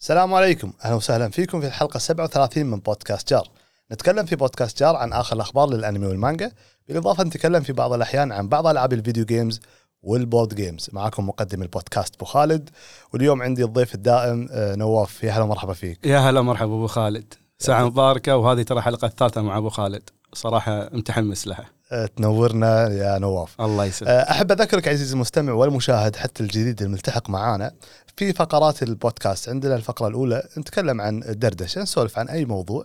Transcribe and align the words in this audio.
السلام 0.00 0.34
عليكم. 0.34 0.72
أهلا 0.84 0.94
وسهلا 0.94 1.28
فيكم 1.28 1.60
في 1.60 1.66
الحلقة 1.66 1.98
37 1.98 2.66
من 2.66 2.78
بودكاست 2.78 3.30
جار. 3.30 3.48
نتكلم 3.92 4.26
في 4.26 4.36
بودكاست 4.36 4.78
جار 4.78 4.96
عن 4.96 5.12
آخر 5.12 5.36
الأخبار 5.36 5.70
للأنمي 5.70 6.06
والمانجا. 6.06 6.52
بالإضافة 6.88 7.24
نتكلم 7.24 7.62
في 7.62 7.72
بعض 7.72 7.92
الأحيان 7.92 8.32
عن 8.32 8.48
بعض 8.48 8.66
ألعاب 8.66 8.92
ال 8.92 8.97
video 8.97 9.24
games 9.24 9.60
وال 10.02 10.17
board 10.17 10.54
games. 10.54 10.90
معكم 10.92 11.28
مقدم 11.28 11.62
البودكاست 11.62 12.14
أبو 12.14 12.24
خالد. 12.24 12.70
واليوم 13.12 13.42
عندي 13.42 13.64
الضيف 13.64 13.94
الدائم 13.94 14.48
آه، 14.50 14.74
نواف. 14.74 15.24
يا 15.24 15.32
هلا 15.32 15.42
ومرحبا 15.42 15.72
فيك. 15.72 16.06
يا 16.06 16.18
هلا 16.18 16.42
مرحبا 16.42 16.74
أبو 16.74 16.86
خالد. 16.86 17.34
ساعة 17.58 17.84
مباركة 17.84 18.36
وهذه 18.36 18.62
ترى 18.62 18.78
الحلقة 18.78 19.06
الثالثة 19.06 19.42
مع 19.42 19.58
أبو 19.58 19.68
خالد. 19.68 20.10
صراحة 20.34 20.88
متحمس 20.92 21.46
لها. 21.46 21.66
تنورنا 22.16 22.88
يا 22.88 23.18
نواف. 23.18 23.60
الله 23.60 23.84
يسلمك. 23.84 24.10
آه، 24.10 24.30
أحب 24.30 24.52
أذكرك 24.52 24.88
عزيزي 24.88 25.14
المستمع 25.14 25.52
والمشاهد 25.52 26.16
حتى 26.16 26.42
الجديد 26.42 26.82
الملتحق 26.82 27.30
معانا 27.30 27.72
في 28.16 28.32
فقرات 28.32 28.82
البودكاست. 28.82 29.48
عندنا 29.48 29.74
الفقرة 29.74 30.08
الأولى 30.08 30.48
نتكلم 30.58 31.00
عن 31.00 31.22
الدردشة 31.22 31.82
نسولف 31.82 32.18
عن 32.18 32.28
أي 32.28 32.44
موضوع. 32.44 32.84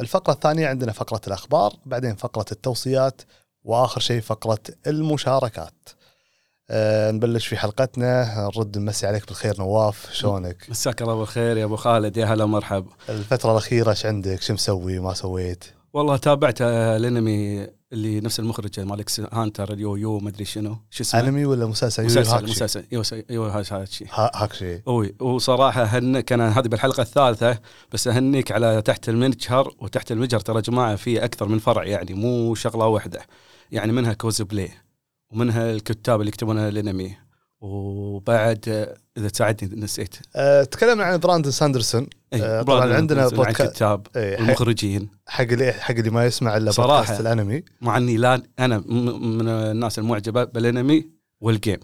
الفقرة 0.00 0.32
الثانية 0.32 0.68
عندنا 0.68 0.92
فقرة 0.92 1.20
الأخبار 1.26 1.72
بعدين 1.86 2.16
فقرة 2.16 2.46
التوصيات 2.52 3.22
وآخر 3.64 4.00
شيء 4.00 4.20
فقرة 4.20 4.60
المشاركات. 4.86 5.88
أه 6.70 7.10
نبلش 7.10 7.46
في 7.46 7.56
حلقتنا. 7.56 8.50
نرد 8.56 8.78
نمسي 8.78 9.06
عليك 9.06 9.26
بالخير 9.26 9.58
نواف 9.58 10.12
شلونك؟ 10.12 10.66
مساك 10.68 11.02
الله 11.02 11.14
بالخير 11.14 11.56
يا 11.56 11.64
أبو 11.64 11.76
خالد 11.76 12.16
يا 12.16 12.26
هلا 12.26 12.46
مرحبا 12.46 12.90
الفترة 13.08 13.52
الأخيرة 13.52 13.90
إيش 13.90 14.06
عندك؟ 14.06 14.42
شو 14.42 14.52
مسوي؟ 14.54 14.98
ما 14.98 15.14
سويت؟ 15.14 15.64
والله 15.98 16.16
تابعت 16.16 16.62
آه، 16.62 16.96
الانمي 16.96 17.66
اللي 17.92 18.20
نفس 18.20 18.40
المخرج 18.40 18.80
مال 18.80 19.00
x 19.00 19.20
Hunter 19.20 19.72
اليو 19.72 19.96
يو 19.96 20.18
ما 20.18 20.28
أدري 20.28 20.44
شنو 20.44 20.76
شو 20.90 21.02
اسمه؟ 21.02 21.20
أنمي 21.20 21.44
ولا 21.44 21.66
مسلسل؟ 21.66 22.02
يو 22.02 22.08
مسلسل؟ 22.08 22.44
مسلسل. 22.44 22.84
يو 22.92 23.02
يو 23.30 23.46
هذا 23.46 23.82
الشيء 23.82 24.06
ها- 24.10 24.30
هاكشي. 24.34 24.82
أوي. 24.88 25.14
وصراحة 25.20 25.82
هنك 25.84 26.32
أنا 26.32 26.58
هذه 26.58 26.68
بالحلقة 26.68 27.00
الثالثة 27.00 27.58
بس 27.92 28.08
اهنيك 28.08 28.52
على 28.52 28.82
تحت 28.82 29.08
المجهر 29.08 29.74
وتحت 29.80 30.12
المجهر 30.12 30.40
ترى 30.40 30.60
جماعة 30.62 30.96
في 30.96 31.24
أكثر 31.24 31.48
من 31.48 31.58
فرع 31.58 31.84
يعني 31.84 32.14
مو 32.14 32.54
شغلة 32.54 32.86
واحدة. 32.86 33.20
يعني 33.72 33.92
منها 33.92 34.12
كوز 34.12 34.42
بلاي 34.42 34.70
ومنها 35.32 35.70
الكتاب 35.70 36.20
اللي 36.20 36.28
يكتبون 36.28 36.58
الانمي. 36.58 37.16
وبعد 37.60 38.64
آه، 38.68 38.96
إذا 39.16 39.28
تساعدني 39.28 39.80
نسيت. 39.80 40.14
أه 40.36 40.64
تكلمنا 40.64 41.04
عن 41.04 41.18
براندن 41.18 41.50
ساندرسون. 41.50 42.06
إيه، 42.32 42.42
آه، 42.42 42.62
طبعاً 42.62 42.80
عندنا 42.94 42.98
أندرسون 42.98 43.46
عن 43.46 43.52
بودكا- 43.52 43.60
الكتاب 43.64 44.06
حق- 44.14 44.16
والمخرجين 44.16 45.08
حق 45.26 45.42
اللي 45.44 45.72
حق 45.72 45.94
اللي 45.94 46.10
ما 46.10 46.26
يسمع 46.26 46.56
إلا. 46.56 46.70
بودكاست 46.70 47.20
الأنمي. 47.20 47.62
مع 47.80 47.96
إني 47.96 48.16
لا 48.16 48.42
أنا 48.58 48.78
من 48.78 49.48
الناس 49.48 49.98
المعجبة 49.98 50.44
بالأنمي 50.44 51.08
والجيم 51.40 51.80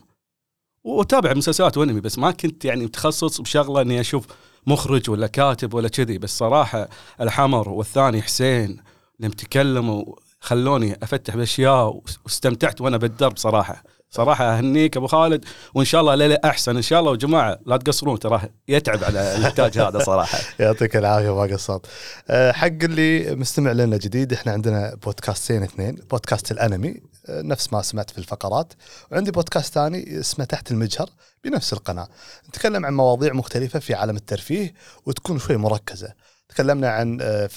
وأتابع 0.84 1.34
مسلسلات 1.34 1.78
وأنمي 1.78 2.00
بس 2.00 2.19
ما 2.19 2.30
كنت 2.30 2.64
يعني 2.64 2.84
متخصص 2.84 3.41
بشغلة 3.41 3.80
إني 3.80 4.00
أشوف 4.00 4.27
مخرج 4.67 5.11
ولا 5.11 5.27
كاتب 5.27 5.75
ولا 5.75 5.89
كذي. 5.89 6.19
بس 6.19 6.39
صراحة 6.39 6.89
الحمر 7.20 7.69
والثاني 7.69 8.22
حسين 8.22 8.77
لما 9.20 9.34
تكلموا 9.34 10.05
خلوني 10.41 10.97
أفتح 11.02 11.36
بأشياء 11.36 12.00
واستمتعت 12.25 12.80
وأنا 12.80 12.97
بالدرب 12.97 13.36
صراحة. 13.36 13.83
صراحة 14.15 14.59
أهنيك 14.59 14.97
أبو 14.97 15.07
خالد 15.07 15.45
وإن 15.75 15.84
شاء 15.84 16.01
الله 16.01 16.15
ليلة 16.15 16.39
أحسن. 16.45 16.77
إن 16.77 16.83
شاء 16.83 17.01
الله 17.01 17.11
وجماعه 17.11 17.59
لا 17.67 17.77
تقصرون 17.77 18.19
ترى 18.19 18.43
يتعب 18.69 19.05
على 19.05 19.37
الإنتاج 19.37 19.79
هذا 19.79 19.98
صراحة. 19.98 20.39
يعطيك 20.61 20.97
العافية 20.97 21.34
ما 21.34 21.43
قصرت 21.43 21.87
أه 22.29 22.53
حق 22.53 22.67
اللي 22.67 23.35
مستمع 23.35 23.73
لنا 23.73 23.97
جديد 23.97 24.33
إحنا 24.33 24.53
عندنا 24.53 24.95
بودكاستين 24.95 25.62
اثنين 25.62 25.95
بودكاست 26.11 26.53
الأنمي 26.53 27.01
أه 27.29 27.42
نفس 27.42 27.73
ما 27.73 27.83
سمعت 27.83 28.11
في 28.11 28.19
الفقرات. 28.19 28.73
وعندي 29.12 29.31
بودكاست 29.31 29.75
ثاني 29.75 30.20
اسمه 30.20 30.45
تحت 30.45 30.70
المجهر 30.70 31.11
بنفس 31.45 31.73
القناة. 31.73 32.09
نتكلم 32.48 32.87
عن 32.87 32.95
مواضيع 32.95 33.33
مختلفة 33.33 33.79
في 33.79 33.95
عالم 33.95 34.17
الترفيه 34.17 34.75
وتكون 35.07 35.39
شوي 35.39 35.57
مركزة. 35.57 36.12
تكلمنا 36.48 36.89
عن 36.89 37.19
آه، 37.23 37.48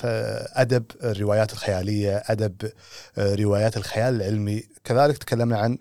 أدب 0.54 0.86
الروايات 1.04 1.54
الخيالية 1.54 2.24
أدب 2.26 2.72
آه، 3.18 3.36
روايات 3.36 3.78
الخيال 3.78 4.16
العلمي. 4.16 4.64
كذلك 4.84 5.17
تكلمنا 5.17 5.58
عن 5.58 5.78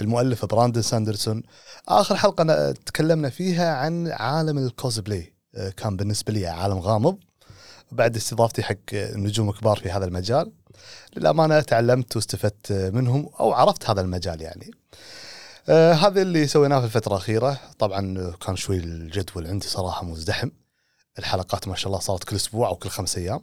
المؤلف 0.00 0.44
براندن 0.44 0.82
ساندرسون. 0.82 1.42
آخر 1.88 2.16
حلقة 2.16 2.72
تكلمنا 2.72 3.30
فيها 3.30 3.74
عن 3.74 4.08
عالم 4.08 4.58
الكوزبلاي 4.58 5.32
آه، 5.54 5.70
كان 5.70 5.96
بالنسبة 5.96 6.32
لي 6.32 6.46
عالم 6.46 6.78
غامض. 6.78 7.18
بعد 7.92 8.16
استضافتي 8.16 8.62
حق 8.62 8.94
نجوم 8.94 9.50
كبار 9.50 9.76
في 9.78 9.90
هذا 9.90 10.04
المجال. 10.04 10.52
للأمانة 11.16 11.60
تعلمت 11.60 12.16
واستفدت 12.16 12.72
منهم 12.72 13.30
أو 13.40 13.52
عرفت 13.52 13.90
هذا 13.90 14.00
المجال 14.00 14.40
يعني. 14.40 14.70
آه 15.68 15.92
هذا 15.92 16.22
اللي 16.22 16.46
سويناه 16.46 16.78
في 16.78 16.84
الفترة 16.84 17.12
الأخيرة. 17.12 17.60
طبعا 17.78 18.32
كان 18.46 18.56
شوي 18.56 18.76
الجدول 18.76 19.46
عندي 19.46 19.66
صراحة 19.66 20.04
مزدحم. 20.04 20.50
الحلقات 21.18 21.68
ما 21.68 21.76
شاء 21.76 21.86
الله 21.86 22.00
صارت 22.00 22.24
كل 22.24 22.36
أسبوع 22.36 22.68
أو 22.68 22.76
كل 22.76 22.88
خمس 22.88 23.18
أيام. 23.18 23.40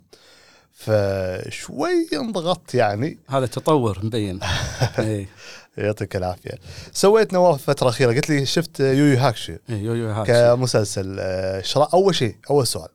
فشوي 0.73 2.09
انضغطت 2.13 2.75
يعني. 2.75 3.19
هذا 3.29 3.45
تطور 3.45 3.99
مبين. 4.05 4.39
إيه. 4.99 5.29
يعطيك 5.77 6.15
العافية. 6.15 6.59
سويت 6.91 7.33
نواف 7.33 7.55
الفترة 7.55 7.87
الاخيره 7.87 8.13
قلت 8.13 8.29
لي 8.29 8.45
شفت 8.45 8.79
يويو 8.79 9.17
هاكشي. 9.17 9.57
إيه، 9.69 9.81
يو 9.81 9.93
يو 9.93 10.11
هذا 10.11 10.55
كمسلسل. 10.55 11.17
آه، 11.19 11.63
أول 11.93 12.15
شيء 12.15 12.35
أول 12.49 12.67
سؤال. 12.67 12.89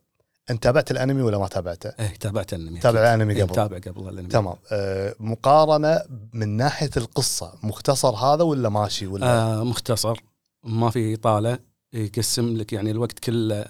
أنت 0.50 0.62
تابعت 0.62 0.90
الأنمي 0.90 1.22
ولا 1.22 1.38
ما 1.38 1.48
تابعته؟ 1.48 1.92
إيه 2.00 2.14
تابعت 2.16 2.54
الأنمي. 2.54 2.80
تابع 2.80 3.00
الأنمي 3.00 3.36
إيه، 3.36 3.42
قبل. 3.42 3.54
تابع 3.54 3.78
قبل 3.78 4.08
الأنمي. 4.08 4.28
تمام. 4.28 4.54
آه، 4.72 5.14
مقارنة 5.20 6.02
من 6.32 6.48
ناحية 6.48 6.90
القصة 6.96 7.52
مختصر 7.62 8.14
هذا 8.14 8.42
ولا 8.42 8.68
ماشي 8.68 9.06
ولا؟ 9.06 9.26
آه 9.26 9.64
مختصر. 9.64 10.20
ما 10.64 10.90
في 10.90 11.16
طالع. 11.16 11.58
يقسم 11.92 12.56
لك 12.56 12.72
يعني 12.72 12.90
الوقت 12.90 13.18
كله 13.18 13.64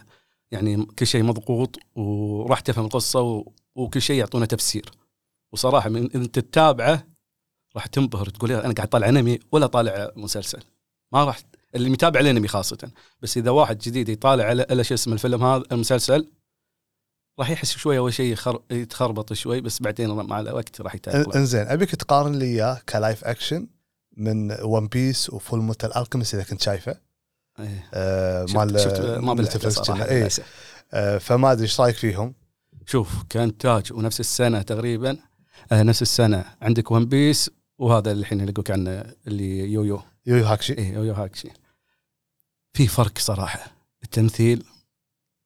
يعني 0.50 0.86
كل 0.98 1.06
شيء 1.06 1.22
مضغوط 1.22 1.78
وراح 1.94 2.60
تفهم 2.60 2.84
القصة 2.84 3.20
و... 3.20 3.52
وكل 3.74 4.02
شيء 4.02 4.18
يعطونا 4.18 4.46
تفسير. 4.46 4.90
وصراحة 5.52 5.88
من 5.88 6.12
انت 6.14 6.38
تتابعه 6.38 7.04
راح 7.78 7.86
تنبهر 7.86 8.28
تقول 8.28 8.52
أنا 8.52 8.74
قاعد 8.74 8.88
طالع 8.88 9.08
أنمي 9.08 9.38
ولا 9.52 9.66
طالع 9.66 10.10
مسلسل. 10.16 10.62
ما 11.12 11.24
راح 11.24 11.40
اللي 11.74 11.90
متابع 11.90 12.20
الأنمي 12.20 12.48
خاصة. 12.48 12.90
بس 13.22 13.36
إذا 13.36 13.50
واحد 13.50 13.78
جديد 13.78 14.08
يطالع 14.08 14.44
على 14.44 14.84
شو 14.84 14.94
اسمه 14.94 15.14
الفيلم 15.14 15.44
هذا 15.44 15.62
المسلسل 15.72 16.28
راح 17.38 17.50
يحس 17.50 17.76
شوي 17.76 17.98
أول 17.98 18.14
شيء 18.14 18.32
يخر... 18.32 18.62
يتخربط 18.70 19.32
شوي 19.32 19.60
بس 19.60 19.82
بعدين 19.82 20.10
مع 20.10 20.40
الوقت 20.40 20.80
راح 20.80 20.94
يتأقلم. 20.94 21.32
إنزين 21.32 21.66
أبيك 21.66 21.94
تقارن 21.94 22.34
لي 22.34 22.44
إياه 22.44 22.80
ك 22.88 22.95
live 22.95 23.24
action 23.24 23.66
من 24.16 24.62
One 24.62 24.86
Piece 24.86 25.30
و 25.30 25.62
Fullmetal 25.62 25.96
Alchemist 25.96 26.34
إذا 26.34 26.44
كنت 26.44 26.62
شايفه. 26.62 26.96
إيه. 27.60 27.88
آه، 27.94 28.46
شفت, 28.46 28.56
مال 28.56 28.80
شفت 28.80 29.00
ما 29.00 29.34
كنا. 29.86 30.10
إيه. 30.10 30.28
آه، 30.92 31.18
فما 31.18 31.52
أدري 31.52 31.62
إيش 31.62 31.80
رأيك 31.80 31.96
فيهم. 31.96 32.34
شوف 32.86 33.22
كانتاج 33.28 33.92
ونفس 33.92 34.20
السنة 34.20 34.62
تقريبا. 34.62 35.16
آه 35.72 35.82
نفس 35.82 36.02
السنة. 36.02 36.44
عندك 36.62 36.90
One 36.90 37.06
Piece 37.06 37.50
وهذا 37.78 38.12
الحين 38.12 38.40
اللي 38.40 38.52
عنه 38.70 39.14
اللي 39.26 39.72
يو 39.72 39.84
يو 39.84 40.02
يويو 40.26 40.44
هاكشي. 40.44 40.72
إيه 40.72 40.92
يو 40.92 41.04
يو 41.04 41.14
هاكشي. 41.14 41.48
في 42.72 42.86
فرق 42.86 43.18
صراحة. 43.18 43.72
التمثيل 44.04 44.64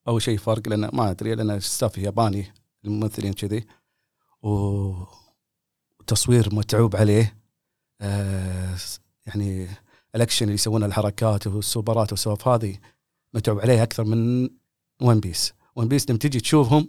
أول 0.08 0.22
شيء 0.22 0.38
فرق 0.38 0.68
لأن 0.68 0.90
ما 0.92 1.10
أدري 1.10 1.34
لأن 1.34 1.60
staff 1.60 1.98
ياباني 1.98 2.52
الممثلين 2.84 3.32
كذي. 3.32 3.66
وتصوير 6.00 6.54
متعوب 6.54 6.96
عليه. 6.96 7.36
آه 8.00 8.76
يعني 9.26 9.68
الأكشن 10.14 10.44
اللي 10.44 10.54
يسوونه 10.54 10.86
الحركات 10.86 11.46
والسوبرات 11.46 12.12
والسوالف 12.12 12.48
هذه 12.48 12.78
متعوب 13.34 13.60
عليه 13.60 13.82
أكثر 13.82 14.04
من 14.04 14.50
One 15.02 15.20
Piece 15.20 15.52
One 15.76 15.88
Piece 15.88 16.10
لما 16.10 16.18
تجي 16.18 16.40
تشوفهم 16.40 16.88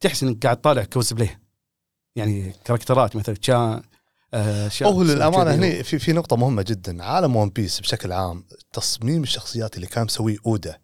تحس 0.00 0.22
إنك 0.22 0.42
قاعد 0.46 0.60
طالع 0.60 0.84
كوز 0.84 1.12
بلاي 1.12 1.38
يعني 2.16 2.52
كاركترات 2.64 3.16
مثل 3.16 3.36
شا- 3.40 3.82
هو 4.82 5.02
للأمانة 5.02 5.44
كذي. 5.44 5.54
هني 5.54 5.82
في 5.82 5.98
في 5.98 6.12
نقطة 6.12 6.36
مهمة 6.36 6.62
جدا 6.62 7.04
عالم 7.04 7.36
One 7.36 7.48
Piece 7.48 7.80
بشكل 7.80 8.12
عام 8.12 8.44
تصميم 8.72 9.22
الشخصيات 9.22 9.76
اللي 9.76 9.86
كان 9.86 10.04
مسويه 10.04 10.36
أودا 10.46 10.78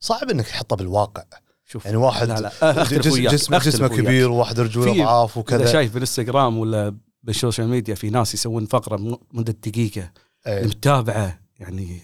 صعب 0.00 0.30
إنك 0.30 0.46
تحطه 0.46 0.76
بالواقع 0.76 1.24
شوف 1.66 1.84
يعني 1.84 1.96
واحد 1.96 2.28
لا 2.28 2.40
لا 2.40 2.82
أختلف 2.82 3.08
جسم 3.08 3.56
جسمه 3.56 3.88
وياك. 3.88 4.00
كبير 4.00 4.30
وواحد 4.30 4.60
رجوله 4.60 5.04
ضعاف 5.04 5.36
وكذا 5.36 5.72
شايف 5.72 5.92
بالإنستغرام 5.92 6.58
ولا 6.58 6.96
بالسوشيال 7.22 7.68
ميديا 7.68 7.94
في 7.94 8.10
ناس 8.10 8.34
يسوون 8.34 8.66
فقرة 8.66 9.20
مده 9.32 9.52
دقيقه 9.52 10.10
إيه. 10.46 10.60
المتابعة 10.60 11.40
يعني 11.58 12.00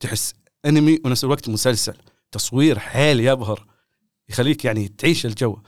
تحس 0.00 0.34
أنمي 0.64 1.00
ونفس 1.04 1.24
الوقت 1.24 1.48
مسلسل 1.48 1.96
تصوير 2.32 2.78
حيل 2.78 3.20
يبهر 3.20 3.66
يخليك 4.28 4.64
يعني 4.64 4.88
تعيش 4.88 5.26
الجو 5.26 5.58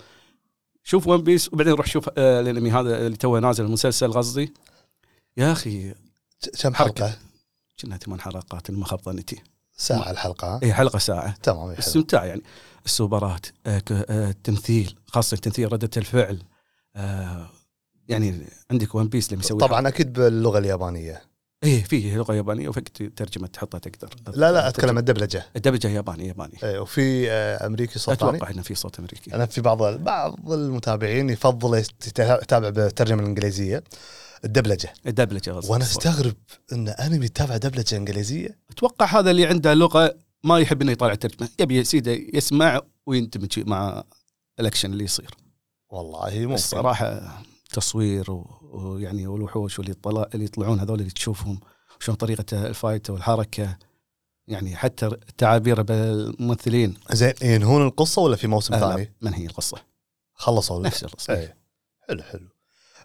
شوف 0.83 1.07
One 1.07 1.23
Piece 1.23 1.53
وبعدين 1.53 1.73
روح 1.73 1.87
شوف 1.87 2.11
آه 2.19 2.41
الانمي 2.41 2.71
هذا 2.71 3.07
اللي 3.07 3.17
توه 3.17 3.41
نازل 3.41 3.65
المسلسل 3.65 4.13
قصدي. 4.13 4.55
يا 5.37 5.53
أخي 5.53 5.95
كم 6.61 6.75
حلقة؟ 6.75 7.19
كنا 7.81 7.97
ثمان 7.97 8.21
حلقات 8.21 8.71
ما 8.71 8.85
خاب 8.85 9.01
ظنيتي. 9.03 9.43
ساعة 9.77 10.11
الحلقة. 10.11 10.55
ها؟ 10.57 10.61
اي 10.63 10.75
حلقة 10.75 10.99
ساعة. 10.99 11.35
تمام. 11.43 11.71
استمتاع 11.71 12.25
يعني. 12.25 12.43
السوبرات 12.87 13.47
آه 13.67 13.79
ك- 13.79 13.93
آه 13.93 14.31
التمثيل 14.31 14.97
خاصة 15.07 15.37
تمثيل 15.37 15.73
ردة 15.73 15.91
الفعل. 15.97 16.43
آه 16.97 17.51
يعني 18.09 18.47
عندك 18.71 18.95
One 18.95 19.09
Piece 19.09 19.27
اللي 19.27 19.37
مسوي 19.37 19.59
طبعا 19.59 19.89
أكيد 19.89 20.13
باللغة 20.13 20.59
اليابانية. 20.59 21.23
إيه 21.65 21.83
فيه 21.85 22.17
لغة 22.17 22.35
يابانية 22.35 22.69
وفي 22.69 22.81
ترجمة 23.17 23.47
تحطها 23.47 23.79
تقدر. 23.79 24.15
لا 24.35 24.53
لا 24.53 24.69
أتكلم 24.69 24.91
عن 24.91 24.99
الدبلجة. 24.99 25.47
الدبلجة 25.57 25.89
ياباني 25.89 26.27
ياباني 26.29 26.59
إيه، 26.63 26.79
وفي 26.79 27.31
آه، 27.31 27.67
أمريكي 27.67 27.99
صوت 27.99 28.15
أتوقع 28.23 28.51
إنه 28.51 28.63
في 28.63 28.75
صوت 28.75 28.99
أمريكي. 28.99 29.35
أنا 29.35 29.47
في 29.47 29.61
بعض 29.61 29.83
بعض 29.83 30.53
المتابعين 30.53 31.31
يفضل 31.31 31.79
يت- 31.79 32.19
يتابع 32.19 32.69
بالترجمه 32.69 33.23
الانجليزيه 33.23 33.85
الدبلجة. 34.45 34.93
الدبلجة. 35.07 35.61
وأنا 35.69 35.85
أستغرب 35.85 36.35
إن 36.73 36.89
أنمي 36.89 37.25
يتابع 37.27 37.57
دبلجة 37.57 37.97
إنجليزية. 37.97 38.59
أتوقع 38.71 39.07
هذا 39.07 39.31
اللي 39.31 39.47
عنده 39.47 39.75
لغة 39.75 40.15
ما 40.45 40.59
يحب 40.59 40.83
إنه 40.83 40.93
يطالع 40.93 41.15
ترجمه 41.15 41.49
يبي 41.61 41.77
يا 41.77 41.83
سيدي 41.83 42.31
يسمع 42.35 42.81
ويندمج 43.07 43.61
مع 43.69 44.05
الأكشن 44.61 44.93
اللي 44.93 45.05
يصير. 45.05 45.31
والله 45.91 46.31
ممكن 46.35 46.57
صراحة 46.57 47.43
تصوير 47.73 48.27
ويعني 48.63 49.27
والوحوش 49.27 49.79
واللي 49.79 49.93
يطلع 49.93 50.27
اللي 50.35 50.45
يطلعون 50.45 50.81
هذول 50.81 51.01
اللي 51.01 51.11
تشوفهم 51.11 51.61
شلون 52.01 52.17
طريقة 52.17 52.67
ال 52.67 52.74
fight 52.74 53.11
والحركة 53.11 53.77
يعني 54.49 54.77
حتى 54.77 55.07
التعابير 55.07 55.83
بالممثلين. 55.83 56.95
زين 57.13 57.35
ينهون 57.43 57.87
القصة 57.87 58.23
ولا 58.23 58.37
في 58.37 58.47
موسم 58.47 58.79
ثاني؟ 58.79 59.13
من 59.23 59.35
هي 59.35 59.47
القصة. 59.47 59.79
خلصوا 60.35 60.83
نفس 60.83 61.05
القصة 61.05 61.35
إيه. 61.35 61.57
حلو 62.09 62.23
حلو. 62.23 62.49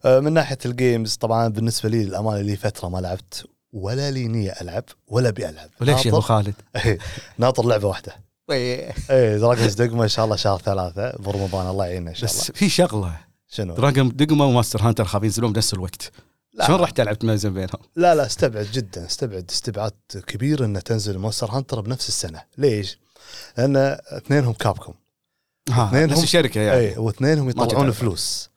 آه، 0.06 0.20
من 0.20 0.34
ناحية 0.34 0.58
ال 0.66 0.74
games 0.74 1.16
طبعا 1.16 1.48
بالنسبة 1.48 1.90
لي 1.90 2.06
للأمانة 2.06 2.42
لي 2.42 2.56
فترة 2.56 2.90
ما 2.90 2.98
لعبت 2.98 3.46
ولا 3.74 4.12
لي 4.12 4.28
نيه 4.28 4.52
ألعب 4.62 4.84
ولا 5.08 5.30
أبي 5.30 5.50
ألعب. 5.50 5.70
وليش 5.82 6.06
يا 6.06 6.12
أبو 6.12 6.20
خالد؟ 6.20 6.56
إيه، 6.86 6.98
ناطر 7.38 7.66
لعبة 7.66 7.88
واحدة. 7.88 8.16
إيه. 8.52 8.94
Dragon's 9.38 9.74
Dogma 9.74 10.04
إن 10.04 10.08
شاء 10.08 10.26
الله 10.26 10.36
شهر 10.36 10.60
ثلاثة 10.60 11.12
برمضان 11.20 11.68
الله 11.68 11.86
يعيننا 11.86 12.10
إن 12.10 12.16
شاء 12.16 12.30
الله. 12.30 12.42
بس 12.42 12.52
في 12.52 12.70
شغلة. 12.70 13.27
شنو؟ 13.50 13.76
Dragon's 13.76 14.10
Dogma 14.16 14.46
و 14.46 14.50
Monster 14.50 14.82
Hunter 14.82 15.06
خاف 15.06 15.24
ينزلون 15.24 15.54
بنفس 15.54 15.74
الوقت 15.74 16.12
لا. 16.54 16.68
شلون 16.68 16.80
رحت 16.80 17.02
لعبت 17.02 17.26
ميزن 17.26 17.54
بينهم؟ 17.54 17.80
لا 17.96 18.16
لا 18.16 18.26
استبعد 18.26 18.66
جدا 18.74 19.06
استبعد 19.06 19.46
استبعاد 19.50 19.94
كبير 20.28 20.66
إنه 20.66 20.80
تنزل 20.80 21.18
Monster 21.18 21.52
Hunter 21.52 21.82
بنفس 21.82 22.08
السنة 22.10 22.44
ليش؟ 22.58 23.00
لأن 23.58 23.76
اثنينهم 24.08 24.54
Capcom 24.54 24.94
ها 25.70 25.88
اثنينهم- 25.90 26.12
نفس 26.12 26.24
الشركة 26.24 26.62
يعني 26.62 26.80
اي 26.80 26.98
واثنينهم 26.98 27.50
يطلعون. 27.50 27.92
فلوس 27.92 28.50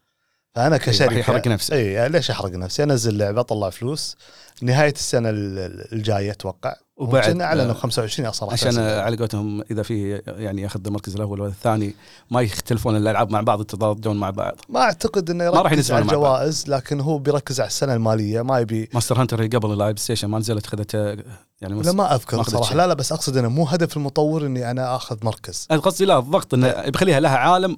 فأنا 0.54 0.76
راح 0.76 0.84
كشركه 0.86 1.18
يحرق 1.18 1.48
نفسه. 1.48 1.74
اي 1.76 2.08
ليش 2.08 2.30
أحرق 2.30 2.50
نفسي؟ 2.50 2.82
أنزل 2.82 3.18
لعبة 3.18 3.40
أطلع 3.40 3.70
فلوس 3.70 4.16
نهاية 4.62 4.92
السنة 4.92 5.30
ال- 5.30 5.58
ال- 5.58 5.92
الجاية 5.92 6.30
أتوقع 6.30 6.76
وبعد- 7.00 7.40
أعلنوا 7.40 7.74
25 7.74 8.28
أصلا 8.28 8.48
راح 8.48 8.52
عشان. 8.52 8.78
على 8.78 9.16
قولتهم 9.16 9.62
إذا 9.70 9.82
في 9.82 10.22
يعني 10.26 10.62
ياخذ 10.62 10.80
المركز 10.86 11.14
الأول 11.16 11.40
والثاني 11.40 11.94
ما 12.30 12.40
يختلفون 12.40 12.96
الألعاب 12.96 13.30
مع 13.30 13.40
بعض 13.40 13.60
يتضادون 13.60 14.16
مع 14.16 14.30
بعض 14.30 14.56
ما 14.68 14.80
أعتقد 14.80 15.30
إنه 15.30 15.44
ما 15.50 15.60
راح 15.62 15.72
يركز 15.72 15.92
على. 15.92 16.02
الجوائز 16.02 16.64
لكن 16.68 17.00
هو 17.00 17.18
بيركز 17.18 17.60
على 17.60 17.66
السنة 17.68 17.94
المالية 17.94 18.42
ما 18.42 18.58
يبي 18.58 18.88
Monster 18.94 19.20
Hunter 19.20 19.42
هي 19.42 19.46
قبل 19.48 19.72
ال 19.72 19.98
PlayStation 19.98 20.28
ما 20.28 20.38
نزلت 20.38 20.66
خذت 20.66 20.94
يعني 20.94 21.82
لا 21.82 21.92
ما 21.92 22.14
أذكر 22.14 22.36
ما 22.36 22.42
صراحة 22.42 22.64
شيء. 22.68 22.76
لا 22.76 22.86
لا 22.86 22.94
بس 22.94 23.12
أقصد 23.12 23.36
إنه 23.36 23.48
مو 23.48 23.64
هدف 23.64 23.96
المطور 23.96 24.46
إني 24.46 24.70
أنا 24.70 24.96
آخذ 24.96 25.16
مركز 25.22 25.66
قصدي 25.70 26.04
لا 26.04 26.18
الضغط 26.18 26.54
إنه 26.54 26.88
بيخليها 26.90 27.20
لها 27.20 27.36
عالم 27.36 27.76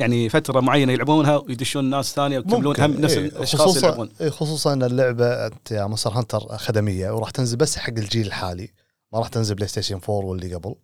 يعني 0.00 0.28
فترة 0.28 0.60
معينة 0.60 0.92
يلعبونها 0.92 1.36
ويدشون 1.36 1.84
ناس 1.84 2.14
ثانية 2.14 2.38
ويكملون 2.38 2.80
هم 2.80 3.00
نفس 3.00 3.14
إيه، 3.14 3.26
الأشخاص 3.26 3.68
خصوصا 3.68 3.86
يلعبون. 3.86 4.10
إيه، 4.20 4.30
خصوصا 4.30 4.72
ان 4.72 4.82
اللعبة 4.82 5.46
أنت 5.46 5.70
يا 5.70 5.86
Monster 5.86 6.10
Hunter 6.10 6.40
خدميه 6.40 7.10
وراح 7.10 7.30
تنزل 7.30 7.56
بس 7.56 7.78
حق 7.78 7.88
الجيل 7.88 8.26
الحالي. 8.26 8.70
ما 9.12 9.18
راح 9.18 9.28
تنزل 9.28 9.54
PlayStation 9.54 10.00
4 10.08 10.10
واللي 10.10 10.54
قبل. 10.54 10.74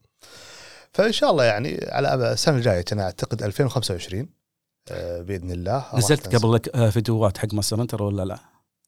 فإن 0.93 1.13
شاء 1.13 1.31
الله 1.31 1.45
يعني 1.45 1.87
على 1.89 2.33
السنة 2.33 2.57
الجاية 2.57 2.85
أنا 2.93 3.03
أعتقد 3.03 3.43
2025 3.43 4.29
آه، 4.91 5.21
بإذن 5.21 5.51
الله. 5.51 5.85
نزلت. 5.95 6.37
قبل 6.37 6.53
لك 6.53 6.77
آه، 6.77 6.91
فيديوهات 6.91 7.39
حق 7.39 7.55
Monster 7.55 7.81
Hunter 7.81 8.03
ولا 8.03 8.25
لا؟ 8.25 8.39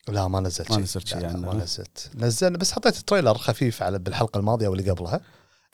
لا 0.09 0.29
ما 0.29 0.41
نزلت 0.41 0.71
ما 0.71 0.77
شيء. 0.77 0.85
نزلت 0.85 1.07
شيء 1.07 1.21
يعني. 1.21 1.41
ما 1.41 1.55
نزلت. 1.55 2.11
نزل 2.15 2.57
بس 2.57 2.73
حطيت 2.73 2.97
trailer 2.97 3.39
خفيف 3.39 3.83
على 3.83 3.99
بالحلقة 3.99 4.39
الماضية 4.39 4.69
واللي 4.69 4.91
قبلها 4.91 5.21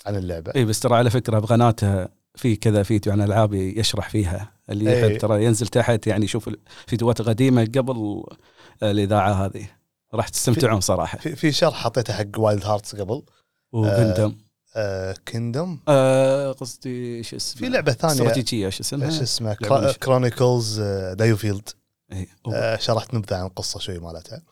عن 0.07 0.17
اللعبة. 0.17 0.53
اي 0.57 0.65
بس 0.65 0.81
ترى 0.81 0.97
على 0.97 1.11
فكرة 1.11 1.39
بقناته 1.39 2.09
في 2.35 2.57
كذا 2.57 2.83
فيديو 2.83 3.13
عن 3.13 3.21
ألعاب 3.23 3.55
يشرح 3.55 4.09
فيها 4.11 4.53
اللي. 4.71 5.01
يحب 5.01 5.19
ترى 5.19 5.45
ينزل 5.45 5.67
تحت 5.67 6.07
يعني 6.07 6.25
يشوف 6.25 6.49
الفيديوهات 6.85 7.21
القديمه 7.21 7.65
قبل 7.65 8.25
الإذاعة 8.83 9.33
هذه. 9.33 9.69
راح 10.15 10.29
تستمتعون 10.29 10.81
صراحة. 10.81 11.19
في, 11.19 11.37
في 11.37 11.53
شرح 11.53 11.75
حطيته 11.75 12.13
حق 12.15 12.39
Wild 12.39 12.65
Hearts 12.65 12.97
قبل. 12.97 13.23
و 13.73 13.81
Kingdom 13.81 14.37
آه 14.77 15.15
Kingdom 15.27 15.79
آه 15.89 16.53
قصدي 16.53 17.23
شو 17.23 17.37
اسمه؟ 17.37 17.61
في 17.61 17.69
لعبة 17.69 17.93
ثانية. 17.93 18.13
استراتيجية 18.15 18.69
شو 18.69 18.81
اسمها؟ 18.83 19.07
إيش 19.09 19.21
اسمه؟ 19.21 19.57
لعبة 19.61 19.89
مش- 19.89 19.99
Chronicles 19.99 20.81
DioField. 21.13 21.69
آه 22.55 22.77
شرحت 22.77 23.15
نبذة 23.15 23.37
عن 23.37 23.47
القصة 23.47 23.81
شوي 23.81 23.99
مالتها. 23.99 24.43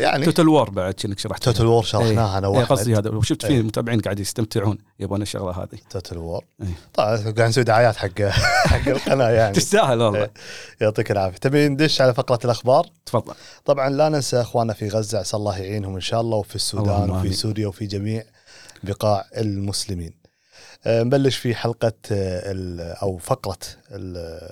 يعني 0.00 0.24
Total 0.24 0.48
War 0.48 0.70
بعد 0.70 0.94
كأنك 0.94 1.18
شرحت 1.18 1.42
Total 1.44 1.66
War 1.66 1.82
شرحناها 1.82 2.38
أنا 2.38 2.46
إيه 2.46 2.52
واحد. 2.52 2.66
قصدي 2.66 2.96
هذا. 2.96 3.10
وشفت 3.10 3.44
إيه. 3.44 3.56
في 3.56 3.62
متابعين 3.66 4.00
قاعد 4.00 4.20
يستمتعون 4.20 4.78
يبون 5.00 5.22
الشغلة 5.22 5.50
هذه. 5.62 5.78
Total 5.90 6.18
War 6.18 6.44
إيه. 6.62 6.68
طبعا 6.94 7.16
قاعد 7.16 7.40
نسوي 7.40 7.64
دعايات 7.64 7.96
حق 7.96 8.22
حق 8.22 8.88
القناة 8.88 9.30
يعني. 9.30 9.54
تستاهل 9.60 10.00
والله. 10.02 10.20
إيه. 10.20 10.30
يعطيك 10.80 11.10
العافية. 11.10 11.38
تبي 11.38 11.68
ندش 11.68 12.00
على 12.00 12.14
فقرة 12.14 12.38
الأخبار؟ 12.44 12.86
تفضل. 13.06 13.34
طبعا 13.64 13.90
لا 13.90 14.08
ننسى 14.08 14.40
أخواننا 14.40 14.72
في 14.72 14.88
غزة 14.88 15.18
عسى 15.18 15.36
الله 15.36 15.58
يعينهم 15.58 15.94
إن 15.94 16.00
شاء 16.00 16.20
الله 16.20 16.36
وفي 16.36 16.54
السودان 16.56 17.10
وفي. 17.10 17.32
سوريا 17.32 17.66
وفي 17.66 17.86
جميع 17.86 18.22
بقاع 18.82 19.24
المسلمين. 19.36 20.14
نبلش 20.86 21.36
في 21.36 21.54
حلقة 21.54 21.92
آه، 22.12 22.92
أو 23.02 23.18
فقرة 23.18 23.58
ال- 23.90 24.50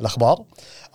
الأخبار. 0.00 0.44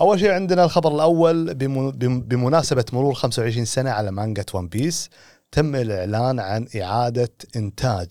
أول 0.01 0.19
شيء 0.19 0.31
عندنا 0.31 0.63
الخبر 0.63 0.95
الأول 0.95 1.53
بم- 1.53 1.91
بم- 1.91 2.21
بمناسبة 2.21 2.85
مرور 2.93 3.13
25 3.13 3.65
سنة 3.65 3.89
على 3.91 4.11
مانجا 4.11 4.45
One 4.53 4.67
Piece 4.67 5.09
تم 5.51 5.75
الإعلان 5.75 6.39
عن 6.39 6.67
إعادة 6.81 7.31
إنتاج 7.55 8.07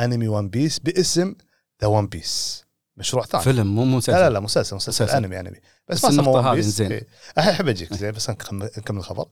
أنمي 0.00 0.28
One 0.28 0.48
Piece 0.48 0.78
باسم 0.78 1.34
The 1.82 1.88
One 1.88 2.06
Piece 2.06 2.64
مشروع 2.96 3.24
ثاني. 3.24 3.44
فيلم 3.44 3.74
مو 3.74 3.84
مسلسل. 3.84 4.12
لا 4.12 4.20
لا 4.28 4.30
لا 4.30 4.40
مسلسل 4.40 4.76
مسلسل, 4.76 5.04
مسلسل. 5.04 5.16
أنمي 5.24 5.40
أنمي. 5.40 5.56
بس, 5.88 5.96
بس 5.98 6.04
ما 6.04 6.10
سموه 6.10 6.36
One 6.36 6.44
هذه 6.44 6.54
Piece 6.54 6.64
زين. 6.64 6.92
إيه. 6.92 7.06
الحين 7.38 7.52
أحب 7.54 7.68
أجيك 7.68 7.94
زين 7.94 8.10
بس 8.12 8.30
نكمل 8.30 8.98
الخبر. 8.98 9.28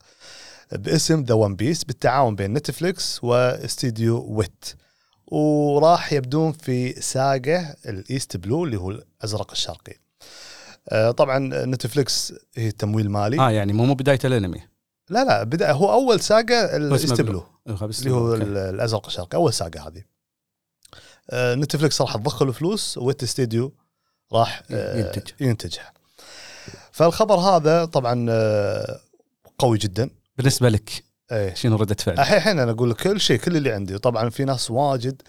باسم 0.73 1.23
The 1.23 1.35
One 1.35 1.57
Piece 1.57 1.85
بالتعاون 1.85 2.35
بين 2.37 2.53
Netflix 2.53 3.25
واستديو 3.25 4.25
Wit 4.29 4.65
وراح 5.27 6.13
يبدون 6.13 6.53
في 6.53 6.93
saga 7.01 7.75
ال 7.89 7.98
East 7.98 8.37
Blue 8.37 8.65
اللي 8.65 8.77
هو 8.77 8.91
الأزرق 8.91 9.51
الشرقي. 9.51 9.95
طبعا 11.17 11.39
Netflix 11.67 12.35
هي 12.55 12.71
تمويل 12.71 13.11
مالي. 13.11 13.39
آه 13.41 13.51
يعني 13.51 13.73
مو 13.73 13.85
مو 13.85 13.95
بداية 13.95 14.19
الانمي. 14.25 14.61
لا 15.11 15.25
لا 15.25 15.43
بدا 15.43 15.73
هو 15.73 15.93
أول 15.93 16.21
saga 16.21 16.63
هو 16.63 16.67
اسمه 16.67 16.87
ال 16.87 16.94
East 16.94 17.21
Blue 17.21 17.45
خلاص، 17.75 17.99
اللي 17.99 18.11
هو 18.11 18.35
الأزرق 18.35 19.07
الشرقي 19.07 19.37
أول 19.37 19.53
saga 19.53 19.89
هذه. 19.89 20.03
آه، 21.31 21.55
Netflix 21.55 22.01
راح 22.01 22.17
تضخ 22.17 22.51
فلوس 22.51 22.99
Wit 22.99 23.23
Studio 23.23 23.75
راح 24.33 24.63
آه، 24.71 24.99
ينتج. 24.99 25.31
ينتجها. 25.41 25.93
فالخبر 26.93 27.35
هذا 27.35 27.85
طبعا 27.85 28.27
آه، 28.31 29.01
قوي 29.59 29.79
جدا. 29.79 30.11
بالنسبة 30.37 30.69
لك 30.69 31.05
إيه. 31.33 31.55
شنو 31.55 31.77
ردة 31.77 31.97
فعل؟ 32.01 32.21
الحين 32.21 32.37
الحين 32.37 32.59
أنا 32.59 32.71
أقول 32.71 32.91
لك 32.91 32.97
كل 32.97 33.21
شيء 33.21 33.39
كل 33.39 33.57
اللي 33.57 33.73
عندي. 33.73 33.99
طبعا 33.99 34.31
في 34.31 34.45
ناس 34.45 34.71
واجد 34.71 35.23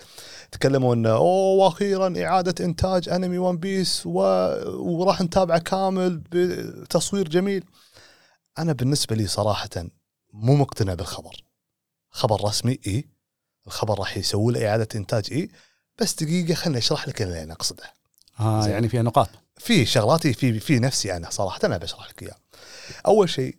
تكلموا 0.52 0.96
انه 0.96 1.10
أوه 1.10 1.64
وأخيرا 1.66 2.24
إعادة 2.26 2.66
إنتاج 2.66 3.10
أنمي 3.10 3.38
One 3.38 3.58
Piece 3.58 4.06
و... 4.06 4.20
وراح 4.68 5.22
نتابعه 5.22 5.60
كامل 5.60 6.22
بتصوير 6.32 7.30
جميل 7.30 7.64
أنا 8.58 8.74
بالنسبة 8.74 9.16
لي 9.16 9.28
صراحة 9.28 9.70
مو 10.34 10.56
مقتنع 10.56 10.94
بالخبر 10.94 11.44
خبر 12.10 12.44
رسمي 12.44 12.80
إي 12.88 13.06
الخبر 13.68 14.00
راح 14.00 14.18
يسوي 14.18 14.54
له 14.54 14.68
إعادة 14.70 14.88
إنتاج 14.96 15.28
إي 15.32 15.50
بس 16.02 16.24
دقيقة 16.24 16.54
خليني 16.54 16.78
أشرح 16.78 17.08
لك 17.08 17.22
اللي 17.22 17.44
أنا 17.44 17.54
أقصده 17.54 17.94
آه. 18.40 18.68
يعني 18.68 18.90
فيها 18.90 19.02
نقاط 19.02 19.30
في 19.58 19.86
شغلاتي 19.86 20.34
في 20.34 20.60
في 20.60 20.80
نفسي 20.80 21.16
أنا 21.16 21.30
صراحة 21.30 21.60
أنا 21.64 21.78
بشرح 21.78 22.10
لك 22.10 22.24
إياها. 22.24 22.40
أول 23.08 23.30
شيء 23.30 23.56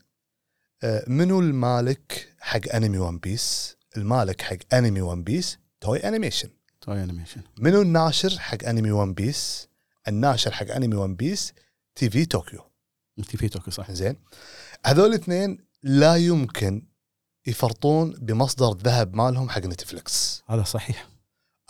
آه، 0.83 1.05
منو 1.07 1.41
المالك 1.41 2.35
حق 2.41 2.75
أنمي 2.75 2.99
One 2.99 3.19
Piece؟ 3.19 3.77
المالك 3.97 4.43
حق 4.43 4.75
أنمي 4.75 5.01
One 5.01 5.23
Piece 5.23 5.59
Toei 5.81 5.99
Animation. 5.99 6.49
Toei 6.87 7.05
Animation 7.05 7.41
منو 7.59 7.83
الناشر 7.83 8.39
حق 8.39 8.65
انمي 8.69 8.91
One 8.91 9.15
Piece؟ 9.15 9.69
الناشر 10.09 10.51
حق 10.51 10.71
انمي 10.71 10.97
One 10.97 11.15
Piece 11.15 11.53
TV 11.95 12.25
Tokyo. 12.25 12.61
TV 13.19 13.49
Tokyo 13.49 13.73
صح 13.73 13.91
زين؟ 13.91 14.17
هذول 14.87 15.09
الاثنين 15.09 15.59
لا 15.83 16.17
يمكن 16.17 16.83
يفرطون 17.47 18.11
بمصدر 18.11 18.77
ذهب 18.77 19.15
مالهم 19.15 19.49
حق 19.49 19.61
Netflix 19.61 20.43
هذا 20.49 20.63
صحيح 20.63 21.09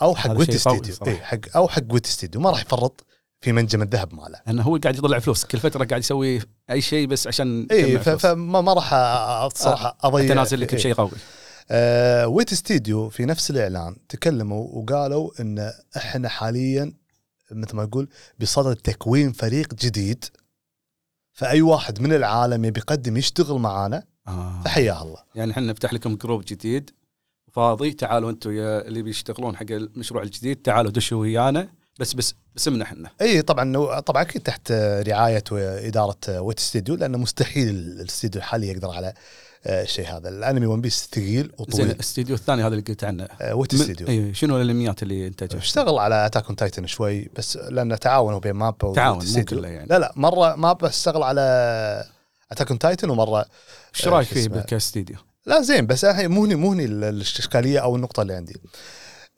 أو 0.01 0.15
حق 0.15 0.37
Wit 0.37 0.55
Studio. 0.55 0.95
إيه 1.07 1.21
حق 1.21 1.39
أو 1.55 1.67
حق 1.67 1.83
Wit 1.91 2.05
Studio 2.05 2.41
ما 2.41 2.49
راح 2.49 2.61
يفرط 2.61 3.05
في 3.41 3.51
منجم 3.51 3.81
الذهب 3.81 4.13
ماله. 4.13 4.41
لأنه 4.47 4.63
هو 4.63 4.77
قاعد 4.83 4.95
يطلع 4.95 5.19
فلوس 5.19 5.45
كل 5.45 5.59
فترة 5.59 5.85
قاعد 5.85 6.01
يسوي 6.01 6.41
أي 6.69 6.81
شيء 6.81 7.07
بس 7.07 7.27
عشان 7.27 7.67
اي. 7.71 7.99
فما 7.99 8.61
ما 8.61 8.73
راح 8.73 8.89
صراحة 9.55 9.97
اضيع 10.01 10.27
تنازل 10.27 10.61
لك 10.61 10.73
إيه. 10.73 10.79
بشيء 10.79 10.93
قوي 10.93 11.11
آه 11.71 12.27
Wit 12.27 12.53
Studio 12.53 13.09
في 13.09 13.25
نفس 13.25 13.49
الإعلان 13.49 13.95
تكلموا 14.09 14.67
وقالوا 14.71 15.31
إن 15.41 15.71
إحنا 15.97 16.29
حاليا 16.29 16.93
مثل 17.51 17.75
ما 17.75 17.83
يقول 17.83 18.09
بصدد 18.39 18.75
تكوين 18.75 19.31
فريق 19.31 19.73
جديد 19.73 20.25
فأي 21.33 21.61
واحد 21.61 22.01
من 22.01 22.13
العالم 22.13 22.65
يبي 22.65 22.79
يقدم 22.79 23.17
يشتغل 23.17 23.59
معانا 23.59 24.03
آه. 24.27 24.61
فحياه 24.65 25.01
الله 25.01 25.23
يعني 25.35 25.51
إحنا 25.51 25.63
نفتح 25.71 25.93
لكم 25.93 26.15
group 26.15 26.43
جديد 26.47 26.89
فاضي 27.51 27.91
تعالوا 27.93 28.29
أنتم 28.29 28.51
يا 28.51 28.87
اللي 28.87 29.01
بيشتغلون 29.01 29.55
حق 29.57 29.65
المشروع 29.71 30.23
الجديد 30.23 30.61
تعالوا 30.61 30.91
دشوا 30.91 31.19
ويانا 31.21 31.69
بس 31.99 32.13
بس 32.13 32.35
باسمنا 32.53 32.83
إحنا 32.83 33.09
إي 33.21 33.41
طبعا 33.41 33.99
طبعا 33.99 34.21
أكيد 34.21 34.41
تحت 34.41 34.71
رعاية 35.07 35.43
واداره 35.51 36.39
Wit 36.41 36.59
Studio 36.59 36.95
لأنه 36.95 37.17
مستحيل 37.17 37.69
الاستديو 37.69 38.41
الحالي 38.41 38.67
يقدر 38.67 38.89
على 38.89 39.13
الشيء 39.67 40.07
هذا 40.17 40.29
الأنمي 40.29 40.65
One 40.65 40.81
Piece 40.81 41.09
ثقيل 41.11 41.43
زين 41.43 41.51
وطويل 41.57 41.91
الاستديو 41.91 42.35
الثاني 42.35 42.61
هذا 42.61 42.67
اللي 42.67 42.81
قلت 42.81 43.03
عنه 43.03 43.23
آه، 43.41 43.55
Wit 43.55 43.75
Studio 43.75 44.07
اي 44.07 44.33
شنو 44.33 44.61
الأنميات 44.61 45.03
اللي 45.03 45.27
انتجها؟ 45.27 45.57
اشتغل 45.59 45.97
على 45.99 46.25
Attack 46.25 46.45
on 46.45 46.55
Titan 46.55 46.87
شوي 46.87 47.29
بس 47.37 47.57
لأنه 47.57 47.95
تعاونوا 47.95 48.39
بين 48.39 48.51
MAPPA 48.53 48.93
تعاون 48.93 49.25
مو. 49.37 49.43
كله 49.43 49.67
يعني 49.67 49.87
لا 49.87 49.99
لا 49.99 50.13
مرة 50.15 50.55
MAPPA 50.55 50.87
اشتغل 50.87 51.23
على 51.23 51.41
Attack 52.51 52.69
on 52.69 52.79
Titan 52.79 53.09
ومرة 53.09 53.45
إيش 53.95 54.07
رأيك 54.07 54.27
فيه؟ 54.27 54.47
كاستديو؟ 54.47 55.15
لا 55.45 55.61
زين 55.61 55.87
بس 55.87 56.05
الحين 56.05 56.31
مو 56.31 56.45
هني 56.45 56.55
مو 56.55 56.71
هني 56.71 56.85
ال- 56.85 57.03
الاشكالية 57.03 57.79
أو 57.79 57.95
النقطة 57.95 58.21
اللي 58.21 58.33
عندي. 58.33 58.55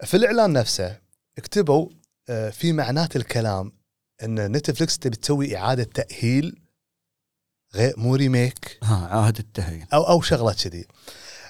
في 0.03 0.17
الإعلان 0.17 0.53
نفسه 0.53 0.98
كتبوا 1.36 1.89
آه، 2.29 2.50
في 2.50 2.74
معنات 2.74 3.15
الكلام 3.15 3.71
إن 4.24 4.51
Netflix 4.51 4.97
تبي 5.00 5.15
تسوي 5.15 5.57
إعادة 5.57 5.83
تأهيل 5.83 6.62
غير 7.75 7.93
مو 7.97 8.15
remake 8.15 8.79
ها 8.83 9.07
عهد 9.07 9.38
التهيئ 9.38 9.85
أو 9.93 10.03
أو 10.03 10.21
شغله 10.21 10.53
كذي. 10.53 10.88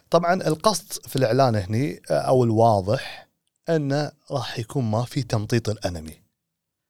طبعا 0.09 0.33
القصد 0.33 1.07
في 1.07 1.15
الإعلان 1.15 1.55
هني 1.55 2.01
أو 2.09 2.43
الواضح 2.43 3.29
أنه 3.69 4.11
راح 4.31 4.59
يكون 4.59 4.83
ما 4.83 5.03
في 5.05 5.23
تمطيط 5.23 5.69
الأنمي. 5.69 6.21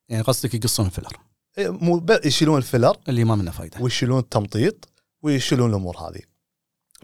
يعني 0.09 0.24
قصدك 0.24 0.53
يقصون 0.53 0.86
ال 0.86 0.90
filler 0.90 1.17
إيه، 1.57 1.69
مو 1.69 2.05
يشيلون 2.25 2.57
ال 2.57 2.63
filler 2.63 2.98
اللي 3.09 3.24
ما 3.24 3.36
منه 3.36 3.51
فايدة 3.51 3.81
ويشيلون 3.81 4.19
التمطيط 4.19 4.89
ويشيلون 5.21 5.69
الأمور 5.69 5.98
هذه. 5.98 6.21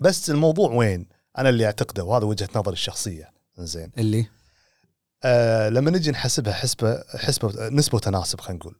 بس 0.01 0.29
الموضوع 0.29 0.71
وين؟ 0.71 1.07
أنا 1.37 1.49
اللي 1.49 1.65
أعتقده 1.65 2.03
وهذا 2.03 2.25
وجهة 2.25 2.49
نظري 2.55 2.73
الشخصية. 2.73 3.31
زين. 3.57 3.91
اللي 3.97 4.29
آه 5.23 5.69
لما 5.69 5.91
نجي 5.91 6.11
نحسبها 6.11 6.53
حسبه 6.53 7.03
حسبه 7.15 7.69
نسبة 7.69 7.95
وتناسب 7.95 8.41
خلينا 8.41 8.59
نقول 8.59 8.79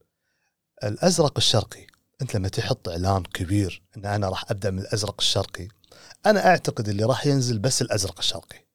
الأزرق 0.83 1.33
الشرقي 1.37 1.87
أنت 2.21 2.35
لما 2.35 2.47
تحط 2.47 2.89
إعلان 2.89 3.23
كبير 3.23 3.83
إن 3.97 4.05
أنا 4.05 4.29
راح 4.29 4.51
أبدأ 4.51 4.71
من 4.71 4.79
الأزرق 4.79 5.15
الشرقي 5.19 5.67
أنا 6.25 6.47
أعتقد 6.47 6.89
اللي 6.89 7.03
راح 7.03 7.25
ينزل 7.25 7.59
بس 7.59 7.81
الأزرق 7.81 8.17
الشرقي 8.17 8.65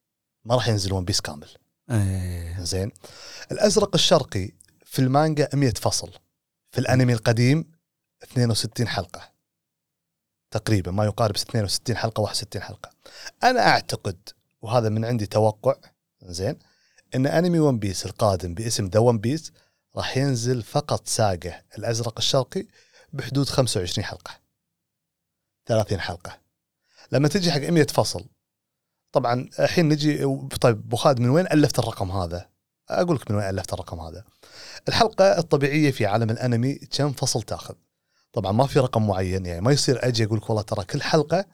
ما 0.44 0.54
راح 0.54 0.68
ينزل 0.68 0.92
One 0.92 1.04
Piece 1.04 1.20
كامل. 1.20 1.48
إيه. 1.90 2.64
زين؟ 2.64 2.92
الأزرق 3.52 3.94
الشرقي 3.94 4.50
في 4.84 4.98
المانجا 4.98 5.48
100 5.54 5.70
فصل 5.70 6.12
في 6.70 6.78
الأنمي 6.78 7.12
القديم 7.12 7.70
62 8.22 8.88
حلقة. 8.88 9.30
تقريبا 10.50 10.90
ما 10.90 11.04
يقارب 11.04 11.36
62 11.36 11.96
حلقة 11.96 12.20
61 12.20 12.62
حلقة. 12.62 12.90
أنا 13.44 13.68
أعتقد 13.68 14.16
وهذا 14.62 14.88
من 14.88 15.04
عندي 15.04 15.26
توقع 15.26 15.74
زين 16.22 16.58
إن 17.14 17.26
أنمي 17.26 17.58
One 17.58 17.78
Piece 17.78 18.06
القادم 18.06 18.54
باسم 18.54 18.86
The 18.86 19.00
One 19.00 19.18
Piece 19.18 19.52
راح 19.96 20.16
ينزل 20.16 20.62
فقط 20.62 21.08
saga 21.08 21.62
الأزرق 21.78 22.18
الشرقي 22.18 22.66
بحدود 23.12 23.48
25 23.48 24.04
حلقة 24.04 24.30
30 25.66 26.00
حلقة 26.00 26.38
لما 27.12 27.28
تجي 27.28 27.52
حق 27.52 27.60
100 27.60 27.86
فصل 27.86 28.24
طبعا 29.12 29.48
الحين 29.58 29.88
نجي 29.88 30.24
طيب 30.60 30.78
ابو 30.78 30.96
خالد 30.96 31.20
من 31.20 31.28
وين 31.28 31.46
ألفت 31.46 31.78
الرقم 31.78 32.10
هذا؟ 32.10 32.48
أقول 32.88 33.16
لك 33.16 33.30
من 33.30 33.36
وين 33.36 33.48
ألفت 33.48 33.72
الرقم 33.72 34.00
هذا. 34.00 34.24
الحلقة 34.88 35.38
الطبيعية 35.38 35.90
في 35.90 36.06
عالم 36.06 36.30
الأنمي 36.30 36.74
كم 36.74 37.12
فصل 37.12 37.42
تأخذ؟ 37.42 37.74
طبعا 38.32 38.52
ما 38.52 38.66
في 38.66 38.78
رقم 38.78 39.06
معين 39.06 39.46
يعني 39.46 39.60
ما 39.60 39.72
يصير 39.72 40.08
أجي 40.08 40.24
أقول 40.24 40.38
لك 40.38 40.50
والله 40.50 40.62
ترى 40.62 40.84
كل 40.84 41.02
حلقة 41.02 41.44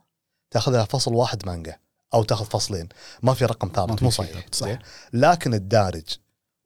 تأخذها 0.51 0.85
فصل 0.85 1.15
واحد 1.15 1.47
مانجا 1.47 1.79
أو 2.15 2.25
تأخذ 2.25 2.45
فصلين، 2.45 2.89
ما 3.23 3.35
في 3.35 3.45
رقم 3.45 3.71
ثابت 3.75 4.03
مو 4.03 4.11
صحيح 4.11 4.33
ثابت، 4.33 4.55
صح. 4.55 4.67
زين؟ 4.67 4.79
لكن 5.13 5.55
الدارج 5.55 6.17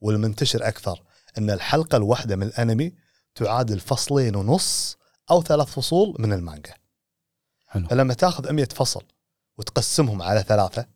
والمنتشر 0.00 0.68
أكثر 0.68 1.02
إن 1.38 1.50
الحلقة 1.50 1.97
الواحدة 1.97 2.37
من 2.37 2.42
الأنمي 2.42 2.92
تعادل 3.34 3.80
فصلين 3.80 4.37
ونص 4.37 4.96
أو 5.30 5.42
ثلاث 5.42 5.68
فصول 5.68 6.16
من 6.18 6.32
المانجا. 6.32 6.75
حلو. 7.66 7.88
فلما 7.88 8.14
تاخذ 8.14 8.52
100 8.52 8.64
فصل 8.64 9.02
وتقسمهم 9.58 10.22
على 10.22 10.42
ثلاثة 10.42 10.87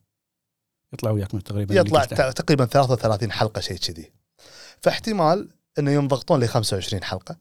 يطلع 0.93 1.11
وياك 1.11 1.31
تقريبا 1.31 1.75
يطلع 1.75 2.05
تقريبا 2.31 2.65
33 2.65 3.33
حلقة 3.33 3.61
شيء 3.61 3.77
كذي. 3.77 4.13
فاحتمال 4.83 5.49
إنه 5.79 5.91
ينضغطون 5.91 6.45
ل 6.45 6.49
25 6.49 7.05
حلقة. 7.05 7.37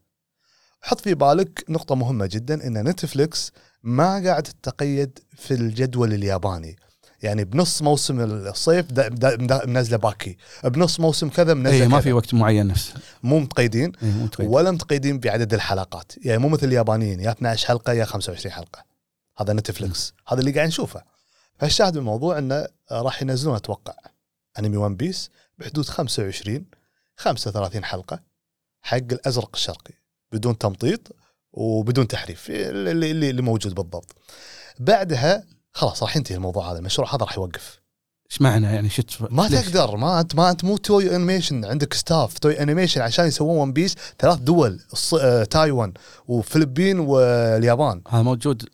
حط 0.81 1.01
في 1.01 1.13
بالك 1.13 1.65
نقطة 1.69 1.95
مهمة 1.95 2.25
جدا 2.25 2.67
إن 2.67 2.83
نتفليكس 2.88 3.51
ما 3.83 4.23
قاعد 4.23 4.43
تتقيد 4.43 5.19
في 5.35 5.53
الجدول 5.53 6.13
الياباني. 6.13 6.75
يعني 7.24 7.44
بنص 7.44 7.82
موسم 7.82 8.20
الصيف 8.22 8.86
دا- 8.92 9.08
دا- 9.08 9.36
دا- 9.36 9.65
منزله 9.65 9.98
باكي. 9.98 10.38
بنص 10.63 11.00
موسم 11.00 11.30
كذا 11.30 11.53
منزله 11.53 11.82
إيه 11.82 11.88
ما. 11.88 12.01
في 12.01 12.13
وقت 12.13 12.34
معين 12.34 12.68
نفسه 12.68 12.94
مو 13.24 13.39
متقيدين 13.39 13.92
إيه 14.03 14.12
مو 14.12 14.27
تقيد. 14.27 14.48
ولا 14.50 14.72
متقيدين 14.72 15.20
بعدد 15.20 15.53
الحلقات. 15.53 16.12
يعني 16.25 16.38
مو 16.42 16.50
مثل 16.50 16.68
اليابانيين 16.68 17.20
يا 17.20 17.32
12 17.32 17.68
حلقة 17.68 17.94
يا 17.94 18.06
25 18.06 18.51
حلقة. 18.56 18.84
هذا 19.38 19.53
نتفلكس 19.53 20.13
هذا 20.27 20.39
اللي 20.39 20.51
قاعد 20.51 20.68
نشوفه. 20.68 21.03
فالشاهد 21.60 21.94
بالموضوع 21.94 22.38
إنه 22.38 22.68
راح 22.92 23.22
ينزلون 23.22 23.56
أتوقع 23.56 23.94
أنمي 24.60 24.77
ون 24.77 24.96
بيس 24.96 25.30
بحدود 25.58 25.86
25 25.86 26.65
35 27.18 27.84
حلقة 27.86 28.20
حق 28.82 28.98
الأزرق 28.98 29.50
الشرقي. 29.53 29.94
بدون 30.32 30.58
تمطيط 30.58 31.15
وبدون 31.53 32.08
تحريف. 32.08 32.46
اللي, 32.50 33.12
اللي 33.12 33.42
موجود 33.42 33.74
بالضبط. 33.75 34.15
بعدها 34.80 35.44
خلاص 35.74 36.03
راح 36.03 36.18
ينتهي 36.18 36.36
الموضوع 36.36 36.72
هذا. 36.72 36.80
المشروع 36.80 37.15
هذا 37.15 37.25
راح 37.25 37.38
يوقف. 37.38 37.84
إيش 38.32 38.42
معنى 38.42 38.65
يعني؟ 38.65 38.89
شت 38.89 39.18
ما 39.30 39.42
ليش؟ 39.42 39.65
تقدر 39.65 39.98
ما 39.98 40.20
انت 40.20 40.36
ما 40.36 40.50
انت 40.50 40.63
مو 40.63 40.77
توي 40.77 41.15
انيميشن 41.15 41.65
عندك 41.65 41.94
ستاف 41.94 42.39
توي 42.39 42.63
انيميشن 42.63 43.01
عشان 43.01 43.25
يسوون 43.25 43.58
ون 43.58 43.74
بيس 43.74 43.96
ثلاث 44.20 44.39
دول 44.39 44.80
الص... 44.94 45.13
آه، 45.13 45.44
تايوان 45.44 45.94
وفلبين 46.27 47.00
واليابان. 47.00 48.01
هذا 48.10 48.22
موجود 48.22 48.70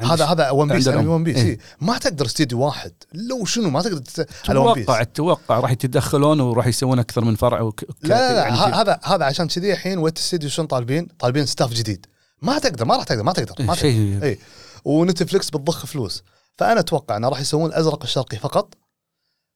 هذا 0.00 0.24
هذا 0.24 0.50
ون 0.50 0.68
بيس. 0.68 0.88
انمي 0.88 1.06
ون 1.06 1.24
بيس 1.24 1.36
إيه. 1.36 1.58
ما 1.80 1.98
تقدر 1.98 2.26
استديو 2.26 2.60
واحد. 2.60 2.92
لو 3.14 3.44
شنو؟ 3.44 3.70
ما 3.70 3.82
تقدر 3.82 3.98
تت... 3.98 4.28
توقع 4.44 5.00
أتوقع 5.00 5.60
راح 5.60 5.70
يتدخلون 5.70 6.40
وراح 6.40 6.66
يسوون 6.66 6.98
أكثر 6.98 7.24
من 7.24 7.34
فرع 7.34 7.60
وك... 7.60 7.84
لا 8.02 8.08
لا, 8.08 8.32
لا 8.32 8.38
يعني 8.38 8.56
هذا 8.56 9.00
هذا 9.04 9.24
عشان 9.24 9.48
كذي 9.48 9.72
الحين 9.72 9.98
ويت 9.98 10.18
استديو 10.18 10.48
شنو 10.50 10.66
طالبين؟ 10.66 11.08
طالبين 11.18 11.46
ستاف 11.46 11.72
جديد. 11.72 12.06
ما 12.42 12.58
تقدر 12.58 12.84
ما 12.84 12.96
راح 12.96 13.04
تقدر 13.04 13.22
ما 13.22 13.32
تقدر 13.32 13.64
ما 13.64 13.74
إيه، 13.74 14.18
تقدر. 14.18 14.20
شيء. 14.20 14.38
ونتفلكس 14.84 15.50
بتضخ 15.50 15.86
فلوس. 15.86 16.22
فأنا 16.58 16.80
أتوقع 16.80 17.16
إنه 17.16 17.28
راح 17.28 17.40
يسوون 17.40 17.70
الازرق 17.70 18.02
الشرقي 18.02 18.36
فقط. 18.36 18.74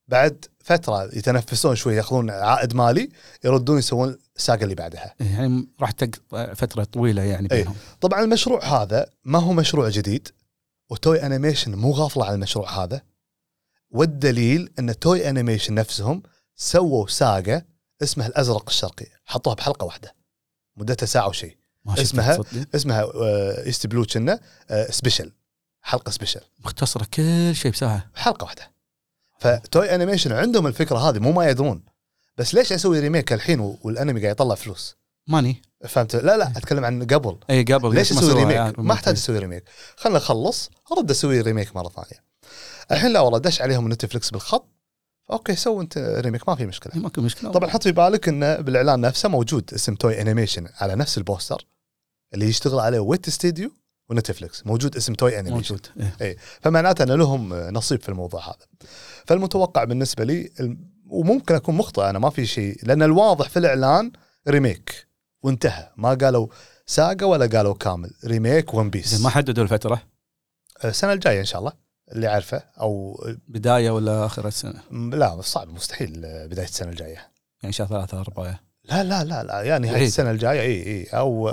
بعد 0.08 0.44
فترة 0.60 1.04
يتنفسون 1.04 1.76
شوي 1.76 1.96
يأخذون 1.96 2.30
عائد 2.30 2.74
مالي 2.74 3.08
يردون 3.44 3.78
يسوون 3.78 4.18
الساقة 4.36 4.64
اللي 4.64 4.74
بعدها. 4.74 5.14
إيه، 5.20 5.26
يعني 5.26 5.68
راح 5.80 5.90
تقطع 5.90 6.54
فترة 6.54 6.84
طويلة 6.84 7.22
يعني 7.22 7.48
إيه. 7.52 7.58
بينهم. 7.58 7.76
طبعا 8.00 8.20
المشروع 8.20 8.64
هذا 8.64 9.06
ما 9.24 9.38
هو 9.38 9.52
مشروع 9.52 9.88
جديد 9.88 10.28
و 10.90 10.97
Toei 10.97 11.26
Animation 11.26 11.74
مو 11.74 11.90
غافلة 11.90 12.24
عن 12.24 12.34
المشروع 12.34 12.84
هذا. 12.84 13.02
والدليل 13.90 14.72
إن 14.78 14.98
Toei 14.98 15.28
Animation 15.28 15.74
نفسهم 15.74 16.22
سووا 16.54 17.06
ساقة 17.06 17.62
اسمها 18.02 18.26
الأزرق 18.26 18.64
الشرقي 18.68 19.06
حطوها 19.24 19.54
بحلقة 19.54 19.84
واحدة 19.84 20.14
مدتها 20.76 21.06
ساعة 21.06 21.28
وشيء 21.28 21.56
اسمها-؟ 21.88 22.44
اسمها 22.74 23.02
آه، 23.02 23.66
East 23.66 23.86
Blue 23.86 24.04
كنا 24.04 24.40
آه، 24.70 24.90
special 24.90 25.32
حلقة 25.82 26.10
special 26.10 26.40
مختصرة 26.64 27.06
كل 27.14 27.54
شيء 27.54 27.72
بساعة. 27.72 28.10
حلقة 28.14 28.44
واحدة. 28.44 28.72
ف 29.38 29.49
Toei 29.49 29.94
Animation 29.94 30.32
عندهم 30.32 30.66
الفكرة 30.66 30.98
هذه 30.98 31.18
مو 31.18 31.32
ما 31.32 31.48
يدرون. 31.48 31.84
بس 32.36 32.54
ليش 32.54 32.72
أسوي 32.72 33.00
remake 33.00 33.32
الحين 33.32 33.60
والانمي 33.60 34.20
قاعد 34.20 34.32
يطلع 34.32 34.54
فلوس؟ 34.54 34.96
money. 35.26 35.62
فهمت؟ 35.88 36.16
لا 36.16 36.36
لا 36.36 36.52
أتكلم 36.56 36.84
عن 36.84 37.06
قبل. 37.06 37.38
اي 37.50 37.62
قبل 37.62 37.94
ليش 37.94 38.12
أسوي 38.12 38.32
remake 38.32 38.56
يعني 38.56 38.74
ما 38.78 38.94
أحتاج 38.94 39.14
أسوي 39.14 39.38
remake 39.38 39.64
خلنا 39.96 40.16
نخلص 40.16 40.70
أرد 40.92 41.10
أسوي 41.10 41.40
remake 41.40 41.76
مرة 41.76 41.88
ثانية. 41.88 42.24
الحين 42.92 43.12
لا 43.12 43.20
والله 43.20 43.38
دش 43.38 43.62
عليهم 43.62 43.92
نتفلكس 43.92 44.30
بالخط. 44.30 44.68
okay 45.30 45.56
سوي 45.56 45.82
أنت 45.82 45.98
remake 45.98 46.48
ما 46.48 46.54
في 46.54 46.66
مشكلة. 46.66 47.02
ماكو 47.02 47.20
مشكلة. 47.20 47.52
طبعا 47.52 47.70
حط 47.70 47.82
في 47.82 47.92
بالك 47.92 48.28
انه 48.28 48.56
بالإعلان 48.56 49.00
نفسه 49.00 49.28
موجود 49.28 49.74
اسم 49.74 49.94
Toei 49.94 50.20
Animation 50.20 50.68
على 50.80 50.94
نفس 50.94 51.18
البوستر 51.18 51.66
اللي 52.34 52.46
يشتغل 52.46 52.78
عليه 52.80 53.00
Wit 53.00 53.30
Studio 53.30 53.70
ونتفلكس 54.10 54.66
موجود 54.66 54.96
اسم 54.96 55.14
Toei 55.14 55.38
Animation. 55.38 55.74
موجود 55.74 55.86
إيه. 56.20 56.36
فمعناته 56.60 57.02
ان 57.02 57.12
لهم 57.12 57.54
نصيب 57.54 58.02
في 58.02 58.08
الموضوع 58.08 58.46
هذا. 58.46 58.66
فالمتوقع 59.26 59.84
بالنسبة 59.84 60.24
لي 60.24 60.50
وممكن 61.06 61.54
أكون 61.54 61.74
مخطئ 61.74 62.10
أنا 62.10 62.18
ما 62.18 62.30
في 62.30 62.46
شيء 62.46 62.78
لأن 62.82 63.02
الواضح 63.02 63.48
في 63.48 63.58
الإعلان 63.58 64.12
remake. 64.48 65.08
وانتهى. 65.42 65.92
ما 65.96 66.14
قالوا 66.14 66.46
ساقة 66.86 67.26
ولا 67.26 67.46
قالوا 67.46 67.74
كامل. 67.74 68.10
remake 68.24 68.74
One 68.74 68.90
Piece. 68.90 69.20
ما 69.20 69.30
حددوا 69.30 69.64
الفترة. 69.64 70.02
السنة 70.84 71.12
الجاية 71.12 71.40
إن 71.40 71.44
شاء 71.44 71.60
الله. 71.60 71.87
اللي 72.12 72.26
عارفه 72.26 72.62
أو 72.80 73.20
بداية 73.48 73.90
ولا 73.90 74.26
آخر 74.26 74.48
السنة؟ 74.48 74.82
لا 74.90 75.40
صعب 75.40 75.68
مستحيل 75.68 76.10
بداية 76.48 76.66
السنة 76.66 76.88
الجاية. 76.88 77.30
يعني 77.62 77.72
شهر 77.72 77.86
ثلاثة 77.86 78.20
أربعة. 78.20 78.60
لا 78.84 79.04
لا 79.04 79.24
لا 79.24 79.44
لا 79.44 79.62
يعني 79.62 79.86
هاي 79.88 79.94
بعيد. 79.94 80.06
السنة 80.06 80.30
الجاية 80.30 80.60
إي 80.60 80.86
إي 80.86 81.04
أو 81.04 81.48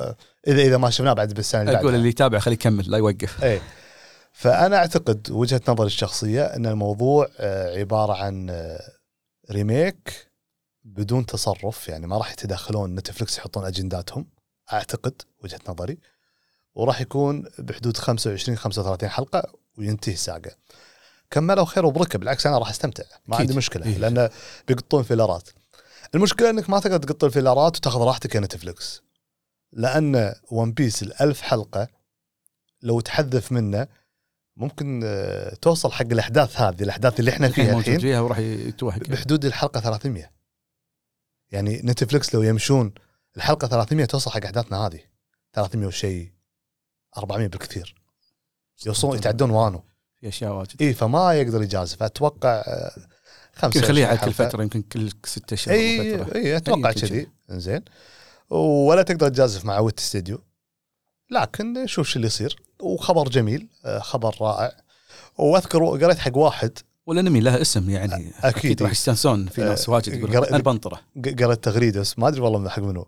إذا 0.48 0.62
إذا 0.62 0.78
ما 0.78 0.90
شفناه 0.90 1.14
بعد 1.14 1.34
بالسنة 1.34 1.62
أقول 1.62 1.76
بعدها. 1.76 1.96
اللي 1.96 2.10
يتابع 2.10 2.40
خليه 2.40 2.54
يكمل 2.54 2.92
لا 2.92 2.98
يوقف. 2.98 3.44
إي. 3.44 3.62
فأنا 4.32 4.78
أعتقد 4.78 5.32
وجهة 5.32 5.62
نظري 5.68 5.88
الشخصية 5.88 6.44
إن 6.44 6.66
الموضوع 6.66 7.28
آه، 7.40 7.80
عبارة 7.80 8.14
عن 8.14 8.50
آه، 8.50 8.80
remake 9.52 10.32
بدون 10.84 11.26
تصرف 11.26 11.90
يعني 11.90 12.08
ما 12.08 12.18
راح 12.18 12.32
يتدخلون 12.32 12.96
نتفلكس 12.96 13.38
يحطون 13.38 13.66
أجنداتهم 13.66 14.28
أعتقد 14.74 15.22
وجهة 15.44 15.60
نظري. 15.70 15.98
وراح 16.76 17.02
يكون 17.02 17.44
بحدود 17.60 17.98
25 17.98 18.58
35 18.58 19.10
حلقة 19.10 19.65
وينتهي 19.78 20.14
الساقه 20.14 20.52
كملوا 21.32 21.66
خير 21.66 21.86
وبركه 21.86 22.20
بالعكس 22.20 22.48
أنا 22.48 22.58
راح 22.58 22.70
أستمتع. 22.70 23.04
ما. 23.28 23.36
عندي 23.36 23.54
مشكلة 23.54 23.86
إيه. 23.86 23.98
لأن 23.98 24.30
بيقطون 24.68 25.04
filler 25.04 25.43
ات 25.43 25.50
المشكلة 26.16 26.50
إنك 26.50 26.70
ما 26.70 26.80
تقدر 26.80 26.98
تقط 26.98 27.24
ال 27.24 27.30
filler 27.31 27.71
ات 27.71 27.78
وتاخذ 27.78 28.02
راحتك 28.02 28.36
يا 28.36 28.40
نتفلكس 28.40 29.02
لأن 29.72 30.36
One 30.52 30.72
Piece 30.72 31.04
الألف 31.04 31.42
حلقة 31.42 31.88
لو 32.82 33.00
تحذف 33.00 33.52
منه 33.52 33.88
ممكن 34.58 35.02
آه، 35.06 35.56
توصل 35.56 35.92
حق 35.92 36.06
الأحداث 36.12 36.62
هذه 36.62 36.84
الأحداث 36.84 37.20
اللي 37.20 37.32
إحنا 37.32 37.48
الحين 37.48 37.66
فيها 37.66 37.80
الحين 37.80 38.00
فيها 38.00 38.20
وراح 38.20 38.40
يتوهق 38.40 39.00
بحدود 39.00 39.46
الحلقة 39.46 39.80
300 39.80 40.32
يعني 41.52 41.82
نتفلكس 41.84 42.36
لو 42.36 42.42
يمشون 42.44 42.94
الحلقة 43.38 43.68
300 43.68 44.06
توصل 44.06 44.32
حق 44.32 44.46
أحداثنا 44.46 44.78
هذه. 44.78 45.00
300 45.54 45.88
وشيء 45.88 46.32
400 47.18 47.48
بالكثير. 47.48 48.05
يوصلون 48.86 49.18
يتعدون 49.18 49.50
وانو. 49.50 49.84
في 50.22 50.28
أشياء 50.28 50.52
واجد. 50.54 50.82
اي 50.82 50.94
فما 50.94 51.34
يقدر 51.34 51.62
يجازف. 51.64 52.04
أتوقع 52.04 52.50
آه، 52.68 52.92
خمسة 53.56 53.80
يخليها 53.80 54.08
على 54.08 54.18
كل. 54.18 54.34
فترة 54.34 54.64
يمكن 54.64 54.82
كل 54.82 55.12
ست 55.26 55.54
أشهر 55.54 55.74
اي. 55.76 56.16
اي 56.36 56.58
أتوقع 56.58 56.90
يمكن 56.90 57.02
كذي. 57.08 57.28
زين 57.50 57.82
ولا 58.50 59.02
تقدر 59.02 59.30
تجازف 59.30 59.66
مع 59.66 59.80
Wit 59.80 60.00
Studio 60.00 60.42
لكن 61.32 61.88
شوف 61.88 62.08
شو 62.08 62.16
اللي 62.16 62.28
يصير. 62.28 62.62
وخبر 62.80 63.30
جميل 63.30 63.68
آه، 63.86 64.00
خبر 64.00 64.36
رائع. 64.42 64.72
وأذكر 65.38 65.86
قريت 65.86 66.18
حق 66.20 66.38
واحد. 66.38 66.72
والأنمي 67.06 67.40
له 67.40 67.62
اسم 67.62 67.90
يعني 67.90 68.32
أكيد. 68.44 68.82
راح 68.84 68.92
يستانسون. 68.92 69.48
في 69.48 69.62
ناس 69.62 69.90
آه، 69.90 69.94
واجد 69.94 70.14
يقول 70.14 70.46
أنا 70.46 70.58
بنطره 70.64 70.96
ق- 71.26 71.44
قريت 71.44 71.64
تغريدة 71.64 72.00
بس 72.02 72.20
ما 72.20 72.28
أدري 72.28 72.42
والله 72.42 72.60
من 72.60 72.70
حق 72.70 72.80
منو. 72.80 73.08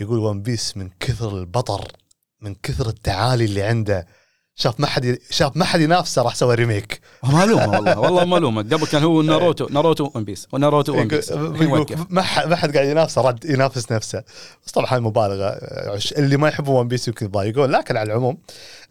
يقول 0.00 0.18
One 0.18 0.42
Piece 0.42 0.76
من 0.76 0.90
كثر 1.00 1.38
البطر 1.38 1.92
من 2.40 2.54
كثر 2.54 2.88
التعالي 2.88 3.44
اللي 3.44 3.62
عنده. 3.62 4.06
شاف 4.54 4.80
ما 4.80 4.86
حد 4.86 5.18
شاف 5.30 5.56
ما 5.56 5.64
حد 5.64 5.80
ينافسه 5.80 6.22
راح 6.22 6.34
سوى 6.34 6.54
remake 6.54 7.00
معلومة 7.32 7.68
والله 7.70 7.98
والله 7.98 8.24
معلومة. 8.24 8.62
قبل 8.62 8.86
كان 8.86 9.02
هو 9.02 9.22
ناروتو 9.22 9.66
ناروتو 9.70 10.10
One 10.14 10.24
Piece 10.24 10.48
وناروتو 10.52 10.92
One 10.98 11.08
Piece 11.08 11.32
ما 11.32 12.46
ما 12.46 12.56
حد 12.56 12.74
قاعد 12.76 12.88
ينافسه 12.88 13.20
رد 13.22 13.44
ينافس 13.44 13.92
نفسه. 13.92 14.24
بس 14.66 14.72
طبعا 14.72 14.98
مبالغة 14.98 15.58
عش- 15.94 16.12
اللي 16.12 16.36
ما 16.36 16.48
يحبون 16.48 16.76
One 16.76 16.88
Piece 16.88 17.08
يمكن 17.08 17.26
يضايقون 17.26 17.70
لكن 17.70 17.96
على 17.96 18.12
العموم 18.12 18.38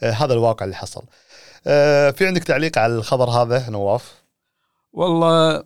آه، 0.03 0.11
هذا 0.11 0.33
الواقع 0.33 0.63
اللي 0.65 0.75
حصل. 0.75 1.03
آه، 1.67 2.11
في 2.11 2.27
عندك 2.27 2.43
تعليق 2.43 2.77
على 2.77 2.95
الخبر 2.95 3.29
هذا 3.29 3.69
نواف؟ 3.69 4.13
والله 4.93 5.63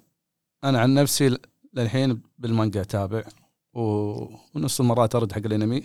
أنا 0.64 0.80
عن 0.80 0.94
نفسي 0.94 1.38
للحين 1.74 2.22
بالمانجا 2.40 2.82
أتابع 2.82 3.24
ونص 3.74 4.80
المرات 4.80 5.16
أرد 5.16 5.32
حق 5.32 5.42
الأنمي. 5.46 5.84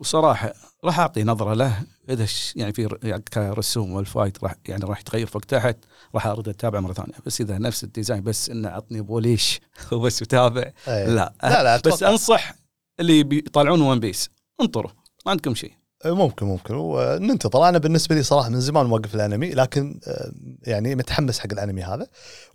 وصراحة 0.00 0.52
راح 0.84 0.98
أعطي 1.00 1.24
نظرة 1.24 1.54
له 1.54 1.82
إذا 2.08 2.26
يعني 2.56 2.72
في 2.72 2.96
يعني 3.02 3.22
كرسوم 3.22 3.92
وال 3.92 4.07
fight 4.07 4.44
راح 4.44 4.54
يعني 4.68 4.84
راح 4.84 5.00
يتغير 5.00 5.26
فوق 5.26 5.42
تحت 5.42 5.76
راح 6.14 6.26
أرد 6.26 6.48
أتابع 6.48 6.80
مرة 6.80 6.92
ثانية. 6.92 7.12
بس 7.26 7.40
إذا 7.40 7.58
نفس 7.58 7.84
ال 7.84 7.89
design 7.89 8.22
بس 8.22 8.50
إنه 8.50 8.68
عطني 8.68 9.00
polish 9.00 9.60
وبس 9.92 10.22
وتابع 10.22 10.70
إيه. 10.88 11.06
لا. 11.06 11.34
لا 11.42 11.62
لا 11.62 11.76
بس 11.76 11.86
أتوقع 11.86 12.12
أنصح 12.12 12.54
اللي 13.00 13.22
بيطالعون 13.22 13.80
One 13.80 14.00
Piece 14.00 14.30
انطروا 14.60 14.90
ما 15.26 15.30
عندكم 15.32 15.54
شيء. 15.54 15.72
ممكن 16.04 16.46
ممكن. 16.46 16.74
وننتظر 16.74 17.68
أنا 17.68 17.78
بالنسبة 17.78 18.14
لي 18.14 18.22
صراحة 18.22 18.48
من 18.48 18.60
زمان 18.60 18.86
موقف 18.86 19.14
الأنمي 19.14 19.50
لكن 19.50 20.00
آه، 20.06 20.32
يعني 20.62 20.94
متحمس 20.94 21.38
حق 21.38 21.52
الأنمي 21.52 21.82
هذا 21.82 22.06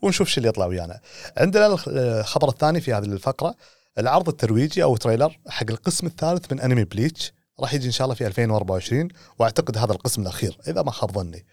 ونشوف 0.02 0.28
شو 0.28 0.38
اللي 0.38 0.50
يطلع 0.50 0.66
ويانا. 0.66 1.00
عندنا 1.38 1.66
الخ- 1.68 1.88
الخبر 1.92 2.50
الثاني 2.50 2.82
في 2.82 2.94
هذه 2.94 3.04
الفقرة. 3.06 3.56
العرض 4.00 4.30
الترويجي 4.30 4.84
أو 4.84 4.98
trailer 4.98 5.40
حق 5.48 5.70
القسم 5.70 6.08
الثالث 6.08 6.52
من 6.52 6.60
أنمي 6.60 6.84
Bleach 6.84 7.34
راح 7.60 7.74
يجي 7.74 7.88
إن 7.88 7.92
شاء 7.92 8.06
الله 8.06 8.16
في 8.16 8.28
2024 8.28 9.08
وأعتقد 9.40 9.78
هذا 9.78 9.92
القسم 9.92 10.22
الأخير 10.22 10.58
إذا 10.68 10.82
ما 10.82 10.92
خاب 10.92 11.12
ظني. 11.12 11.46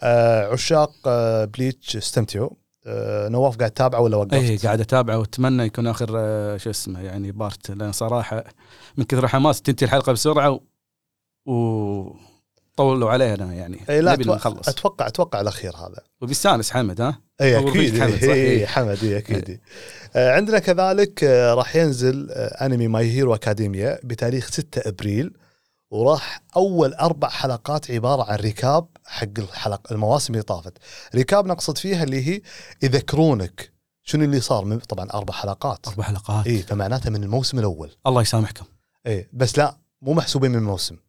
آه، 0.00 0.52
عشاق 0.52 0.92
آه، 1.06 1.44
Bleach 1.44 1.96
استمتعوا. 1.96 2.50
آه، 2.86 3.28
نواف 3.28 3.56
قاعد 3.56 3.70
تتابعه 3.70 4.00
ولا 4.00 4.16
وقفت؟ 4.16 4.34
اي 4.34 4.56
قاعد 4.56 4.80
أتابعه 4.80 5.18
وأتمنى 5.18 5.62
يكون 5.62 5.86
آخر 5.86 6.12
آه، 6.16 6.56
شو 6.56 6.70
اسمه 6.70 7.00
يعني 7.00 7.32
part 7.32 7.70
لأن 7.70 7.92
صراحة 7.92 8.44
من 8.96 9.04
كثر 9.04 9.28
حماس 9.28 9.62
تنتهي 9.62 9.86
الحلقة 9.86 10.12
بسرعة 10.12 10.50
و, 10.50 10.60
و... 11.52 12.16
طولوا 12.76 13.10
علينا 13.10 13.54
يعني. 13.54 13.80
اي 13.90 14.00
لا 14.00 14.12
أتوقع, 14.12 14.36
نخلص. 14.36 14.68
أتوقع 14.68 15.06
أتوقع 15.06 15.40
الأخير 15.40 15.76
هذا. 15.76 16.02
وبيستانس 16.20 16.70
حمد 16.70 17.00
ها؟ 17.00 17.25
اي 17.40 17.58
أكيد 17.58 17.94
رفيق 17.94 18.02
حمد، 18.02 18.20
صح؟ 18.20 18.28
اي 18.28 18.34
إيه. 18.34 18.66
حمد 18.66 19.04
اي 19.04 19.18
أكيد. 19.18 19.60
آه، 20.16 20.32
عندنا 20.32 20.58
كذلك 20.58 21.24
آه، 21.24 21.54
راح 21.54 21.76
ينزل 21.76 22.28
آه، 22.30 22.66
أنمي 22.66 22.88
My 22.88 23.10
Hero 23.10 23.34
Academia 23.34 23.98
بتاريخ 24.04 24.46
6 24.50 24.88
أبريل 24.88 25.32
وراح 25.90 26.42
أول 26.56 26.94
أربع 26.94 27.28
حلقات 27.28 27.90
عبارة 27.90 28.30
عن 28.32 28.38
recap 28.38 28.86
حق 29.04 29.28
الحلق 29.38 29.92
المواسم 29.92 30.32
اللي 30.32 30.42
طافت. 30.42 30.72
recap 31.14 31.46
نقصد 31.46 31.78
فيها 31.78 32.02
اللي 32.04 32.26
هي 32.28 32.40
يذكرونك 32.82 33.72
شنو 34.02 34.24
اللي 34.24 34.40
صار 34.40 34.64
من 34.64 34.78
طبعا 34.78 35.10
أربع 35.14 35.34
حلقات. 35.34 35.88
أربع 35.88 36.04
حلقات. 36.04 36.46
اي 36.46 36.58
فمعناته 36.62 37.10
من 37.10 37.22
الموسم 37.24 37.58
الأول. 37.58 37.90
الله 38.06 38.22
يسامحكم. 38.22 38.64
اي 39.06 39.28
بس 39.32 39.58
لا 39.58 39.76
مو 40.02 40.12
محسوبين 40.12 40.50
من 40.50 40.58
الموسم. 40.58 40.94
إيه، 40.94 41.00